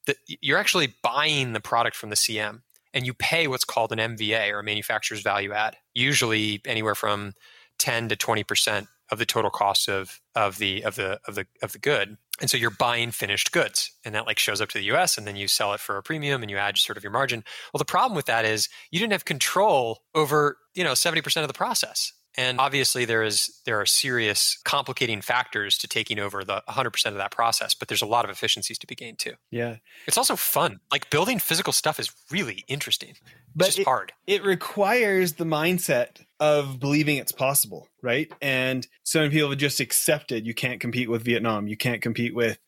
that 0.06 0.16
you're 0.26 0.58
actually 0.58 0.94
buying 1.02 1.52
the 1.52 1.60
product 1.60 1.94
from 1.94 2.10
the 2.10 2.16
CM 2.16 2.62
and 2.92 3.06
you 3.06 3.14
pay 3.14 3.46
what's 3.46 3.64
called 3.64 3.92
an 3.92 3.98
MVA 4.16 4.50
or 4.50 4.60
a 4.60 4.64
manufacturer's 4.64 5.20
value 5.20 5.52
add, 5.52 5.76
usually 5.94 6.60
anywhere 6.64 6.94
from 6.94 7.34
10 7.78 8.08
to 8.08 8.16
20% 8.16 8.88
of 9.10 9.18
the 9.18 9.26
total 9.26 9.50
cost 9.50 9.88
of 9.88 10.20
of 10.34 10.58
the 10.58 10.84
of 10.84 10.96
the 10.96 11.18
of 11.26 11.34
the 11.34 11.46
of 11.62 11.72
the 11.72 11.78
good 11.78 12.18
and 12.40 12.50
so 12.50 12.56
you're 12.56 12.70
buying 12.70 13.10
finished 13.10 13.52
goods 13.52 13.92
and 14.04 14.14
that 14.14 14.26
like 14.26 14.38
shows 14.38 14.60
up 14.60 14.68
to 14.70 14.78
the 14.78 14.84
us 14.84 15.18
and 15.18 15.26
then 15.26 15.36
you 15.36 15.48
sell 15.48 15.72
it 15.72 15.80
for 15.80 15.96
a 15.96 16.02
premium 16.02 16.42
and 16.42 16.50
you 16.50 16.56
add 16.56 16.78
sort 16.78 16.96
of 16.96 17.02
your 17.02 17.12
margin. 17.12 17.44
Well 17.72 17.78
the 17.78 17.84
problem 17.84 18.16
with 18.16 18.26
that 18.26 18.44
is 18.44 18.68
you 18.90 18.98
didn't 18.98 19.12
have 19.12 19.24
control 19.24 20.00
over 20.14 20.58
you 20.74 20.84
know 20.84 20.92
70% 20.92 21.42
of 21.42 21.48
the 21.48 21.54
process 21.54 22.12
and 22.36 22.60
obviously 22.60 23.04
there 23.04 23.22
is 23.22 23.60
there 23.64 23.80
are 23.80 23.86
serious 23.86 24.58
complicating 24.64 25.20
factors 25.20 25.78
to 25.78 25.88
taking 25.88 26.18
over 26.18 26.44
the 26.44 26.62
100% 26.68 27.06
of 27.06 27.14
that 27.14 27.30
process 27.30 27.74
but 27.74 27.88
there's 27.88 28.02
a 28.02 28.06
lot 28.06 28.24
of 28.24 28.30
efficiencies 28.30 28.78
to 28.78 28.86
be 28.86 28.94
gained 28.94 29.18
too 29.18 29.34
yeah 29.50 29.76
it's 30.06 30.18
also 30.18 30.36
fun 30.36 30.80
like 30.90 31.08
building 31.10 31.38
physical 31.38 31.72
stuff 31.72 31.98
is 31.98 32.10
really 32.30 32.64
interesting 32.68 33.14
but 33.54 33.68
it's 33.68 33.78
it, 33.78 33.84
hard 33.84 34.12
it 34.26 34.44
requires 34.44 35.34
the 35.34 35.44
mindset 35.44 36.20
of 36.40 36.78
believing 36.78 37.16
it's 37.16 37.32
possible, 37.32 37.88
right? 38.02 38.30
And 38.40 38.86
so 39.02 39.20
many 39.20 39.30
people 39.30 39.50
have 39.50 39.58
just 39.58 39.80
accepted 39.80 40.46
you 40.46 40.54
can't 40.54 40.80
compete 40.80 41.10
with 41.10 41.24
Vietnam, 41.24 41.66
you 41.66 41.76
can't 41.76 42.00
compete 42.00 42.34
with, 42.34 42.58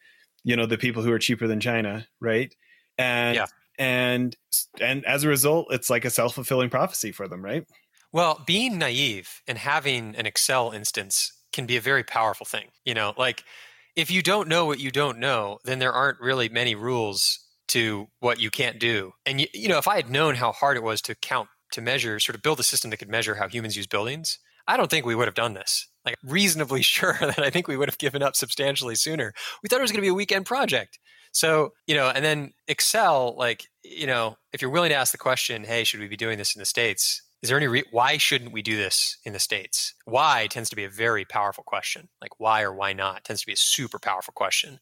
you 0.43 0.57
know, 0.57 0.67
the 0.67 0.79
people 0.79 1.03
who 1.03 1.13
are 1.13 1.19
cheaper 1.19 1.47
than 1.47 1.61
China, 1.61 2.07
right? 2.21 2.55
And 2.99 3.37
yeah. 3.37 3.47
and 3.79 4.37
and 4.81 5.05
as 5.05 5.25
a 5.25 5.29
result, 5.29 5.69
it's 5.71 5.91
like 5.91 6.05
a 6.05 6.11
self 6.11 6.35
fulfilling 6.35 6.71
prophecy 6.71 7.13
for 7.13 7.29
them, 7.29 7.45
right? 7.45 7.65
Well, 8.13 8.43
being 8.47 8.79
naive 8.79 9.41
and 9.47 9.59
having 9.59 10.17
an 10.17 10.27
Excel 10.27 10.73
instance 10.73 11.33
can 11.53 11.67
be 11.67 11.77
a 11.77 11.81
very 11.81 12.03
powerful 12.03 12.47
thing. 12.47 12.69
You 12.85 12.95
know, 12.95 13.15
like 13.17 13.45
if 13.97 14.11
you 14.11 14.23
don't 14.23 14.49
know 14.49 14.67
what 14.67 14.81
you 14.81 14.91
don't 14.91 15.19
know, 15.19 15.59
then 15.65 15.79
there 15.79 15.93
aren't 15.93 16.21
really 16.21 16.49
many 16.49 16.75
rules 16.75 17.39
to 17.69 18.09
what 18.19 18.41
you 18.41 18.51
can't 18.51 18.81
do. 18.81 19.13
And 19.25 19.41
you, 19.41 19.47
you 19.55 19.69
know, 19.69 19.79
if 19.79 19.87
I 19.87 19.97
had 19.97 20.11
known 20.11 20.35
how 20.35 20.53
hard 20.53 20.77
it 20.77 20.83
was 20.83 21.01
to 21.03 21.15
count, 21.15 21.49
to 21.73 21.81
measure, 21.81 22.19
sort 22.19 22.35
of 22.35 22.43
build 22.43 22.59
a 22.59 22.65
system 22.65 22.91
that 22.91 22.97
could 22.97 23.09
measure 23.09 23.37
how 23.37 23.49
humans 23.49 23.77
use 23.77 23.87
buildings, 23.87 24.39
I 24.67 24.77
don't 24.77 24.91
think 24.91 25.07
we 25.07 25.15
would 25.15 25.29
have 25.29 25.35
done 25.35 25.55
this. 25.55 25.87
Like 26.05 26.17
reasonably 26.25 26.83
sure 26.97 27.17
that 27.21 27.39
I 27.39 27.51
think 27.51 27.69
we 27.69 27.77
would 27.77 27.89
have 27.89 27.99
given 27.99 28.23
up 28.23 28.35
substantially 28.35 28.97
sooner. 28.97 29.33
We 29.63 29.69
thought 29.69 29.79
it 29.79 29.83
was 29.83 29.93
going 29.93 30.01
to 30.01 30.07
be 30.07 30.09
a 30.09 30.15
weekend 30.15 30.47
project. 30.47 30.99
So, 31.33 31.75
you 31.87 31.95
know, 31.95 32.09
and 32.09 32.25
then 32.25 32.53
Excel, 32.67 33.37
like, 33.37 33.67
you 33.85 34.07
know, 34.07 34.37
if 34.53 34.61
you're 34.61 34.71
willing 34.71 34.91
to 34.91 34.97
ask 34.97 35.13
the 35.13 35.19
question, 35.19 35.63
hey, 35.63 35.85
should 35.85 36.01
we 36.01 36.09
be 36.09 36.17
doing 36.17 36.39
this 36.39 36.57
in 36.57 36.61
the 36.61 36.67
States? 36.67 37.23
Is 37.43 37.49
there 37.49 37.57
any 37.57 37.69
re- 37.69 37.85
why 37.91 38.19
shouldn't 38.19 38.53
we 38.53 38.63
do 38.63 38.77
this 38.77 39.17
in 39.25 39.33
the 39.33 39.39
States? 39.39 39.95
Why 40.05 40.47
tends 40.51 40.69
to 40.71 40.77
be 40.77 40.85
a 40.85 40.91
very 40.91 41.25
powerful 41.25 41.65
question. 41.65 42.09
Like 42.21 42.39
why 42.39 42.63
or 42.63 42.73
why 42.73 42.93
not 42.93 43.25
tends 43.25 43.41
to 43.43 43.47
be 43.47 43.55
a 43.55 43.57
super 43.57 43.99
powerful 43.99 44.33
question. 44.35 44.79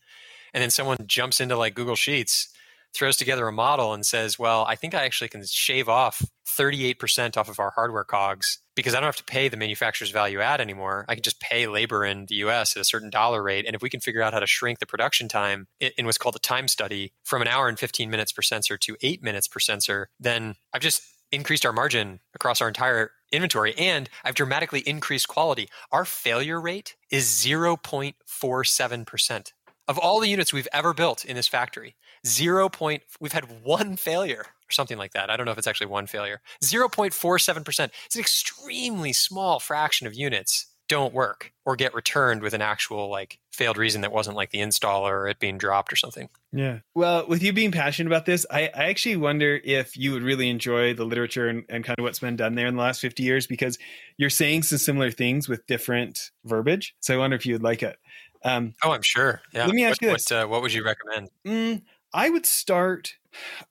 And 0.52 0.62
then 0.62 0.70
someone 0.70 0.98
jumps 1.06 1.40
into 1.40 1.56
like 1.56 1.74
Google 1.74 1.94
Sheets, 1.94 2.48
throws 2.94 3.16
together 3.16 3.46
a 3.46 3.52
model 3.52 3.92
and 3.92 4.04
says, 4.04 4.38
well, 4.38 4.64
I 4.64 4.74
think 4.74 4.94
I 4.94 5.04
actually 5.04 5.28
can 5.28 5.44
shave 5.46 5.88
off 5.88 6.24
38% 6.48 7.36
off 7.36 7.48
of 7.48 7.61
our 7.61 7.70
hardware 7.70 8.04
cogs 8.04 8.59
because 8.74 8.94
I 8.94 9.00
don't 9.00 9.06
have 9.06 9.16
to 9.16 9.24
pay 9.24 9.48
the 9.48 9.56
manufacturer's 9.56 10.11
value 10.11 10.40
add 10.40 10.61
anymore. 10.61 11.04
I 11.09 11.14
can 11.14 11.22
just 11.22 11.40
pay 11.40 11.66
labor 11.66 12.04
in 12.04 12.26
the 12.26 12.36
US 12.36 12.76
at 12.76 12.80
a 12.80 12.84
certain 12.84 13.11
dollar 13.11 13.42
rate. 13.42 13.66
And 13.66 13.76
if 13.76 13.82
we 13.82 13.90
can 13.90 14.00
figure 14.00 14.22
out 14.22 14.32
how 14.32 14.40
to 14.40 14.46
shrink 14.46 14.78
the 14.78 14.86
production 14.86 15.28
time 15.28 15.68
in 15.80 16.06
what's 16.06 16.18
called 16.18 16.36
a 16.36 16.40
time 16.40 16.66
study 16.66 17.12
from 17.24 17.42
an 17.42 17.48
hour 17.48 17.68
and 17.68 17.78
15 17.78 18.11
minutes 18.11 18.32
per 18.32 18.42
sensor 18.42 18.76
to 18.78 18.96
eight 19.02 19.22
minutes 19.22 19.46
per 19.46 19.61
sensor, 19.61 20.09
then 20.18 20.54
I've 20.72 20.82
just 20.82 21.02
increased 21.33 21.66
our 21.66 21.72
margin 21.72 22.20
across 22.35 22.61
our 22.61 22.68
entire 22.68 23.11
inventory 23.33 23.74
and 23.76 24.09
I've 24.24 24.35
dramatically 24.35 24.81
increased 24.81 25.29
quality. 25.29 25.68
Our 25.93 26.05
failure 26.05 26.61
rate 26.61 26.97
is 27.11 27.26
0.47%. 27.26 29.53
Of 29.87 29.99
all 29.99 30.18
the 30.20 30.29
units 30.29 30.53
we've 30.53 30.68
ever 30.72 30.93
built 30.93 31.24
in 31.24 31.37
this 31.37 31.49
factory, 31.49 31.97
0. 32.26 32.68
Point, 32.68 33.05
we've 33.20 33.33
had 33.33 33.64
one 33.64 33.97
failure 33.97 34.41
or 34.41 34.70
something 34.70 34.99
like 34.99 35.12
that. 35.12 35.31
I 35.31 35.37
don't 35.37 35.47
know 35.47 35.53
if 35.53 35.59
it's 35.59 35.66
actually 35.66 35.87
one 35.87 36.07
failure. 36.07 36.43
0.47%. 36.62 37.91
It's 38.05 38.14
an 38.14 38.20
extremely 38.20 39.14
small 39.14 39.61
fraction 39.61 40.07
of 40.07 40.14
units 40.14 40.66
don't 40.89 41.12
work 41.12 41.53
or 41.64 41.76
get 41.76 41.95
returned 41.95 42.43
with 42.43 42.55
an 42.55 42.62
actual 42.62 43.09
like 43.09 43.39
failed 43.53 43.76
reason 43.76 44.01
that 44.01 44.12
wasn't 44.12 44.36
like 44.36 44.51
the 44.51 44.59
installer 44.59 45.11
or 45.11 45.28
it 45.28 45.39
being 45.39 45.59
dropped 45.59 45.93
or 45.93 45.97
something. 45.97 46.28
Yeah. 46.53 46.78
Well, 46.95 47.26
with 47.28 47.43
you 47.43 47.53
being 47.53 47.72
passionate 47.72 48.09
about 48.09 48.24
this, 48.24 48.47
I, 48.51 48.70
I 48.74 48.84
actually 48.84 49.16
wonder 49.16 49.61
if 49.62 49.97
you 49.97 50.12
would 50.12 50.22
really 50.22 50.49
enjoy 50.49 50.95
the 50.95 51.05
literature 51.05 51.49
and, 51.49 51.64
and 51.68 51.84
kind 51.84 51.99
of 51.99 52.03
what's 52.03 52.20
been 52.20 52.36
done 52.36 52.55
there 52.55 52.66
in 52.66 52.76
the 52.76 52.82
last 52.82 53.01
50 53.01 53.22
years 53.22 53.47
because 53.47 53.78
you're 54.16 54.30
saying 54.30 54.62
some 54.62 54.78
similar 54.78 55.11
things 55.11 55.49
with 55.49 55.66
different 55.66 56.30
verbiage. 56.45 56.95
So 57.01 57.14
I 57.14 57.18
wonder 57.18 57.36
if 57.36 57.45
you 57.45 57.55
would 57.55 57.62
like 57.62 57.82
it. 57.82 57.99
Um, 58.45 58.74
oh, 58.82 58.93
I'm 58.93 59.03
sure. 59.03 59.43
Yeah. 59.53 59.66
Let 59.66 59.74
me 59.74 59.84
ask 59.84 60.01
what, 60.01 60.07
you 60.09 60.14
this. 60.14 60.30
What, 60.30 60.45
uh, 60.45 60.47
what 60.49 60.62
would 60.62 60.72
you 60.72 60.84
recommend? 60.84 61.28
Mm, 61.47 61.82
I 62.12 62.30
would 62.30 62.47
start 62.47 63.14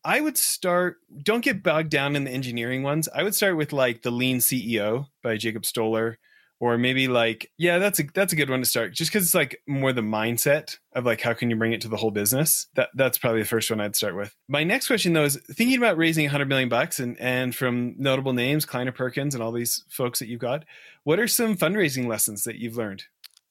I 0.05 0.21
would 0.21 0.37
start 0.37 0.97
don't 1.23 1.43
get 1.43 1.63
bogged 1.63 1.89
down 1.89 2.15
in 2.15 2.25
the 2.25 2.31
engineering 2.31 2.83
ones. 2.83 3.09
I 3.13 3.23
would 3.23 3.35
start 3.35 3.57
with 3.57 3.73
like 3.73 4.03
The 4.03 4.11
Lean 4.11 4.37
CEO 4.37 5.07
by 5.23 5.37
Jacob 5.37 5.65
Stoller 5.65 6.19
or 6.59 6.77
maybe 6.77 7.07
like 7.07 7.51
yeah, 7.57 7.77
that's 7.77 7.99
a 7.99 8.03
that's 8.13 8.33
a 8.33 8.35
good 8.35 8.49
one 8.49 8.59
to 8.59 8.65
start 8.65 8.93
just 8.93 9.11
cuz 9.11 9.23
it's 9.23 9.35
like 9.35 9.61
more 9.67 9.93
the 9.93 10.01
mindset 10.01 10.77
of 10.93 11.05
like 11.05 11.21
how 11.21 11.33
can 11.33 11.49
you 11.49 11.55
bring 11.55 11.73
it 11.73 11.81
to 11.81 11.87
the 11.87 11.97
whole 11.97 12.11
business. 12.11 12.67
That 12.75 12.89
that's 12.95 13.17
probably 13.17 13.41
the 13.41 13.47
first 13.47 13.69
one 13.69 13.79
I'd 13.79 13.95
start 13.95 14.15
with. 14.15 14.35
My 14.47 14.63
next 14.63 14.87
question 14.87 15.13
though 15.13 15.25
is 15.25 15.37
thinking 15.51 15.77
about 15.77 15.97
raising 15.97 16.25
100 16.25 16.47
million 16.47 16.69
bucks 16.69 16.99
and 16.99 17.19
and 17.19 17.55
from 17.55 17.95
notable 17.97 18.33
names 18.33 18.65
Kleiner 18.65 18.91
Perkins 18.91 19.33
and 19.35 19.43
all 19.43 19.51
these 19.51 19.83
folks 19.89 20.19
that 20.19 20.27
you've 20.27 20.41
got, 20.41 20.65
what 21.03 21.19
are 21.19 21.27
some 21.27 21.55
fundraising 21.55 22.07
lessons 22.07 22.43
that 22.43 22.55
you've 22.55 22.77
learned? 22.77 23.03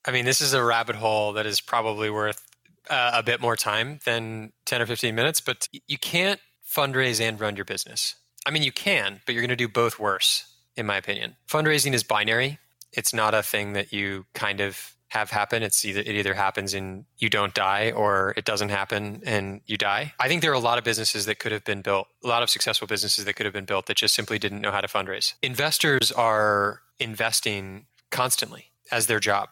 I 0.06 0.12
mean, 0.12 0.24
this 0.24 0.40
is 0.40 0.52
a 0.52 0.62
rabbit 0.62 0.96
hole 0.96 1.32
that 1.32 1.46
is 1.46 1.60
probably 1.60 2.10
worth 2.10 2.46
uh, 2.88 3.10
a 3.14 3.22
bit 3.22 3.40
more 3.40 3.56
time 3.56 3.98
than 4.04 4.52
10 4.66 4.82
or 4.82 4.86
15 4.86 5.14
minutes, 5.14 5.40
but 5.40 5.68
you 5.88 5.98
can't 5.98 6.40
fundraise 6.66 7.20
and 7.20 7.40
run 7.40 7.56
your 7.56 7.64
business. 7.64 8.14
I 8.46 8.50
mean, 8.50 8.62
you 8.62 8.72
can, 8.72 9.20
but 9.26 9.34
you're 9.34 9.42
going 9.42 9.48
to 9.50 9.56
do 9.56 9.68
both 9.68 9.98
worse, 9.98 10.54
in 10.76 10.86
my 10.86 10.96
opinion. 10.96 11.36
Fundraising 11.48 11.92
is 11.92 12.04
binary. 12.04 12.60
It's 12.96 13.14
not 13.14 13.34
a 13.34 13.42
thing 13.42 13.74
that 13.74 13.92
you 13.92 14.26
kind 14.34 14.60
of 14.60 14.96
have 15.08 15.30
happen. 15.30 15.62
It's 15.62 15.84
either 15.84 16.00
it 16.00 16.08
either 16.08 16.34
happens 16.34 16.74
and 16.74 17.04
you 17.18 17.28
don't 17.28 17.54
die 17.54 17.92
or 17.92 18.34
it 18.36 18.44
doesn't 18.44 18.70
happen 18.70 19.22
and 19.24 19.60
you 19.66 19.76
die. 19.76 20.12
I 20.18 20.28
think 20.28 20.42
there 20.42 20.50
are 20.50 20.54
a 20.54 20.58
lot 20.58 20.78
of 20.78 20.84
businesses 20.84 21.26
that 21.26 21.38
could 21.38 21.52
have 21.52 21.64
been 21.64 21.82
built, 21.82 22.08
a 22.24 22.28
lot 22.28 22.42
of 22.42 22.50
successful 22.50 22.88
businesses 22.88 23.24
that 23.24 23.34
could 23.34 23.46
have 23.46 23.52
been 23.52 23.64
built 23.64 23.86
that 23.86 23.96
just 23.96 24.14
simply 24.14 24.38
didn't 24.38 24.60
know 24.60 24.72
how 24.72 24.80
to 24.80 24.88
fundraise. 24.88 25.34
Investors 25.42 26.10
are 26.12 26.82
investing 26.98 27.86
constantly 28.10 28.72
as 28.90 29.06
their 29.06 29.20
job. 29.20 29.48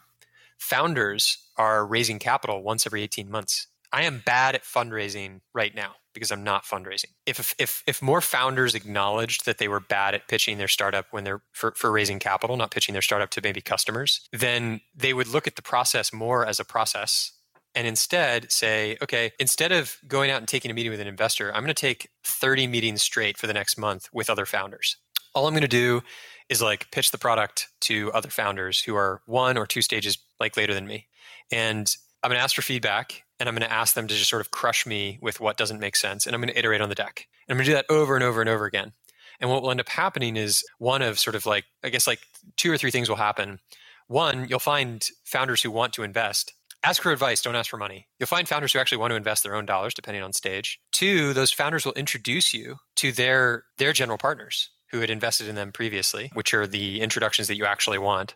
Founders 0.57 1.37
are 1.57 1.85
raising 1.85 2.19
capital 2.19 2.61
once 2.61 2.85
every 2.85 3.03
18 3.03 3.29
months. 3.29 3.67
I 3.95 4.01
am 4.01 4.21
bad 4.25 4.55
at 4.55 4.65
fundraising 4.65 5.39
right 5.53 5.73
now 5.73 5.93
because 6.13 6.29
I'm 6.29 6.43
not 6.43 6.65
fundraising. 6.65 7.13
If 7.25 7.55
if 7.57 7.81
if 7.87 8.01
more 8.01 8.19
founders 8.19 8.75
acknowledged 8.75 9.45
that 9.45 9.57
they 9.57 9.69
were 9.69 9.79
bad 9.79 10.13
at 10.13 10.27
pitching 10.27 10.57
their 10.57 10.67
startup 10.67 11.05
when 11.11 11.23
they're 11.23 11.41
for, 11.53 11.71
for 11.77 11.93
raising 11.93 12.19
capital, 12.19 12.57
not 12.57 12.71
pitching 12.71 12.91
their 12.91 13.01
startup 13.01 13.29
to 13.29 13.41
maybe 13.41 13.61
customers, 13.61 14.27
then 14.33 14.81
they 14.93 15.13
would 15.13 15.27
look 15.27 15.47
at 15.47 15.55
the 15.55 15.61
process 15.61 16.11
more 16.11 16.45
as 16.45 16.59
a 16.59 16.65
process 16.65 17.31
and 17.73 17.87
instead 17.87 18.51
say, 18.51 18.97
okay, 19.01 19.31
instead 19.39 19.71
of 19.71 19.95
going 20.09 20.29
out 20.29 20.39
and 20.39 20.47
taking 20.49 20.71
a 20.71 20.73
meeting 20.73 20.91
with 20.91 20.99
an 20.99 21.07
investor, 21.07 21.55
I'm 21.55 21.63
going 21.63 21.73
to 21.73 21.73
take 21.73 22.09
30 22.25 22.67
meetings 22.67 23.01
straight 23.01 23.37
for 23.37 23.47
the 23.47 23.53
next 23.53 23.77
month 23.77 24.09
with 24.11 24.29
other 24.29 24.45
founders. 24.45 24.97
All 25.33 25.47
I'm 25.47 25.53
going 25.53 25.61
to 25.61 25.69
do 25.69 26.01
is 26.49 26.61
like 26.61 26.91
pitch 26.91 27.11
the 27.11 27.17
product 27.17 27.69
to 27.81 28.11
other 28.11 28.29
founders 28.29 28.81
who 28.81 28.93
are 28.95 29.21
one 29.25 29.57
or 29.57 29.65
two 29.65 29.81
stages 29.81 30.17
like 30.37 30.57
later 30.57 30.73
than 30.73 30.85
me. 30.85 31.07
And 31.49 31.95
I'm 32.21 32.29
going 32.29 32.39
to 32.39 32.43
ask 32.43 32.55
for 32.55 32.61
feedback 32.61 33.24
and 33.39 33.49
I'm 33.49 33.55
going 33.55 33.67
to 33.67 33.73
ask 33.73 33.95
them 33.95 34.07
to 34.07 34.13
just 34.13 34.29
sort 34.29 34.41
of 34.41 34.51
crush 34.51 34.85
me 34.85 35.19
with 35.21 35.39
what 35.39 35.57
doesn't 35.57 35.79
make 35.79 35.95
sense. 35.95 36.25
And 36.25 36.33
I'm 36.33 36.41
going 36.41 36.53
to 36.53 36.59
iterate 36.59 36.81
on 36.81 36.89
the 36.89 36.95
deck. 36.95 37.27
And 37.47 37.53
I'm 37.53 37.57
going 37.57 37.65
to 37.65 37.71
do 37.71 37.75
that 37.75 37.85
over 37.89 38.15
and 38.15 38.23
over 38.23 38.41
and 38.41 38.49
over 38.49 38.65
again. 38.65 38.93
And 39.39 39.49
what 39.49 39.61
will 39.61 39.71
end 39.71 39.81
up 39.81 39.89
happening 39.89 40.37
is 40.37 40.63
one 40.79 41.01
of 41.01 41.19
sort 41.19 41.35
of 41.35 41.45
like, 41.45 41.65
I 41.83 41.89
guess 41.89 42.07
like 42.07 42.19
two 42.55 42.71
or 42.71 42.77
three 42.77 42.91
things 42.91 43.09
will 43.09 43.17
happen. 43.17 43.59
One, 44.07 44.47
you'll 44.47 44.59
find 44.59 45.05
founders 45.25 45.61
who 45.61 45.71
want 45.71 45.93
to 45.93 46.03
invest. 46.03 46.53
Ask 46.83 47.01
for 47.01 47.11
advice, 47.11 47.41
don't 47.41 47.55
ask 47.55 47.69
for 47.69 47.77
money. 47.77 48.07
You'll 48.19 48.27
find 48.27 48.47
founders 48.47 48.71
who 48.71 48.79
actually 48.79 48.99
want 48.99 49.11
to 49.11 49.17
invest 49.17 49.43
their 49.43 49.55
own 49.55 49.65
dollars 49.65 49.93
depending 49.93 50.23
on 50.23 50.33
stage. 50.33 50.79
Two, 50.91 51.33
those 51.33 51.51
founders 51.51 51.83
will 51.83 51.93
introduce 51.93 52.53
you 52.53 52.77
to 52.97 53.11
their 53.11 53.65
their 53.77 53.91
general 53.91 54.19
partners 54.19 54.69
who 54.91 55.01
had 55.01 55.09
invested 55.09 55.47
in 55.47 55.55
them 55.55 55.71
previously, 55.71 56.31
which 56.33 56.53
are 56.53 56.67
the 56.67 57.01
introductions 57.01 57.47
that 57.47 57.57
you 57.57 57.65
actually 57.65 57.97
want. 57.97 58.35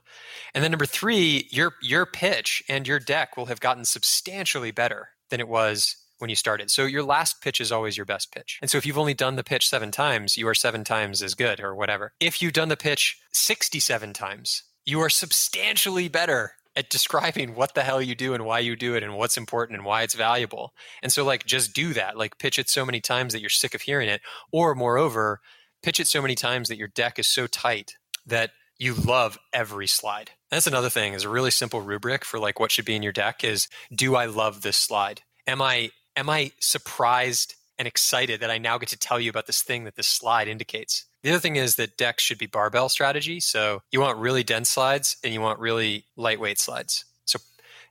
And 0.53 0.63
then 0.63 0.71
number 0.71 0.85
three, 0.85 1.47
your 1.51 1.73
your 1.81 2.05
pitch 2.05 2.63
and 2.67 2.87
your 2.87 2.99
deck 2.99 3.37
will 3.37 3.47
have 3.47 3.59
gotten 3.59 3.85
substantially 3.85 4.71
better 4.71 5.09
than 5.29 5.39
it 5.39 5.47
was 5.47 5.95
when 6.19 6.29
you 6.29 6.35
started. 6.35 6.69
So 6.69 6.85
your 6.85 7.03
last 7.03 7.41
pitch 7.41 7.61
is 7.61 7.71
always 7.71 7.97
your 7.97 8.05
best 8.05 8.33
pitch. 8.33 8.59
And 8.61 8.69
so 8.69 8.77
if 8.77 8.85
you've 8.85 8.97
only 8.97 9.13
done 9.13 9.35
the 9.35 9.43
pitch 9.43 9.69
seven 9.69 9.89
times, 9.89 10.37
you 10.37 10.47
are 10.47 10.55
seven 10.55 10.83
times 10.83 11.21
as 11.21 11.33
good 11.33 11.59
or 11.61 11.73
whatever. 11.73 12.13
If 12.19 12.41
you've 12.41 12.53
done 12.53 12.69
the 12.69 12.77
pitch 12.77 13.17
67 13.31 14.13
times, 14.13 14.63
you 14.85 14.99
are 14.99 15.09
substantially 15.09 16.09
better 16.09 16.53
at 16.75 16.89
describing 16.89 17.55
what 17.55 17.73
the 17.73 17.83
hell 17.83 18.01
you 18.01 18.15
do 18.15 18.33
and 18.33 18.45
why 18.45 18.59
you 18.59 18.75
do 18.75 18.95
it 18.95 19.03
and 19.03 19.15
what's 19.15 19.37
important 19.37 19.77
and 19.77 19.85
why 19.85 20.03
it's 20.03 20.13
valuable. 20.13 20.73
And 21.01 21.11
so 21.11 21.23
like 21.23 21.45
just 21.45 21.73
do 21.73 21.93
that. 21.93 22.17
Like 22.17 22.37
pitch 22.37 22.59
it 22.59 22.69
so 22.69 22.85
many 22.85 23.01
times 23.01 23.33
that 23.33 23.41
you're 23.41 23.49
sick 23.49 23.73
of 23.73 23.81
hearing 23.81 24.09
it. 24.09 24.21
Or 24.51 24.75
moreover, 24.75 25.41
pitch 25.81 25.99
it 25.99 26.07
so 26.07 26.21
many 26.21 26.35
times 26.35 26.69
that 26.69 26.77
your 26.77 26.87
deck 26.87 27.19
is 27.19 27.27
so 27.27 27.47
tight 27.47 27.95
that 28.25 28.51
you 28.77 28.93
love 28.93 29.37
every 29.53 29.87
slide. 29.87 30.31
That's 30.49 30.67
another 30.67 30.89
thing 30.89 31.13
is 31.13 31.25
a 31.25 31.29
really 31.29 31.51
simple 31.51 31.81
rubric 31.81 32.25
for 32.25 32.39
like 32.39 32.59
what 32.59 32.71
should 32.71 32.85
be 32.85 32.95
in 32.95 33.03
your 33.03 33.11
deck 33.11 33.43
is 33.43 33.67
do 33.93 34.15
I 34.15 34.25
love 34.25 34.61
this 34.61 34.77
slide? 34.77 35.21
Am 35.45 35.61
I 35.61 35.91
am 36.15 36.29
I 36.29 36.51
surprised 36.59 37.55
and 37.77 37.87
excited 37.87 38.39
that 38.41 38.49
I 38.49 38.57
now 38.57 38.77
get 38.77 38.89
to 38.89 38.97
tell 38.97 39.19
you 39.19 39.29
about 39.29 39.47
this 39.47 39.61
thing 39.61 39.83
that 39.83 39.95
this 39.95 40.07
slide 40.07 40.47
indicates? 40.47 41.05
The 41.23 41.31
other 41.31 41.39
thing 41.39 41.57
is 41.57 41.75
that 41.75 41.97
decks 41.97 42.23
should 42.23 42.37
be 42.37 42.45
barbell 42.45 42.87
strategy. 42.87 43.41
So 43.41 43.81
you 43.91 43.99
want 43.99 44.17
really 44.17 44.43
dense 44.43 44.69
slides 44.69 45.17
and 45.23 45.33
you 45.33 45.41
want 45.41 45.59
really 45.59 46.05
lightweight 46.15 46.59
slides. 46.59 47.03
So 47.25 47.39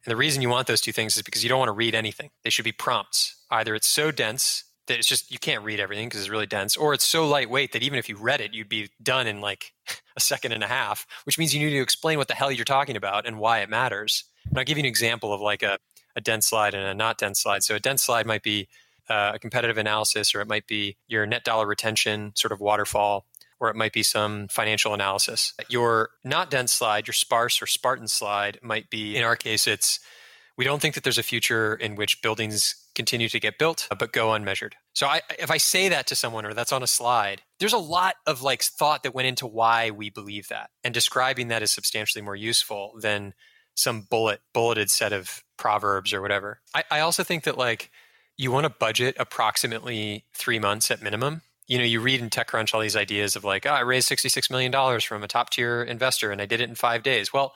and 0.04 0.10
the 0.10 0.16
reason 0.16 0.42
you 0.42 0.48
want 0.48 0.66
those 0.66 0.80
two 0.80 0.92
things 0.92 1.16
is 1.16 1.22
because 1.22 1.42
you 1.42 1.50
don't 1.50 1.58
want 1.58 1.68
to 1.68 1.72
read 1.72 1.94
anything. 1.94 2.30
They 2.42 2.50
should 2.50 2.64
be 2.64 2.72
prompts. 2.72 3.36
Either 3.50 3.74
it's 3.74 3.86
so 3.86 4.10
dense 4.10 4.64
that 4.88 4.98
it's 4.98 5.06
just 5.06 5.30
you 5.30 5.38
can't 5.38 5.64
read 5.64 5.80
everything 5.80 6.08
because 6.08 6.20
it's 6.20 6.30
really 6.30 6.46
dense, 6.46 6.76
or 6.76 6.92
it's 6.92 7.06
so 7.06 7.26
lightweight 7.26 7.72
that 7.72 7.82
even 7.82 7.98
if 7.98 8.08
you 8.08 8.16
read 8.16 8.40
it, 8.40 8.52
you'd 8.52 8.68
be 8.68 8.90
done 9.02 9.26
in 9.26 9.40
like 9.40 9.72
a 10.16 10.20
second 10.20 10.52
and 10.52 10.64
a 10.64 10.66
half, 10.66 11.06
which 11.24 11.38
means 11.38 11.54
you 11.54 11.64
need 11.64 11.74
to 11.74 11.82
explain 11.82 12.18
what 12.18 12.28
the 12.28 12.34
hell 12.34 12.50
you're 12.50 12.64
talking 12.64 12.96
about 12.96 13.26
and 13.26 13.38
why 13.38 13.60
it 13.60 13.70
matters. 13.70 14.24
And 14.48 14.58
I'll 14.58 14.64
give 14.64 14.76
you 14.76 14.82
an 14.82 14.86
example 14.86 15.32
of 15.32 15.40
like 15.40 15.62
a, 15.62 15.78
a 16.16 16.20
dense 16.20 16.48
slide 16.48 16.74
and 16.74 16.84
a 16.84 16.94
not 16.94 17.18
dense 17.18 17.40
slide. 17.40 17.62
So 17.62 17.74
a 17.76 17.80
dense 17.80 18.02
slide 18.02 18.26
might 18.26 18.42
be 18.42 18.68
uh, 19.08 19.32
a 19.34 19.38
competitive 19.38 19.78
analysis, 19.78 20.34
or 20.34 20.40
it 20.40 20.48
might 20.48 20.66
be 20.66 20.96
your 21.06 21.26
net 21.26 21.44
dollar 21.44 21.66
retention 21.66 22.32
sort 22.34 22.52
of 22.52 22.60
waterfall, 22.60 23.24
or 23.60 23.70
it 23.70 23.76
might 23.76 23.92
be 23.92 24.02
some 24.02 24.48
financial 24.48 24.94
analysis. 24.94 25.54
Your 25.68 26.10
not 26.24 26.50
dense 26.50 26.72
slide, 26.72 27.06
your 27.06 27.14
sparse 27.14 27.60
or 27.60 27.66
Spartan 27.66 28.08
slide 28.08 28.58
might 28.62 28.90
be, 28.90 29.16
in 29.16 29.24
our 29.24 29.36
case, 29.36 29.66
it's 29.66 30.00
we 30.56 30.64
don't 30.64 30.82
think 30.82 30.94
that 30.94 31.04
there's 31.04 31.18
a 31.18 31.22
future 31.22 31.74
in 31.74 31.94
which 31.94 32.20
buildings 32.20 32.74
continue 32.98 33.28
to 33.28 33.38
get 33.38 33.58
built 33.58 33.86
uh, 33.92 33.94
but 33.94 34.12
go 34.12 34.32
unmeasured. 34.32 34.74
So 34.92 35.06
I, 35.06 35.20
if 35.38 35.52
I 35.52 35.56
say 35.56 35.88
that 35.88 36.08
to 36.08 36.16
someone 36.16 36.44
or 36.44 36.52
that's 36.52 36.72
on 36.72 36.82
a 36.82 36.86
slide, 36.88 37.42
there's 37.60 37.72
a 37.72 37.78
lot 37.78 38.16
of 38.26 38.42
like 38.42 38.62
thought 38.62 39.04
that 39.04 39.14
went 39.14 39.28
into 39.28 39.46
why 39.46 39.90
we 39.90 40.10
believe 40.10 40.48
that, 40.48 40.70
and 40.82 40.92
describing 40.92 41.48
that 41.48 41.62
is 41.62 41.70
substantially 41.70 42.22
more 42.22 42.34
useful 42.34 42.94
than 43.00 43.34
some 43.76 44.02
bullet 44.02 44.40
bulleted 44.52 44.90
set 44.90 45.12
of 45.12 45.44
proverbs 45.56 46.12
or 46.12 46.20
whatever. 46.20 46.60
I, 46.74 46.82
I 46.90 47.00
also 47.00 47.22
think 47.22 47.44
that 47.44 47.56
like 47.56 47.90
you 48.36 48.50
want 48.50 48.64
to 48.64 48.70
budget 48.70 49.16
approximately 49.20 50.24
three 50.34 50.58
months 50.58 50.90
at 50.90 51.00
minimum. 51.00 51.42
You 51.68 51.78
know, 51.78 51.84
you 51.84 52.00
read 52.00 52.20
in 52.20 52.30
TechCrunch 52.30 52.74
all 52.74 52.80
these 52.80 52.96
ideas 52.96 53.36
of 53.36 53.44
like, 53.44 53.66
oh, 53.66 53.70
I 53.70 53.80
raised 53.80 54.08
$66 54.08 54.50
million 54.50 55.00
from 55.00 55.22
a 55.22 55.28
top 55.28 55.50
tier 55.50 55.82
investor 55.82 56.32
and 56.32 56.40
I 56.40 56.46
did 56.46 56.60
it 56.60 56.68
in 56.68 56.74
five 56.74 57.02
days. 57.02 57.32
Well, 57.32 57.54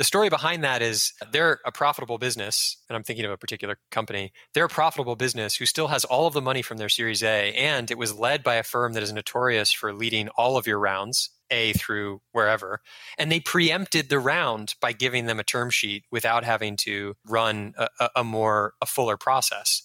the 0.00 0.04
story 0.04 0.30
behind 0.30 0.64
that 0.64 0.80
is 0.80 1.12
they're 1.30 1.60
a 1.66 1.70
profitable 1.70 2.16
business, 2.16 2.78
and 2.88 2.96
I'm 2.96 3.02
thinking 3.02 3.26
of 3.26 3.32
a 3.32 3.36
particular 3.36 3.76
company. 3.90 4.32
They're 4.54 4.64
a 4.64 4.68
profitable 4.70 5.14
business 5.14 5.56
who 5.56 5.66
still 5.66 5.88
has 5.88 6.06
all 6.06 6.26
of 6.26 6.32
the 6.32 6.40
money 6.40 6.62
from 6.62 6.78
their 6.78 6.88
Series 6.88 7.22
A, 7.22 7.52
and 7.52 7.90
it 7.90 7.98
was 7.98 8.18
led 8.18 8.42
by 8.42 8.54
a 8.54 8.62
firm 8.62 8.94
that 8.94 9.02
is 9.02 9.12
notorious 9.12 9.70
for 9.70 9.92
leading 9.92 10.30
all 10.38 10.56
of 10.56 10.66
your 10.66 10.78
rounds, 10.78 11.28
A 11.50 11.74
through 11.74 12.22
wherever. 12.32 12.80
And 13.18 13.30
they 13.30 13.40
preempted 13.40 14.08
the 14.08 14.18
round 14.18 14.72
by 14.80 14.92
giving 14.92 15.26
them 15.26 15.38
a 15.38 15.44
term 15.44 15.68
sheet 15.68 16.04
without 16.10 16.44
having 16.44 16.78
to 16.78 17.14
run 17.26 17.74
a, 17.76 18.08
a 18.16 18.24
more 18.24 18.72
a 18.80 18.86
fuller 18.86 19.18
process. 19.18 19.82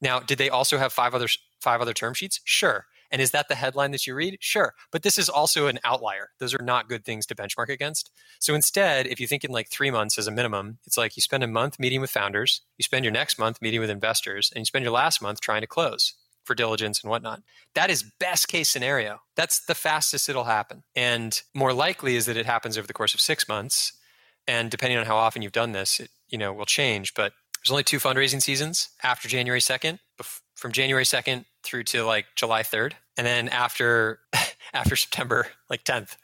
Now, 0.00 0.18
did 0.18 0.38
they 0.38 0.48
also 0.48 0.78
have 0.78 0.94
five 0.94 1.14
other 1.14 1.28
five 1.60 1.82
other 1.82 1.92
term 1.92 2.14
sheets? 2.14 2.40
Sure. 2.42 2.86
And 3.10 3.22
is 3.22 3.30
that 3.30 3.48
the 3.48 3.54
headline 3.54 3.90
that 3.92 4.06
you 4.06 4.14
read? 4.14 4.36
Sure. 4.40 4.74
But 4.92 5.02
this 5.02 5.18
is 5.18 5.28
also 5.28 5.66
an 5.66 5.78
outlier. 5.84 6.30
Those 6.38 6.54
are 6.54 6.62
not 6.62 6.88
good 6.88 7.04
things 7.04 7.26
to 7.26 7.34
benchmark 7.34 7.68
against. 7.68 8.10
So 8.38 8.54
instead, 8.54 9.06
if 9.06 9.18
you 9.20 9.26
think 9.26 9.44
in 9.44 9.50
like 9.50 9.70
three 9.70 9.90
months 9.90 10.18
as 10.18 10.26
a 10.26 10.32
minimum, 10.32 10.78
it's 10.84 10.98
like 10.98 11.16
you 11.16 11.22
spend 11.22 11.42
a 11.42 11.48
month 11.48 11.78
meeting 11.78 12.00
with 12.00 12.10
founders, 12.10 12.62
you 12.76 12.82
spend 12.82 13.04
your 13.04 13.12
next 13.12 13.38
month 13.38 13.62
meeting 13.62 13.80
with 13.80 13.90
investors, 13.90 14.50
and 14.54 14.60
you 14.60 14.66
spend 14.66 14.84
your 14.84 14.92
last 14.92 15.22
month 15.22 15.40
trying 15.40 15.62
to 15.62 15.66
close 15.66 16.14
for 16.44 16.54
diligence 16.54 17.02
and 17.02 17.10
whatnot. 17.10 17.42
That 17.74 17.90
is 17.90 18.10
best 18.18 18.48
case 18.48 18.70
scenario. 18.70 19.20
That's 19.36 19.64
the 19.66 19.74
fastest 19.74 20.28
it'll 20.28 20.44
happen. 20.44 20.82
And 20.96 21.40
more 21.54 21.72
likely 21.72 22.16
is 22.16 22.26
that 22.26 22.38
it 22.38 22.46
happens 22.46 22.76
over 22.76 22.86
the 22.86 22.94
course 22.94 23.14
of 23.14 23.20
six 23.20 23.46
months. 23.48 23.92
And 24.46 24.70
depending 24.70 24.98
on 24.98 25.04
how 25.04 25.16
often 25.16 25.42
you've 25.42 25.52
done 25.52 25.72
this, 25.72 26.00
it 26.00 26.10
you 26.28 26.38
know 26.38 26.52
will 26.52 26.66
change. 26.66 27.14
But 27.14 27.32
there's 27.58 27.70
only 27.70 27.84
two 27.84 27.98
fundraising 27.98 28.42
seasons 28.42 28.88
after 29.02 29.28
January 29.28 29.60
2nd. 29.60 29.98
From 30.56 30.72
January 30.72 31.04
2nd 31.04 31.44
through 31.68 31.84
to 31.84 32.04
like 32.04 32.26
July 32.34 32.62
3rd, 32.62 32.94
and 33.16 33.26
then 33.26 33.48
after 33.48 34.20
after 34.72 34.96
September 34.96 35.46
like 35.70 35.84
10th 35.84 36.16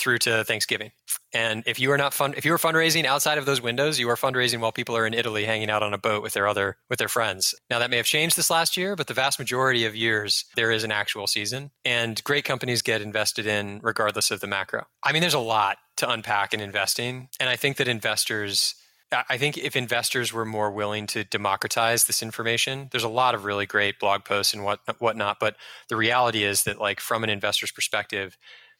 through 0.00 0.18
to 0.18 0.42
Thanksgiving. 0.44 0.90
And 1.34 1.62
if 1.66 1.78
you 1.78 1.92
are 1.92 1.98
not 1.98 2.14
fund 2.14 2.34
if 2.36 2.44
you 2.44 2.52
are 2.54 2.58
fundraising 2.58 3.04
outside 3.04 3.38
of 3.38 3.44
those 3.44 3.60
windows, 3.60 4.00
you 4.00 4.08
are 4.08 4.16
fundraising 4.16 4.60
while 4.60 4.72
people 4.72 4.96
are 4.96 5.06
in 5.06 5.14
Italy 5.14 5.44
hanging 5.44 5.70
out 5.70 5.82
on 5.82 5.92
a 5.92 5.98
boat 5.98 6.22
with 6.22 6.32
their 6.32 6.48
other 6.48 6.78
with 6.88 6.98
their 6.98 7.08
friends. 7.08 7.54
Now 7.68 7.78
that 7.78 7.90
may 7.90 7.98
have 7.98 8.06
changed 8.06 8.36
this 8.36 8.50
last 8.50 8.76
year, 8.76 8.96
but 8.96 9.06
the 9.06 9.14
vast 9.14 9.38
majority 9.38 9.84
of 9.84 9.94
years 9.94 10.46
there 10.56 10.70
is 10.70 10.84
an 10.84 10.90
actual 10.90 11.26
season 11.26 11.70
and 11.84 12.22
great 12.24 12.44
companies 12.44 12.82
get 12.82 13.02
invested 13.02 13.46
in 13.46 13.80
regardless 13.82 14.30
of 14.30 14.40
the 14.40 14.46
macro. 14.46 14.86
I 15.04 15.12
mean 15.12 15.20
there's 15.20 15.34
a 15.34 15.38
lot 15.38 15.76
to 15.98 16.10
unpack 16.10 16.54
in 16.54 16.60
investing 16.60 17.28
and 17.38 17.50
I 17.50 17.56
think 17.56 17.76
that 17.76 17.86
investors 17.86 18.74
I 19.12 19.38
think 19.38 19.58
if 19.58 19.74
investors 19.74 20.32
were 20.32 20.44
more 20.44 20.70
willing 20.70 21.06
to 21.08 21.24
democratize 21.24 22.04
this 22.04 22.22
information, 22.22 22.88
there's 22.92 23.04
a 23.04 23.08
lot 23.08 23.34
of 23.34 23.44
really 23.44 23.66
great 23.66 23.98
blog 23.98 24.24
posts 24.24 24.54
and 24.54 24.64
what 24.64 24.80
whatnot. 25.00 25.38
But 25.40 25.56
the 25.88 25.96
reality 25.96 26.44
is 26.44 26.62
that, 26.64 26.78
like 26.78 27.00
from 27.00 27.24
an 27.24 27.30
investor's 27.30 27.72
perspective, 27.72 28.36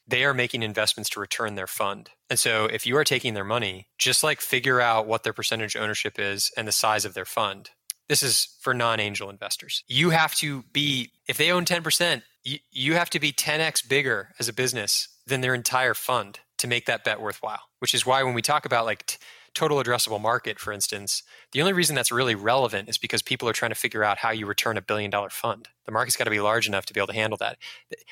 they 0.06 0.24
are 0.24 0.34
making 0.34 0.62
investments 0.62 1.10
to 1.10 1.20
return 1.20 1.54
their 1.54 1.66
fund. 1.66 2.10
And 2.28 2.38
so 2.38 2.66
if 2.66 2.86
you 2.86 2.96
are 2.96 3.04
taking 3.04 3.34
their 3.34 3.44
money, 3.44 3.88
just 3.98 4.22
like 4.22 4.40
figure 4.40 4.80
out 4.80 5.06
what 5.06 5.22
their 5.22 5.32
percentage 5.32 5.76
ownership 5.76 6.18
is 6.18 6.50
and 6.56 6.66
the 6.66 6.72
size 6.72 7.04
of 7.04 7.14
their 7.14 7.24
fund. 7.24 7.70
This 8.08 8.22
is 8.22 8.56
for 8.60 8.74
non-angel 8.74 9.30
investors. 9.30 9.84
You 9.86 10.10
have 10.10 10.34
to 10.36 10.64
be 10.72 11.12
if 11.28 11.36
they 11.36 11.52
own 11.52 11.64
10%, 11.64 12.22
you, 12.42 12.58
you 12.72 12.94
have 12.94 13.10
to 13.10 13.20
be 13.20 13.32
10x 13.32 13.88
bigger 13.88 14.30
as 14.40 14.48
a 14.48 14.52
business 14.52 15.08
than 15.26 15.42
their 15.42 15.54
entire 15.54 15.94
fund 15.94 16.40
to 16.58 16.66
make 16.66 16.86
that 16.86 17.04
bet 17.04 17.20
worthwhile. 17.20 17.62
Which 17.78 17.94
is 17.94 18.04
why 18.04 18.22
when 18.24 18.34
we 18.34 18.42
talk 18.42 18.64
about 18.66 18.84
like 18.84 19.06
t- 19.06 19.18
total 19.54 19.82
addressable 19.82 20.20
market, 20.20 20.58
for 20.58 20.72
instance, 20.72 21.22
the 21.52 21.60
only 21.60 21.72
reason 21.72 21.96
that's 21.96 22.12
really 22.12 22.34
relevant 22.34 22.88
is 22.88 22.98
because 22.98 23.22
people 23.22 23.48
are 23.48 23.52
trying 23.52 23.70
to 23.70 23.74
figure 23.74 24.04
out 24.04 24.18
how 24.18 24.30
you 24.30 24.46
return 24.46 24.76
a 24.76 24.82
billion 24.82 25.10
dollar 25.10 25.30
fund. 25.30 25.68
The 25.86 25.92
market's 25.92 26.16
got 26.16 26.24
to 26.24 26.30
be 26.30 26.40
large 26.40 26.68
enough 26.68 26.86
to 26.86 26.94
be 26.94 27.00
able 27.00 27.08
to 27.08 27.14
handle 27.14 27.36
that. 27.38 27.58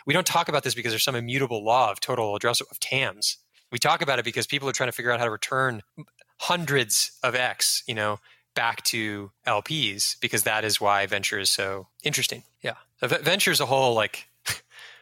We 0.06 0.14
don't 0.14 0.26
talk 0.26 0.48
about 0.48 0.64
this 0.64 0.74
because 0.74 0.92
there's 0.92 1.04
some 1.04 1.14
immutable 1.14 1.64
law 1.64 1.90
of 1.90 2.00
total 2.00 2.38
addressable 2.38 2.70
of 2.70 2.80
TAMs. 2.80 3.38
We 3.70 3.78
talk 3.78 4.02
about 4.02 4.18
it 4.18 4.24
because 4.24 4.46
people 4.46 4.68
are 4.68 4.72
trying 4.72 4.88
to 4.88 4.96
figure 4.96 5.12
out 5.12 5.18
how 5.18 5.26
to 5.26 5.30
return 5.30 5.82
hundreds 6.40 7.12
of 7.22 7.34
X, 7.34 7.82
you 7.86 7.94
know, 7.94 8.18
back 8.54 8.82
to 8.82 9.30
LPs 9.46 10.18
because 10.20 10.42
that 10.42 10.64
is 10.64 10.80
why 10.80 11.06
venture 11.06 11.38
is 11.38 11.50
so 11.50 11.86
interesting. 12.02 12.42
Yeah. 12.62 12.74
Venture 13.00 13.52
is 13.52 13.60
a 13.60 13.66
whole 13.66 13.94
like 13.94 14.26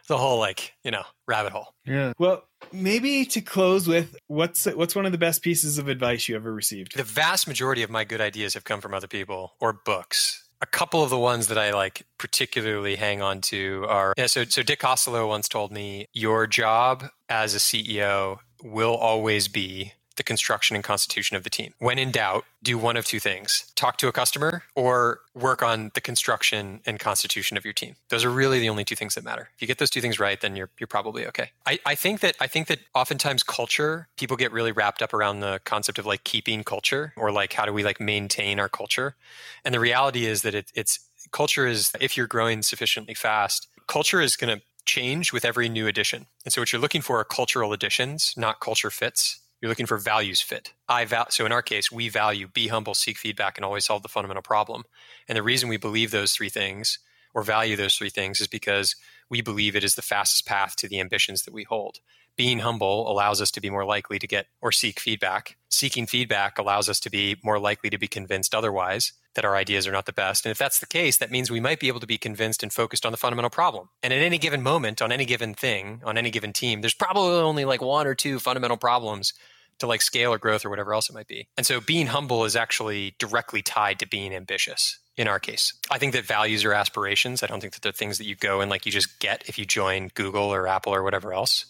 the 0.07 0.17
whole 0.17 0.39
like 0.39 0.73
you 0.83 0.91
know 0.91 1.03
rabbit 1.27 1.51
hole. 1.51 1.73
Yeah. 1.85 2.13
Well, 2.17 2.43
maybe 2.71 3.25
to 3.25 3.41
close 3.41 3.87
with 3.87 4.15
what's 4.27 4.65
what's 4.65 4.95
one 4.95 5.05
of 5.05 5.11
the 5.11 5.17
best 5.17 5.41
pieces 5.41 5.77
of 5.77 5.87
advice 5.87 6.27
you 6.27 6.35
ever 6.35 6.53
received? 6.53 6.95
The 6.95 7.03
vast 7.03 7.47
majority 7.47 7.83
of 7.83 7.89
my 7.89 8.03
good 8.03 8.21
ideas 8.21 8.53
have 8.53 8.63
come 8.63 8.81
from 8.81 8.93
other 8.93 9.07
people 9.07 9.53
or 9.59 9.73
books. 9.73 10.43
A 10.59 10.65
couple 10.65 11.03
of 11.03 11.11
the 11.11 11.19
ones 11.19 11.47
that 11.47 11.57
I 11.57 11.71
like 11.71 12.07
particularly 12.17 12.95
hang 12.95 13.21
on 13.21 13.41
to 13.41 13.85
are 13.87 14.13
yeah, 14.17 14.27
so 14.27 14.43
so 14.45 14.63
Dick 14.63 14.79
Costolo 14.79 15.27
once 15.27 15.47
told 15.47 15.71
me 15.71 16.07
your 16.13 16.47
job 16.47 17.05
as 17.29 17.53
a 17.53 17.59
CEO 17.59 18.39
will 18.63 18.95
always 18.95 19.47
be 19.47 19.93
the 20.17 20.23
construction 20.23 20.75
and 20.75 20.83
constitution 20.83 21.37
of 21.37 21.43
the 21.43 21.49
team. 21.49 21.73
When 21.79 21.97
in 21.97 22.11
doubt, 22.11 22.45
do 22.63 22.77
one 22.77 22.97
of 22.97 23.05
two 23.05 23.19
things 23.19 23.71
talk 23.75 23.97
to 23.97 24.07
a 24.07 24.11
customer 24.11 24.63
or 24.75 25.21
work 25.33 25.63
on 25.63 25.91
the 25.93 26.01
construction 26.01 26.81
and 26.85 26.99
constitution 26.99 27.55
of 27.55 27.63
your 27.63 27.73
team. 27.73 27.95
Those 28.09 28.25
are 28.25 28.29
really 28.29 28.59
the 28.59 28.69
only 28.69 28.83
two 28.83 28.95
things 28.95 29.15
that 29.15 29.23
matter. 29.23 29.49
If 29.55 29.61
you 29.61 29.67
get 29.67 29.77
those 29.77 29.89
two 29.89 30.01
things 30.01 30.19
right, 30.19 30.41
then 30.41 30.55
you're, 30.55 30.69
you're 30.79 30.87
probably 30.87 31.25
okay. 31.27 31.51
I, 31.65 31.79
I 31.85 31.95
think 31.95 32.19
that 32.21 32.35
I 32.41 32.47
think 32.47 32.67
that 32.67 32.79
oftentimes 32.93 33.43
culture, 33.43 34.07
people 34.17 34.35
get 34.35 34.51
really 34.51 34.71
wrapped 34.71 35.01
up 35.01 35.13
around 35.13 35.39
the 35.39 35.61
concept 35.63 35.99
of 35.99 36.05
like 36.05 36.23
keeping 36.23 36.63
culture 36.63 37.13
or 37.15 37.31
like 37.31 37.53
how 37.53 37.65
do 37.65 37.73
we 37.73 37.83
like 37.83 37.99
maintain 37.99 38.59
our 38.59 38.69
culture. 38.69 39.15
And 39.63 39.73
the 39.73 39.79
reality 39.79 40.25
is 40.25 40.41
that 40.41 40.55
it, 40.55 40.71
it's 40.75 40.99
culture 41.31 41.67
is 41.67 41.91
if 42.01 42.17
you're 42.17 42.27
growing 42.27 42.61
sufficiently 42.61 43.13
fast, 43.13 43.67
culture 43.87 44.21
is 44.21 44.35
going 44.35 44.57
to 44.57 44.63
change 44.85 45.33
with 45.33 45.45
every 45.45 45.69
new 45.69 45.85
addition. 45.85 46.25
And 46.45 46.53
so 46.53 46.61
what 46.61 46.71
you're 46.71 46.81
looking 46.81 47.01
for 47.01 47.19
are 47.19 47.25
cultural 47.25 47.73
additions, 47.73 48.33
not 48.37 48.59
culture 48.59 48.89
fits. 48.89 49.39
You're 49.61 49.69
looking 49.69 49.85
for 49.87 49.97
values 49.97 50.41
fit. 50.41 50.73
I 50.87 51.05
val- 51.05 51.31
so 51.31 51.45
in 51.45 51.51
our 51.51 51.63
case, 51.63 51.91
we 51.91 52.09
value 52.09 52.47
be 52.47 52.67
humble, 52.67 52.93
seek 52.93 53.17
feedback, 53.17 53.57
and 53.57 53.65
always 53.65 53.85
solve 53.85 54.03
the 54.03 54.09
fundamental 54.09 54.43
problem. 54.43 54.83
And 55.27 55.35
the 55.35 55.43
reason 55.43 55.67
we 55.67 55.77
believe 55.77 56.11
those 56.11 56.33
three 56.33 56.49
things 56.49 56.99
or 57.33 57.41
value 57.43 57.75
those 57.75 57.95
three 57.95 58.09
things 58.09 58.39
is 58.39 58.47
because 58.47 58.95
we 59.29 59.41
believe 59.41 59.75
it 59.75 59.83
is 59.83 59.95
the 59.95 60.01
fastest 60.01 60.45
path 60.45 60.75
to 60.77 60.87
the 60.87 60.99
ambitions 60.99 61.43
that 61.43 61.53
we 61.53 61.63
hold. 61.63 61.97
Being 62.37 62.59
humble 62.59 63.11
allows 63.11 63.41
us 63.41 63.49
to 63.51 63.61
be 63.61 63.71
more 63.71 63.83
likely 63.83 64.19
to 64.19 64.27
get 64.27 64.45
or 64.61 64.71
seek 64.71 64.99
feedback. 64.99 65.57
Seeking 65.69 66.05
feedback 66.05 66.59
allows 66.59 66.87
us 66.87 66.99
to 67.01 67.09
be 67.09 67.37
more 67.43 67.59
likely 67.59 67.89
to 67.89 67.97
be 67.97 68.07
convinced 68.07 68.53
otherwise 68.53 69.13
that 69.33 69.43
our 69.45 69.55
ideas 69.55 69.87
are 69.87 69.91
not 69.91 70.05
the 70.05 70.13
best. 70.13 70.45
And 70.45 70.51
if 70.51 70.57
that's 70.57 70.79
the 70.79 70.85
case, 70.85 71.17
that 71.17 71.31
means 71.31 71.49
we 71.49 71.59
might 71.59 71.79
be 71.79 71.87
able 71.87 71.99
to 71.99 72.07
be 72.07 72.17
convinced 72.17 72.63
and 72.63 72.71
focused 72.71 73.05
on 73.05 73.11
the 73.11 73.17
fundamental 73.17 73.49
problem. 73.49 73.89
And 74.03 74.13
at 74.13 74.21
any 74.21 74.37
given 74.37 74.61
moment, 74.61 75.01
on 75.01 75.11
any 75.11 75.25
given 75.25 75.53
thing, 75.53 76.01
on 76.03 76.17
any 76.17 76.29
given 76.29 76.53
team, 76.53 76.81
there's 76.81 76.93
probably 76.93 77.35
only 77.35 77.65
like 77.65 77.81
one 77.81 78.07
or 78.07 78.15
two 78.15 78.39
fundamental 78.39 78.77
problems 78.77 79.33
to 79.79 79.87
like 79.87 80.01
scale 80.01 80.33
or 80.33 80.37
growth 80.37 80.65
or 80.65 80.69
whatever 80.69 80.93
else 80.93 81.09
it 81.09 81.13
might 81.13 81.27
be. 81.27 81.47
And 81.57 81.65
so 81.65 81.79
being 81.79 82.07
humble 82.07 82.45
is 82.45 82.55
actually 82.55 83.15
directly 83.19 83.61
tied 83.61 83.99
to 83.99 84.07
being 84.07 84.33
ambitious 84.33 84.99
in 85.17 85.27
our 85.27 85.39
case. 85.39 85.73
I 85.89 85.97
think 85.97 86.13
that 86.13 86.25
values 86.25 86.63
are 86.65 86.73
aspirations. 86.73 87.43
I 87.43 87.47
don't 87.47 87.61
think 87.61 87.73
that 87.73 87.81
they're 87.81 87.91
things 87.91 88.17
that 88.19 88.25
you 88.25 88.35
go 88.35 88.61
and 88.61 88.69
like 88.69 88.85
you 88.85 88.91
just 88.91 89.19
get 89.19 89.43
if 89.47 89.57
you 89.57 89.65
join 89.65 90.09
Google 90.13 90.53
or 90.53 90.67
Apple 90.67 90.93
or 90.93 91.03
whatever 91.03 91.33
else. 91.33 91.65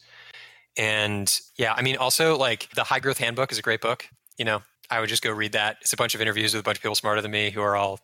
And 0.78 1.39
yeah, 1.57 1.73
I 1.73 1.82
mean, 1.82 1.97
also 1.97 2.38
like 2.38 2.69
the 2.75 2.84
High 2.84 2.99
Growth 2.99 3.17
Handbook 3.17 3.51
is 3.51 3.57
a 3.57 3.61
great 3.61 3.82
book. 3.82 4.07
You 4.38 4.45
know, 4.45 4.61
I 4.89 4.99
would 4.99 5.09
just 5.09 5.23
go 5.23 5.32
read 5.32 5.53
that. 5.53 5.78
It's 5.82 5.93
a 5.93 5.97
bunch 5.97 6.15
of 6.15 6.21
interviews 6.21 6.53
with 6.53 6.61
a 6.61 6.63
bunch 6.63 6.78
of 6.78 6.84
people 6.84 6.95
smarter 6.95 7.21
than 7.21 7.32
me 7.32 7.49
who 7.49 7.61
are 7.61 7.75
all 7.75 7.99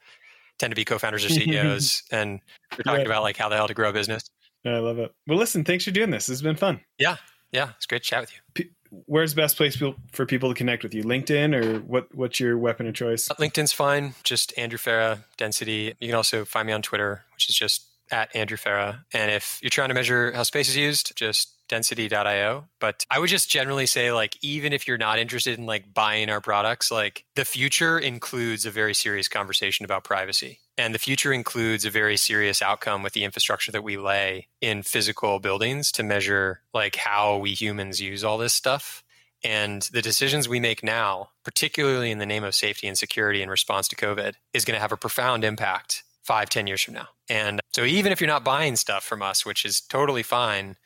tend 0.59 0.71
to 0.71 0.75
be 0.75 0.85
co-founders 0.85 1.25
or 1.25 1.29
CEOs, 1.29 2.03
and 2.11 2.39
we're 2.77 2.83
talking 2.83 3.05
about 3.05 3.23
like 3.23 3.37
how 3.37 3.49
the 3.49 3.55
hell 3.55 3.67
to 3.67 3.73
grow 3.73 3.89
a 3.89 3.93
business. 3.93 4.29
I 4.65 4.77
love 4.77 4.97
it. 4.97 5.13
Well, 5.27 5.37
listen, 5.37 5.63
thanks 5.63 5.83
for 5.83 5.91
doing 5.91 6.09
this. 6.09 6.29
It's 6.29 6.41
been 6.41 6.55
fun. 6.55 6.79
Yeah, 6.97 7.17
yeah, 7.51 7.71
it's 7.75 7.85
great 7.85 8.03
to 8.03 8.09
chat 8.09 8.21
with 8.21 8.31
you. 8.31 8.39
P- 8.53 8.71
where's 9.05 9.33
the 9.33 9.41
best 9.41 9.57
place 9.57 9.81
for 10.11 10.25
people 10.25 10.49
to 10.49 10.55
connect 10.55 10.83
with 10.83 10.93
you? 10.93 11.03
LinkedIn 11.03 11.55
or 11.55 11.79
what? 11.81 12.13
What's 12.15 12.39
your 12.39 12.57
weapon 12.57 12.87
of 12.87 12.95
choice? 12.95 13.29
Uh, 13.29 13.35
LinkedIn's 13.35 13.73
fine. 13.73 14.15
Just 14.23 14.57
Andrew 14.57 14.79
Farah 14.79 15.23
Density. 15.37 15.93
You 15.99 16.07
can 16.07 16.15
also 16.15 16.45
find 16.45 16.67
me 16.67 16.73
on 16.73 16.81
Twitter, 16.81 17.23
which 17.33 17.49
is 17.49 17.55
just 17.55 17.85
at 18.11 18.33
Andrew 18.35 18.57
Farah. 18.57 19.03
And 19.13 19.31
if 19.31 19.59
you're 19.61 19.69
trying 19.69 19.89
to 19.89 19.95
measure 19.95 20.31
how 20.31 20.43
space 20.43 20.69
is 20.69 20.77
used, 20.77 21.15
just 21.15 21.52
density.io. 21.69 22.65
But 22.79 23.05
I 23.09 23.19
would 23.19 23.29
just 23.29 23.49
generally 23.49 23.85
say, 23.85 24.11
like, 24.11 24.37
even 24.41 24.73
if 24.73 24.87
you're 24.87 24.97
not 24.97 25.19
interested 25.19 25.57
in 25.57 25.65
like 25.65 25.93
buying 25.93 26.29
our 26.29 26.41
products, 26.41 26.91
like 26.91 27.25
the 27.35 27.45
future 27.45 27.97
includes 27.97 28.65
a 28.65 28.71
very 28.71 28.93
serious 28.93 29.27
conversation 29.27 29.85
about 29.85 30.03
privacy. 30.03 30.59
And 30.77 30.93
the 30.93 30.99
future 30.99 31.31
includes 31.31 31.85
a 31.85 31.91
very 31.91 32.17
serious 32.17 32.61
outcome 32.61 33.03
with 33.03 33.13
the 33.13 33.23
infrastructure 33.23 33.71
that 33.71 33.83
we 33.83 33.97
lay 33.97 34.47
in 34.59 34.81
physical 34.81 35.39
buildings 35.39 35.91
to 35.93 36.03
measure 36.03 36.61
like 36.73 36.95
how 36.95 37.37
we 37.37 37.53
humans 37.53 38.01
use 38.01 38.23
all 38.23 38.37
this 38.37 38.53
stuff. 38.53 39.03
And 39.43 39.81
the 39.91 40.01
decisions 40.01 40.47
we 40.47 40.59
make 40.59 40.83
now, 40.83 41.29
particularly 41.43 42.11
in 42.11 42.17
the 42.17 42.25
name 42.25 42.43
of 42.43 42.55
safety 42.55 42.87
and 42.87 42.97
security 42.97 43.41
in 43.41 43.49
response 43.49 43.87
to 43.89 43.95
COVID, 43.95 44.35
is 44.53 44.65
going 44.65 44.75
to 44.75 44.81
have 44.81 44.93
a 44.93 44.97
profound 44.97 45.43
impact 45.43 46.03
five, 46.23 46.49
ten 46.49 46.65
years 46.65 46.81
from 46.81 46.93
now. 46.93 47.09
And 47.29 47.59
so 47.73 47.83
even 47.83 48.11
if 48.11 48.21
you're 48.21 48.27
not 48.29 48.45
buying 48.45 48.77
stuff 48.77 49.03
from 49.03 49.21
us, 49.21 49.45
which 49.45 49.65
is 49.65 49.81
totally 49.81 50.23
fine, 50.23 50.77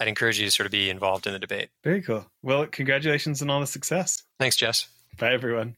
I'd 0.00 0.08
encourage 0.08 0.40
you 0.40 0.46
to 0.46 0.50
sort 0.50 0.66
of 0.66 0.72
be 0.72 0.88
involved 0.88 1.26
in 1.26 1.34
the 1.34 1.38
debate. 1.38 1.68
Very 1.84 2.00
cool. 2.00 2.26
Well, 2.42 2.66
congratulations 2.66 3.42
on 3.42 3.50
all 3.50 3.60
the 3.60 3.66
success. 3.66 4.22
Thanks, 4.38 4.56
Jess. 4.56 4.88
Bye, 5.18 5.34
everyone. 5.34 5.76